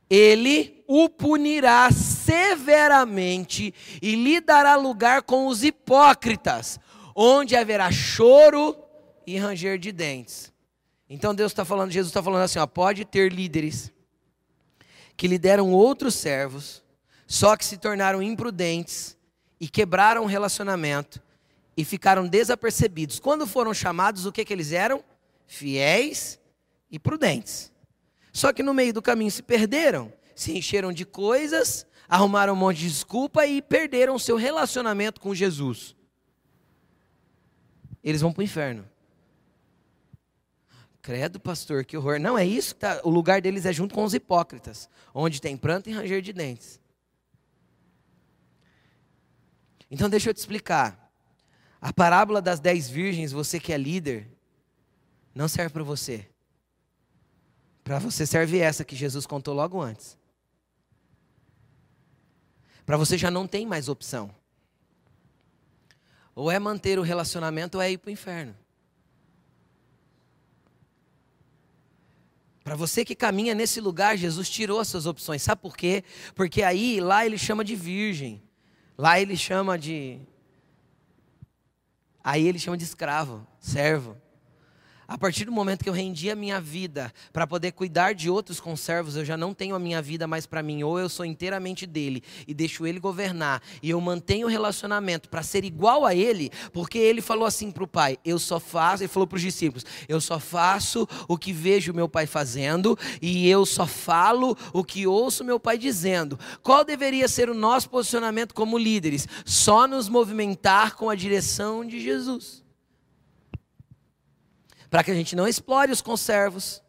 Ele 0.09 0.83
o 0.87 1.07
punirá 1.07 1.91
severamente 1.91 3.73
e 4.01 4.15
lhe 4.15 4.41
dará 4.41 4.75
lugar 4.75 5.21
com 5.21 5.47
os 5.47 5.63
hipócritas, 5.63 6.79
onde 7.15 7.55
haverá 7.55 7.91
choro 7.91 8.75
e 9.27 9.37
ranger 9.37 9.77
de 9.77 9.91
dentes. 9.91 10.51
Então 11.07 11.35
Deus 11.35 11.51
está 11.51 11.63
falando, 11.63 11.91
Jesus 11.91 12.09
está 12.09 12.23
falando 12.23 12.43
assim: 12.43 12.59
ó, 12.59 12.65
pode 12.65 13.05
ter 13.05 13.31
líderes 13.31 13.91
que 15.15 15.27
lideram 15.27 15.71
outros 15.71 16.15
servos, 16.15 16.83
só 17.27 17.55
que 17.55 17.65
se 17.65 17.77
tornaram 17.77 18.23
imprudentes 18.23 19.17
e 19.59 19.67
quebraram 19.67 20.23
o 20.23 20.27
relacionamento 20.27 21.21
e 21.75 21.85
ficaram 21.85 22.27
desapercebidos. 22.27 23.19
Quando 23.19 23.45
foram 23.45 23.73
chamados, 23.73 24.25
o 24.25 24.31
que, 24.31 24.43
que 24.43 24.53
eles 24.53 24.71
eram? 24.71 25.03
Fiéis 25.45 26.39
e 26.89 26.97
prudentes. 26.97 27.71
Só 28.31 28.53
que 28.53 28.63
no 28.63 28.73
meio 28.73 28.93
do 28.93 29.01
caminho 29.01 29.31
se 29.31 29.41
perderam, 29.41 30.11
se 30.35 30.57
encheram 30.57 30.93
de 30.93 31.05
coisas, 31.05 31.85
arrumaram 32.07 32.53
um 32.53 32.55
monte 32.55 32.77
de 32.77 32.89
desculpa 32.89 33.45
e 33.45 33.61
perderam 33.61 34.17
seu 34.17 34.35
relacionamento 34.35 35.19
com 35.19 35.33
Jesus. 35.33 35.95
Eles 38.03 38.21
vão 38.21 38.31
para 38.31 38.41
o 38.41 38.43
inferno. 38.43 38.89
Credo, 41.01 41.39
pastor, 41.39 41.85
que 41.85 41.97
horror. 41.97 42.19
Não, 42.19 42.37
é 42.37 42.45
isso. 42.45 42.75
Tá, 42.75 43.01
o 43.03 43.09
lugar 43.09 43.41
deles 43.41 43.65
é 43.65 43.73
junto 43.73 43.95
com 43.95 44.03
os 44.03 44.13
hipócritas, 44.13 44.89
onde 45.13 45.41
tem 45.41 45.57
pranto 45.57 45.89
e 45.89 45.93
ranger 45.93 46.21
de 46.21 46.33
dentes. 46.33 46.79
Então, 49.89 50.09
deixa 50.09 50.29
eu 50.29 50.33
te 50.33 50.37
explicar. 50.37 51.11
A 51.81 51.91
parábola 51.91 52.41
das 52.41 52.59
dez 52.59 52.89
virgens, 52.89 53.31
você 53.31 53.59
que 53.59 53.73
é 53.73 53.77
líder, 53.77 54.29
não 55.33 55.47
serve 55.47 55.71
para 55.71 55.83
você. 55.83 56.29
Para 57.89 57.97
você 57.97 58.23
serve 58.23 58.59
essa 58.59 58.85
que 58.85 58.95
Jesus 58.95 59.25
contou 59.25 59.51
logo 59.51 59.81
antes. 59.81 60.15
Para 62.85 62.95
você 62.95 63.17
já 63.17 63.31
não 63.31 63.47
tem 63.47 63.65
mais 63.65 63.89
opção. 63.89 64.29
Ou 66.35 66.51
é 66.51 66.59
manter 66.59 66.99
o 66.99 67.01
relacionamento 67.01 67.79
ou 67.79 67.81
é 67.81 67.91
ir 67.91 67.97
para 67.97 68.09
o 68.09 68.11
inferno. 68.11 68.55
Para 72.63 72.75
você 72.75 73.03
que 73.03 73.15
caminha 73.15 73.55
nesse 73.55 73.81
lugar, 73.81 74.15
Jesus 74.15 74.47
tirou 74.51 74.79
essas 74.79 75.07
opções. 75.07 75.41
Sabe 75.41 75.59
por 75.59 75.75
quê? 75.75 76.03
Porque 76.35 76.61
aí, 76.61 77.01
lá 77.01 77.25
ele 77.25 77.39
chama 77.39 77.65
de 77.65 77.75
virgem. 77.75 78.39
Lá 78.95 79.19
ele 79.19 79.35
chama 79.35 79.79
de. 79.79 80.19
Aí 82.23 82.47
ele 82.47 82.59
chama 82.59 82.77
de 82.77 82.83
escravo, 82.83 83.47
servo. 83.59 84.15
A 85.09 85.17
partir 85.17 85.45
do 85.45 85.51
momento 85.51 85.83
que 85.83 85.89
eu 85.89 85.93
rendi 85.93 86.29
a 86.29 86.35
minha 86.35 86.61
vida 86.61 87.11
para 87.33 87.47
poder 87.47 87.71
cuidar 87.71 88.13
de 88.13 88.29
outros 88.29 88.59
conservos, 88.59 89.15
eu 89.15 89.25
já 89.25 89.35
não 89.35 89.55
tenho 89.55 89.75
a 89.75 89.79
minha 89.79 90.03
vida 90.03 90.27
mais 90.27 90.45
para 90.45 90.61
mim, 90.61 90.83
ou 90.83 90.99
eu 90.99 91.09
sou 91.09 91.25
inteiramente 91.25 91.87
dele 91.87 92.21
e 92.47 92.53
deixo 92.53 92.85
ele 92.85 92.99
governar, 92.99 93.59
e 93.81 93.89
eu 93.89 93.99
mantenho 93.99 94.45
o 94.45 94.49
relacionamento 94.49 95.27
para 95.27 95.41
ser 95.41 95.65
igual 95.65 96.05
a 96.05 96.13
ele, 96.13 96.51
porque 96.71 96.99
ele 96.99 97.23
falou 97.23 97.47
assim 97.47 97.71
para 97.71 97.83
o 97.83 97.87
pai: 97.87 98.19
eu 98.23 98.37
só 98.37 98.59
faço, 98.59 99.01
ele 99.01 99.07
falou 99.07 99.25
para 99.25 99.37
os 99.37 99.41
discípulos: 99.41 99.83
eu 100.07 100.21
só 100.21 100.39
faço 100.39 101.07
o 101.27 101.39
que 101.39 101.51
vejo 101.51 101.91
meu 101.91 102.07
pai 102.07 102.27
fazendo, 102.27 102.95
e 103.19 103.49
eu 103.49 103.65
só 103.65 103.87
falo 103.87 104.55
o 104.71 104.83
que 104.83 105.07
ouço 105.07 105.43
meu 105.43 105.59
pai 105.59 105.79
dizendo. 105.79 106.39
Qual 106.61 106.85
deveria 106.85 107.27
ser 107.27 107.49
o 107.49 107.55
nosso 107.55 107.89
posicionamento 107.89 108.53
como 108.53 108.77
líderes? 108.77 109.27
Só 109.43 109.87
nos 109.87 110.07
movimentar 110.07 110.95
com 110.95 111.09
a 111.09 111.15
direção 111.15 111.83
de 111.83 111.99
Jesus 111.99 112.68
para 114.89 115.03
que 115.03 115.11
a 115.11 115.15
gente 115.15 115.35
não 115.35 115.47
explore 115.47 115.91
os 115.91 116.01
conservos, 116.01 116.81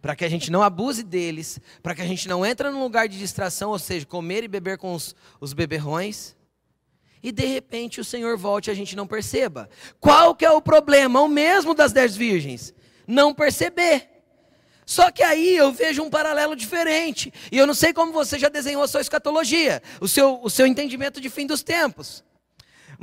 para 0.00 0.14
que 0.14 0.24
a 0.24 0.28
gente 0.28 0.50
não 0.50 0.62
abuse 0.62 1.02
deles, 1.02 1.58
para 1.82 1.94
que 1.94 2.02
a 2.02 2.06
gente 2.06 2.28
não 2.28 2.44
entre 2.44 2.68
num 2.70 2.82
lugar 2.82 3.08
de 3.08 3.18
distração, 3.18 3.70
ou 3.70 3.78
seja, 3.78 4.04
comer 4.04 4.44
e 4.44 4.48
beber 4.48 4.76
com 4.76 4.92
os, 4.92 5.16
os 5.40 5.52
beberrões, 5.52 6.36
e 7.22 7.32
de 7.32 7.46
repente 7.46 8.02
o 8.02 8.04
Senhor 8.04 8.36
volte 8.36 8.68
e 8.68 8.70
a 8.70 8.74
gente 8.74 8.94
não 8.94 9.06
perceba. 9.06 9.70
Qual 9.98 10.34
que 10.34 10.44
é 10.44 10.50
o 10.50 10.60
problema? 10.60 11.22
O 11.22 11.28
mesmo 11.28 11.74
das 11.74 11.90
dez 11.90 12.14
virgens, 12.14 12.74
não 13.06 13.32
perceber. 13.32 14.10
Só 14.84 15.10
que 15.10 15.22
aí 15.22 15.56
eu 15.56 15.72
vejo 15.72 16.02
um 16.02 16.10
paralelo 16.10 16.54
diferente. 16.54 17.32
E 17.50 17.56
eu 17.56 17.66
não 17.66 17.72
sei 17.72 17.94
como 17.94 18.12
você 18.12 18.38
já 18.38 18.50
desenhou 18.50 18.82
a 18.82 18.88
sua 18.88 19.00
escatologia, 19.00 19.82
o 20.02 20.06
seu, 20.06 20.38
o 20.42 20.50
seu 20.50 20.66
entendimento 20.66 21.18
de 21.18 21.30
fim 21.30 21.46
dos 21.46 21.62
tempos. 21.62 22.22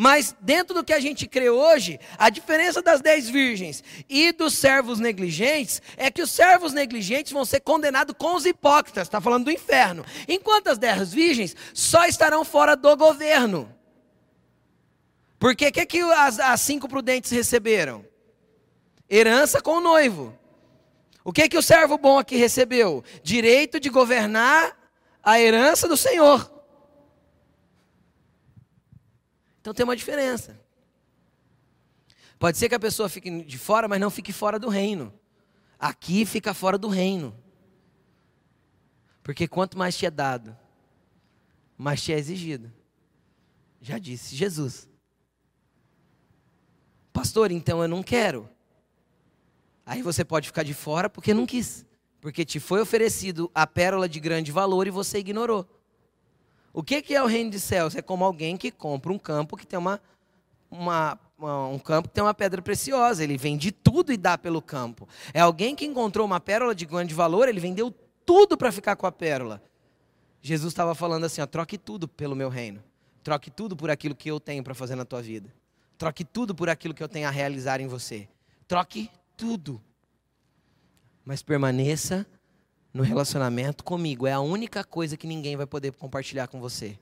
Mas 0.02 0.36
dentro 0.42 0.74
do 0.74 0.84
que 0.84 0.94
a 0.94 1.00
gente 1.00 1.28
crê 1.28 1.52
hoje, 1.52 2.00
a 2.18 2.32
diferença 2.32 2.82
das 2.82 3.02
dez 3.02 3.30
virgens 3.30 3.84
e 4.10 4.32
dos 4.32 4.56
servos 4.56 5.00
negligentes 5.00 5.80
é 5.96 6.10
que 6.10 6.24
os 6.24 6.32
servos 6.32 6.74
negligentes 6.74 7.32
vão 7.32 7.46
ser 7.46 7.60
condenados 7.60 8.16
com 8.18 8.34
os 8.34 8.44
hipócritas, 8.44 9.04
está 9.04 9.22
falando 9.22 9.46
do 9.46 9.52
inferno. 9.52 10.04
Enquanto 10.28 10.70
as 10.70 10.80
dez 10.80 11.14
virgens 11.14 11.56
só 11.72 12.08
estarão 12.08 12.44
fora 12.44 12.76
do 12.76 12.98
governo. 12.98 13.72
Porque 15.38 15.68
o 15.68 15.72
que, 15.72 15.86
que 15.86 16.00
as, 16.00 16.40
as 16.40 16.62
cinco 16.62 16.90
prudentes 16.90 17.30
receberam? 17.30 18.04
Herança 19.08 19.62
com 19.62 19.74
o 19.74 19.82
noivo. 19.82 20.36
O 21.24 21.32
que, 21.32 21.48
que 21.48 21.60
o 21.60 21.62
servo 21.62 22.00
bom 22.00 22.18
aqui 22.18 22.38
recebeu? 22.38 23.04
Direito 23.22 23.80
de 23.80 23.88
governar 23.92 24.76
a 25.22 25.40
herança 25.40 25.88
do 25.88 25.96
Senhor. 25.96 26.51
Então 29.62 29.74
tem 29.74 29.84
uma 29.84 29.96
diferença. 29.96 30.60
Pode 32.38 32.58
ser 32.58 32.68
que 32.68 32.76
a 32.76 32.80
pessoa 32.80 33.08
fique 33.08 33.44
de 33.44 33.58
fora, 33.58 33.88
mas 33.88 34.02
não 34.02 34.10
fique 34.10 34.34
fora 34.34 34.58
do 34.58 34.68
reino. 34.68 35.14
Aqui 35.80 36.26
fica 36.26 36.54
fora 36.54 36.78
do 36.78 36.88
reino. 36.88 37.38
Porque 39.22 39.48
quanto 39.48 39.78
mais 39.78 39.96
te 39.96 40.08
é 40.08 40.12
dado, 40.12 40.58
mais 41.78 42.02
te 42.02 42.12
é 42.12 42.18
exigido. 42.18 42.72
Já 43.80 44.00
disse 44.00 44.36
Jesus. 44.36 44.90
Pastor, 47.14 47.52
então 47.52 47.82
eu 47.84 47.88
não 47.88 48.02
quero. 48.02 48.50
Aí 49.86 50.02
você 50.02 50.26
pode 50.26 50.48
ficar 50.48 50.64
de 50.64 50.74
fora 50.74 51.10
porque 51.10 51.34
não 51.34 51.46
quis. 51.46 51.86
Porque 52.20 52.44
te 52.44 52.60
foi 52.60 52.82
oferecido 52.82 53.52
a 53.54 53.68
pérola 53.68 54.10
de 54.10 54.20
grande 54.20 54.52
valor 54.52 54.88
e 54.88 54.92
você 54.92 55.20
ignorou. 55.20 55.68
O 56.74 56.82
que, 56.82 57.14
é 57.14 57.22
o 57.22 57.28
reino 57.28 57.50
de 57.50 57.60
céus? 57.60 57.96
É 57.96 58.02
como 58.02 58.24
alguém 58.24 58.56
que 58.56 58.72
compra 58.72 59.12
um 59.12 59.20
campo 59.20 59.58
que 59.58 59.68
tem 59.68 59.78
uma, 59.78 60.02
uma, 60.70 61.20
uma, 61.38 61.68
um 61.68 61.80
campo 61.80 62.08
que 62.08 62.16
tem 62.16 62.24
uma 62.24 62.34
pedra 62.34 62.62
preciosa. 62.62 63.24
Ele 63.24 63.38
vende 63.38 63.72
tudo 63.72 64.14
e 64.14 64.18
dá 64.18 64.38
pelo 64.38 64.62
campo. 64.62 65.08
É 65.34 65.42
alguém 65.42 65.76
que 65.76 65.86
encontrou 65.86 66.26
uma 66.26 66.40
pérola 66.40 66.74
de 66.74 66.86
grande 66.86 67.14
valor, 67.14 67.50
ele 67.50 67.60
vendeu 67.60 67.94
tudo 68.26 68.58
para 68.58 68.72
ficar 68.72 68.96
com 68.96 69.06
a 69.06 69.12
pérola. 69.12 69.62
Jesus 70.42 70.72
estava 70.72 70.96
falando 70.96 71.26
assim: 71.26 71.42
ó, 71.42 71.46
troque 71.46 71.78
tudo 71.78 72.08
pelo 72.08 72.36
meu 72.36 72.50
reino. 72.50 72.82
Troque 73.24 73.52
tudo 73.52 73.76
por 73.76 73.90
aquilo 73.90 74.16
que 74.16 74.32
eu 74.32 74.40
tenho 74.40 74.64
para 74.64 74.74
fazer 74.74 74.96
na 74.96 75.06
tua 75.06 75.22
vida. 75.22 75.54
Troque 75.98 76.24
tudo 76.24 76.56
por 76.56 76.70
aquilo 76.70 76.94
que 76.94 77.04
eu 77.04 77.10
tenho 77.10 77.28
a 77.28 77.32
realizar 77.32 77.80
em 77.80 77.88
você. 77.88 78.28
Troque 78.68 79.12
tudo. 79.38 79.82
Mas 81.24 81.44
permaneça 81.44 82.26
no 82.94 83.04
relacionamento 83.04 83.84
comigo. 83.84 84.28
É 84.28 84.34
a 84.34 84.40
única 84.40 84.84
coisa 84.84 85.18
que 85.18 85.28
ninguém 85.28 85.56
vai 85.56 85.66
poder 85.66 85.92
compartilhar 85.94 86.48
com 86.48 86.60
você. 86.60 86.98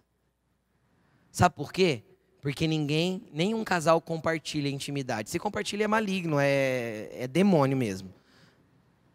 Sabe 1.32 1.56
por 1.56 1.72
quê? 1.72 2.04
Porque 2.42 2.68
ninguém, 2.68 3.28
nenhum 3.34 3.64
casal 3.64 4.00
compartilha 4.00 4.70
intimidade. 4.70 5.30
Se 5.30 5.40
compartilha 5.40 5.84
é 5.84 5.88
maligno, 5.88 6.38
é, 6.40 7.10
é 7.12 7.28
demônio 7.28 7.76
mesmo. 7.76 8.14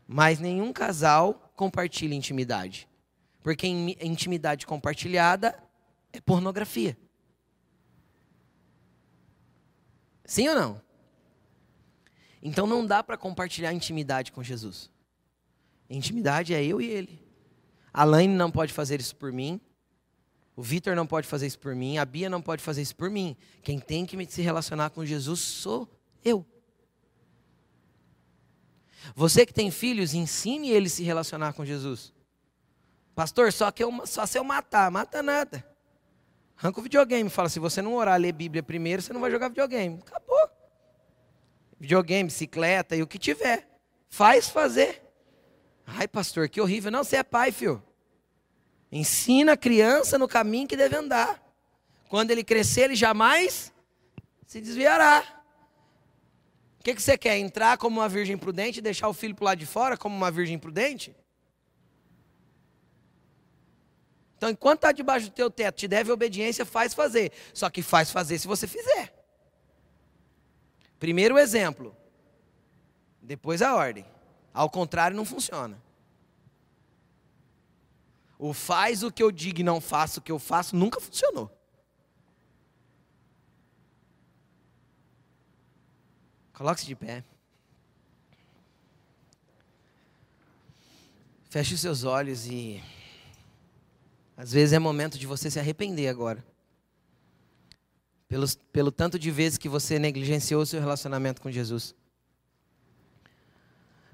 Mas 0.06 0.38
nenhum 0.38 0.72
casal 0.72 1.52
compartilha 1.56 2.14
intimidade. 2.14 2.88
Porque 3.42 3.66
intimidade 3.66 4.66
compartilhada 4.66 5.58
é 6.12 6.20
pornografia. 6.20 6.96
Sim 10.24 10.48
ou 10.48 10.54
não? 10.54 10.82
Então 12.42 12.66
não 12.66 12.84
dá 12.84 13.02
para 13.02 13.16
compartilhar 13.16 13.72
intimidade 13.72 14.30
com 14.32 14.42
Jesus. 14.42 14.90
Intimidade 15.96 16.54
é 16.54 16.64
eu 16.64 16.80
e 16.80 16.86
ele. 16.86 17.22
A 17.92 18.04
Laine 18.04 18.34
não 18.34 18.50
pode 18.50 18.72
fazer 18.72 19.00
isso 19.00 19.14
por 19.14 19.32
mim. 19.32 19.60
O 20.56 20.62
Vitor 20.62 20.94
não 20.94 21.06
pode 21.06 21.26
fazer 21.26 21.46
isso 21.46 21.58
por 21.58 21.74
mim. 21.74 21.98
A 21.98 22.04
Bia 22.04 22.28
não 22.28 22.42
pode 22.42 22.62
fazer 22.62 22.82
isso 22.82 22.96
por 22.96 23.10
mim. 23.10 23.36
Quem 23.62 23.78
tem 23.78 24.06
que 24.06 24.26
se 24.26 24.42
relacionar 24.42 24.90
com 24.90 25.04
Jesus 25.04 25.40
sou 25.40 25.88
eu. 26.24 26.44
Você 29.14 29.44
que 29.44 29.52
tem 29.52 29.70
filhos, 29.70 30.14
ensine 30.14 30.70
eles 30.70 30.94
a 30.94 30.96
se 30.96 31.02
relacionar 31.02 31.52
com 31.52 31.64
Jesus. 31.64 32.12
Pastor, 33.14 33.52
só 33.52 33.70
que 33.70 33.84
eu, 33.84 34.06
só 34.06 34.26
se 34.26 34.38
eu 34.38 34.44
matar, 34.44 34.90
mata 34.90 35.22
nada. 35.22 35.64
Arranca 36.56 36.80
o 36.80 36.82
videogame, 36.82 37.28
fala, 37.28 37.48
se 37.48 37.58
você 37.58 37.82
não 37.82 37.94
orar, 37.94 38.18
ler 38.18 38.32
Bíblia 38.32 38.62
primeiro, 38.62 39.02
você 39.02 39.12
não 39.12 39.20
vai 39.20 39.30
jogar 39.30 39.48
videogame. 39.48 40.00
Acabou. 40.06 40.48
Videogame, 41.78 42.28
bicicleta 42.28 42.96
e 42.96 43.02
o 43.02 43.06
que 43.06 43.18
tiver. 43.18 43.68
Faz 44.08 44.48
fazer. 44.48 45.03
Ai, 45.86 46.08
pastor, 46.08 46.48
que 46.48 46.60
horrível. 46.60 46.90
Não, 46.90 47.04
você 47.04 47.16
é 47.16 47.22
pai, 47.22 47.52
filho. 47.52 47.82
Ensina 48.90 49.52
a 49.52 49.56
criança 49.56 50.18
no 50.18 50.28
caminho 50.28 50.68
que 50.68 50.76
deve 50.76 50.96
andar. 50.96 51.42
Quando 52.08 52.30
ele 52.30 52.44
crescer, 52.44 52.82
ele 52.82 52.96
jamais 52.96 53.72
se 54.46 54.60
desviará. 54.60 55.24
O 56.78 56.84
que, 56.84 56.94
que 56.94 57.02
você 57.02 57.18
quer? 57.18 57.38
Entrar 57.38 57.76
como 57.76 58.00
uma 58.00 58.08
virgem 58.08 58.36
prudente 58.36 58.78
e 58.78 58.82
deixar 58.82 59.08
o 59.08 59.14
filho 59.14 59.34
para 59.34 59.46
lado 59.46 59.58
de 59.58 59.66
fora 59.66 59.96
como 59.96 60.16
uma 60.16 60.30
virgem 60.30 60.58
prudente? 60.58 61.16
Então, 64.36 64.50
enquanto 64.50 64.78
está 64.78 64.92
debaixo 64.92 65.26
do 65.26 65.32
teu 65.32 65.50
teto, 65.50 65.76
te 65.76 65.88
deve 65.88 66.12
obediência, 66.12 66.66
faz 66.66 66.92
fazer. 66.92 67.32
Só 67.52 67.70
que 67.70 67.82
faz 67.82 68.10
fazer 68.10 68.38
se 68.38 68.46
você 68.46 68.66
fizer. 68.66 69.12
Primeiro 70.98 71.34
o 71.34 71.38
exemplo, 71.38 71.96
depois 73.20 73.62
a 73.62 73.74
ordem. 73.74 74.04
Ao 74.54 74.70
contrário, 74.70 75.16
não 75.16 75.24
funciona. 75.24 75.82
O 78.38 78.52
faz 78.52 79.02
o 79.02 79.10
que 79.10 79.22
eu 79.22 79.32
digo 79.32 79.60
e 79.60 79.64
não 79.64 79.80
faço 79.80 80.20
o 80.20 80.22
que 80.22 80.30
eu 80.30 80.38
faço 80.38 80.76
nunca 80.76 81.00
funcionou. 81.00 81.50
Coloque-se 86.52 86.86
de 86.86 86.94
pé. 86.94 87.24
Feche 91.50 91.74
os 91.74 91.80
seus 91.80 92.04
olhos 92.04 92.46
e. 92.46 92.80
Às 94.36 94.52
vezes 94.52 94.72
é 94.72 94.78
momento 94.78 95.18
de 95.18 95.26
você 95.26 95.50
se 95.50 95.58
arrepender 95.58 96.08
agora. 96.08 96.44
Pelo, 98.28 98.46
pelo 98.72 98.92
tanto 98.92 99.18
de 99.18 99.30
vezes 99.30 99.58
que 99.58 99.68
você 99.68 99.98
negligenciou 99.98 100.62
o 100.62 100.66
seu 100.66 100.80
relacionamento 100.80 101.40
com 101.40 101.50
Jesus. 101.50 101.94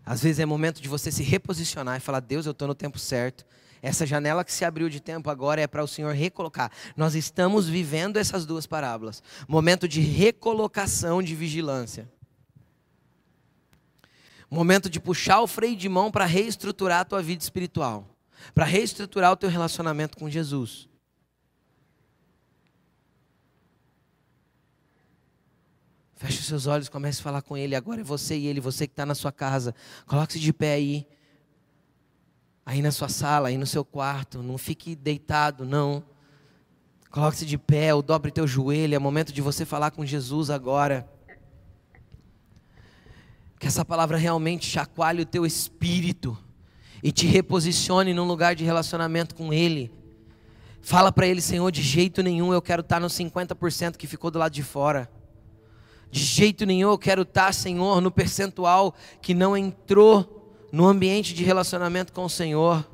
Às 0.05 0.23
vezes 0.23 0.41
é 0.41 0.47
momento 0.47 0.81
de 0.81 0.89
você 0.89 1.11
se 1.11 1.23
reposicionar 1.23 1.97
e 1.97 2.01
falar: 2.01 2.21
Deus, 2.21 2.47
eu 2.47 2.53
estou 2.53 2.69
no 2.69 2.75
tempo 2.75 2.99
certo. 2.99 3.45
Essa 3.83 4.05
janela 4.05 4.45
que 4.45 4.53
se 4.53 4.65
abriu 4.65 4.91
de 4.91 5.01
tempo 5.01 5.31
agora 5.31 5.61
é 5.61 5.67
para 5.67 5.83
o 5.83 5.89
Senhor 5.89 6.15
recolocar. 6.15 6.71
Nós 6.97 7.15
estamos 7.15 7.67
vivendo 7.67 8.19
essas 8.19 8.45
duas 8.45 8.67
parábolas. 8.67 9.23
Momento 9.49 9.89
de 9.89 10.01
recolocação 10.03 11.23
de 11.23 11.35
vigilância. 11.35 12.11
Momento 14.51 14.91
de 14.91 15.01
puxar 15.01 15.41
o 15.41 15.47
freio 15.47 15.77
de 15.77 15.89
mão 15.89 16.11
para 16.11 16.27
reestruturar 16.27 17.01
a 17.01 17.05
tua 17.05 17.23
vida 17.23 17.43
espiritual, 17.43 18.05
para 18.53 18.65
reestruturar 18.65 19.31
o 19.33 19.37
teu 19.37 19.49
relacionamento 19.49 20.19
com 20.19 20.29
Jesus. 20.29 20.90
Feche 26.21 26.41
os 26.41 26.45
seus 26.45 26.67
olhos, 26.67 26.91
comece 26.91 27.19
a 27.19 27.23
falar 27.23 27.41
com 27.41 27.57
Ele. 27.57 27.75
Agora 27.75 28.03
é 28.03 28.05
você 28.05 28.37
e 28.37 28.47
Ele, 28.47 28.61
você 28.61 28.87
que 28.87 28.93
está 28.93 29.07
na 29.07 29.15
sua 29.15 29.33
casa. 29.33 29.75
Coloque-se 30.07 30.39
de 30.39 30.53
pé 30.53 30.75
aí. 30.75 31.07
Aí 32.67 32.83
na 32.83 32.93
sua 32.93 33.09
sala, 33.09 33.49
aí 33.49 33.57
no 33.57 33.67
seu 33.67 33.83
quarto. 33.83 34.43
Não 34.43 34.59
fique 34.59 34.95
deitado, 34.95 35.65
não. 35.65 36.05
Coloque-se 37.11 37.47
de 37.47 37.57
pé, 37.57 37.95
ou 37.95 38.03
dobre 38.03 38.31
teu 38.31 38.47
joelho. 38.47 38.95
É 38.95 38.99
momento 38.99 39.33
de 39.33 39.41
você 39.41 39.65
falar 39.65 39.93
com 39.93 40.05
Jesus 40.05 40.51
agora. 40.51 41.09
Que 43.59 43.67
essa 43.67 43.83
palavra 43.83 44.19
realmente 44.19 44.67
chacoalhe 44.67 45.23
o 45.23 45.27
teu 45.27 45.47
espírito 45.47 46.37
e 47.03 47.11
te 47.11 47.27
reposicione 47.27 48.13
num 48.13 48.27
lugar 48.27 48.55
de 48.55 48.63
relacionamento 48.63 49.35
com 49.35 49.55
Ele. 49.55 49.91
Fala 50.83 51.11
para 51.11 51.27
Ele, 51.27 51.41
Senhor, 51.41 51.73
de 51.73 51.81
jeito 51.81 52.23
nenhum 52.23 52.53
eu 52.53 52.61
quero 52.61 52.83
estar 52.83 53.01
no 53.01 53.07
50% 53.07 53.97
que 53.97 54.07
ficou 54.07 54.31
do 54.31 54.39
lado 54.39 54.53
de 54.53 54.63
fora. 54.63 55.11
De 56.11 56.21
jeito 56.21 56.67
nenhum 56.67 56.91
eu 56.91 56.99
quero 56.99 57.23
estar, 57.23 57.55
Senhor, 57.55 58.01
no 58.01 58.11
percentual 58.11 58.95
que 59.23 59.33
não 59.33 59.57
entrou 59.57 60.59
no 60.73 60.87
ambiente 60.87 61.33
de 61.35 61.45
relacionamento 61.45 62.13
com 62.13 62.25
o 62.25 62.31
Senhor. 62.31 62.89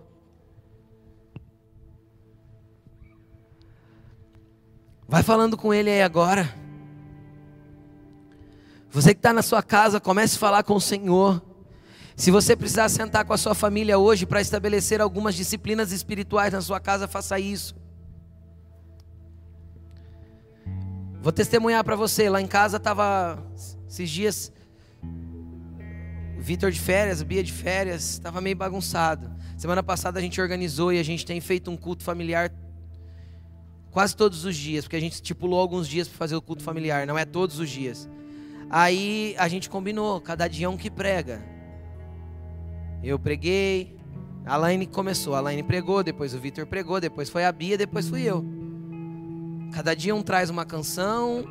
Vai 5.09 5.23
falando 5.23 5.57
com 5.57 5.73
Ele 5.73 5.91
aí 5.91 6.03
agora. 6.03 6.53
Você 8.91 9.15
que 9.15 9.19
está 9.19 9.33
na 9.33 9.43
sua 9.43 9.63
casa, 9.63 10.01
comece 10.01 10.37
a 10.37 10.39
falar 10.39 10.63
com 10.63 10.75
o 10.75 10.81
Senhor. 10.81 11.43
Se 12.17 12.31
você 12.31 12.57
precisar 12.57 12.89
sentar 12.89 13.25
com 13.25 13.33
a 13.33 13.39
sua 13.39 13.55
família 13.55 13.99
hoje 13.99 14.25
para 14.25 14.41
estabelecer 14.41 15.01
algumas 15.01 15.35
disciplinas 15.35 15.93
espirituais 15.93 16.53
na 16.53 16.63
sua 16.63 16.81
casa, 16.81 17.07
faça 17.07 17.39
isso. 17.39 17.75
Vou 21.27 21.33
testemunhar 21.33 21.83
para 21.83 21.97
você. 21.97 22.31
Lá 22.31 22.41
em 22.41 22.47
casa 22.47 22.77
estava 22.77 23.45
esses 23.89 24.09
dias 24.09 24.53
Vitor 26.39 26.71
de 26.71 26.79
férias, 26.79 27.21
Bia 27.21 27.43
de 27.43 27.53
férias, 27.53 28.11
estava 28.11 28.41
meio 28.41 28.55
bagunçado. 28.55 29.35
Semana 29.59 29.83
passada 29.83 30.21
a 30.21 30.23
gente 30.23 30.41
organizou 30.41 30.93
e 30.93 31.01
a 31.01 31.03
gente 31.03 31.27
tem 31.27 31.41
feito 31.41 31.69
um 31.69 31.77
culto 31.77 32.05
familiar 32.05 32.53
quase 33.91 34.17
todos 34.17 34.45
os 34.45 34.55
dias, 34.55 34.85
porque 34.85 34.95
a 34.95 35.01
gente 35.01 35.15
estipulou 35.15 35.59
alguns 35.59 35.89
dias 35.89 36.07
para 36.07 36.17
fazer 36.17 36.37
o 36.37 36.41
culto 36.41 36.63
familiar, 36.63 37.09
não 37.09 37.19
é 37.19 37.25
todos 37.25 37.59
os 37.59 37.69
dias. 37.69 38.09
Aí 38.71 39.35
a 39.37 39.49
gente 39.49 39.69
combinou, 39.69 40.21
cada 40.21 40.47
dia 40.47 40.71
um 40.71 40.77
que 40.77 40.89
prega. 40.89 41.43
Eu 43.03 43.19
preguei, 43.19 43.97
a 44.45 44.57
Laine 44.57 44.87
começou, 44.87 45.35
a 45.35 45.41
Laine 45.41 45.65
pregou, 45.65 46.05
depois 46.05 46.35
o 46.35 46.39
Vitor 46.39 46.67
pregou, 46.67 47.01
depois 47.01 47.29
foi 47.29 47.45
a 47.45 47.51
Bia, 47.51 47.77
depois 47.77 48.09
fui 48.09 48.23
eu. 48.23 48.56
Cada 49.73 49.95
dia 49.95 50.15
um 50.15 50.23
traz 50.23 50.51
uma 50.51 50.65
canção, 50.65 51.45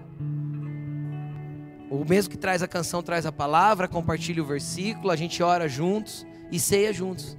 o 1.90 2.04
mesmo 2.04 2.32
que 2.32 2.38
traz 2.38 2.64
a 2.64 2.68
canção 2.68 3.04
traz 3.04 3.26
a 3.26 3.32
palavra, 3.32 3.88
compartilha 3.88 4.42
o 4.42 4.46
versículo, 4.46 5.12
a 5.12 5.16
gente 5.16 5.42
ora 5.44 5.68
juntos 5.68 6.26
e 6.52 6.60
ceia 6.60 6.92
juntos. 6.92 7.38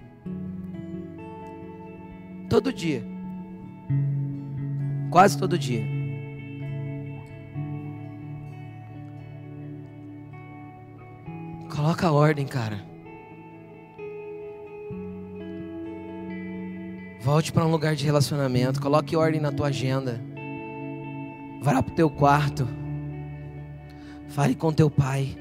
Todo 2.48 2.72
dia. 2.72 3.04
Quase 5.10 5.36
todo 5.36 5.58
dia. 5.58 5.84
Coloca 11.74 12.06
a 12.06 12.12
ordem, 12.12 12.46
cara. 12.46 12.80
Volte 17.20 17.52
para 17.52 17.66
um 17.66 17.70
lugar 17.70 17.96
de 17.96 18.04
relacionamento. 18.04 18.80
Coloque 18.80 19.16
ordem 19.16 19.40
na 19.40 19.50
tua 19.50 19.66
agenda. 19.66 20.20
Vá 21.60 21.82
para 21.82 21.92
o 21.92 21.94
teu 21.94 22.10
quarto. 22.10 22.68
Fale 24.28 24.54
com 24.54 24.72
teu 24.72 24.90
pai. 24.90 25.36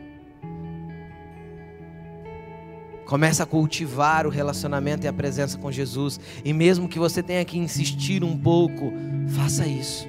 Começa 3.05 3.43
a 3.43 3.45
cultivar 3.45 4.25
o 4.25 4.29
relacionamento 4.29 5.05
e 5.05 5.07
a 5.07 5.13
presença 5.13 5.57
com 5.57 5.71
Jesus. 5.71 6.19
E 6.43 6.51
mesmo 6.51 6.89
que 6.89 6.97
você 6.97 7.21
tenha 7.21 7.45
que 7.45 7.57
insistir 7.57 8.23
um 8.23 8.37
pouco, 8.37 8.91
faça 9.27 9.67
isso. 9.67 10.07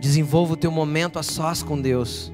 Desenvolva 0.00 0.54
o 0.54 0.56
teu 0.56 0.70
momento 0.70 1.18
a 1.18 1.22
sós 1.22 1.62
com 1.62 1.80
Deus. 1.80 2.32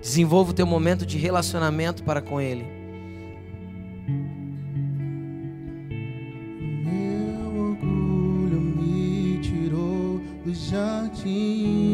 Desenvolva 0.00 0.52
o 0.52 0.54
teu 0.54 0.66
momento 0.66 1.04
de 1.04 1.18
relacionamento 1.18 2.02
para 2.04 2.22
com 2.22 2.40
Ele. 2.40 2.79
Meu 11.10 11.89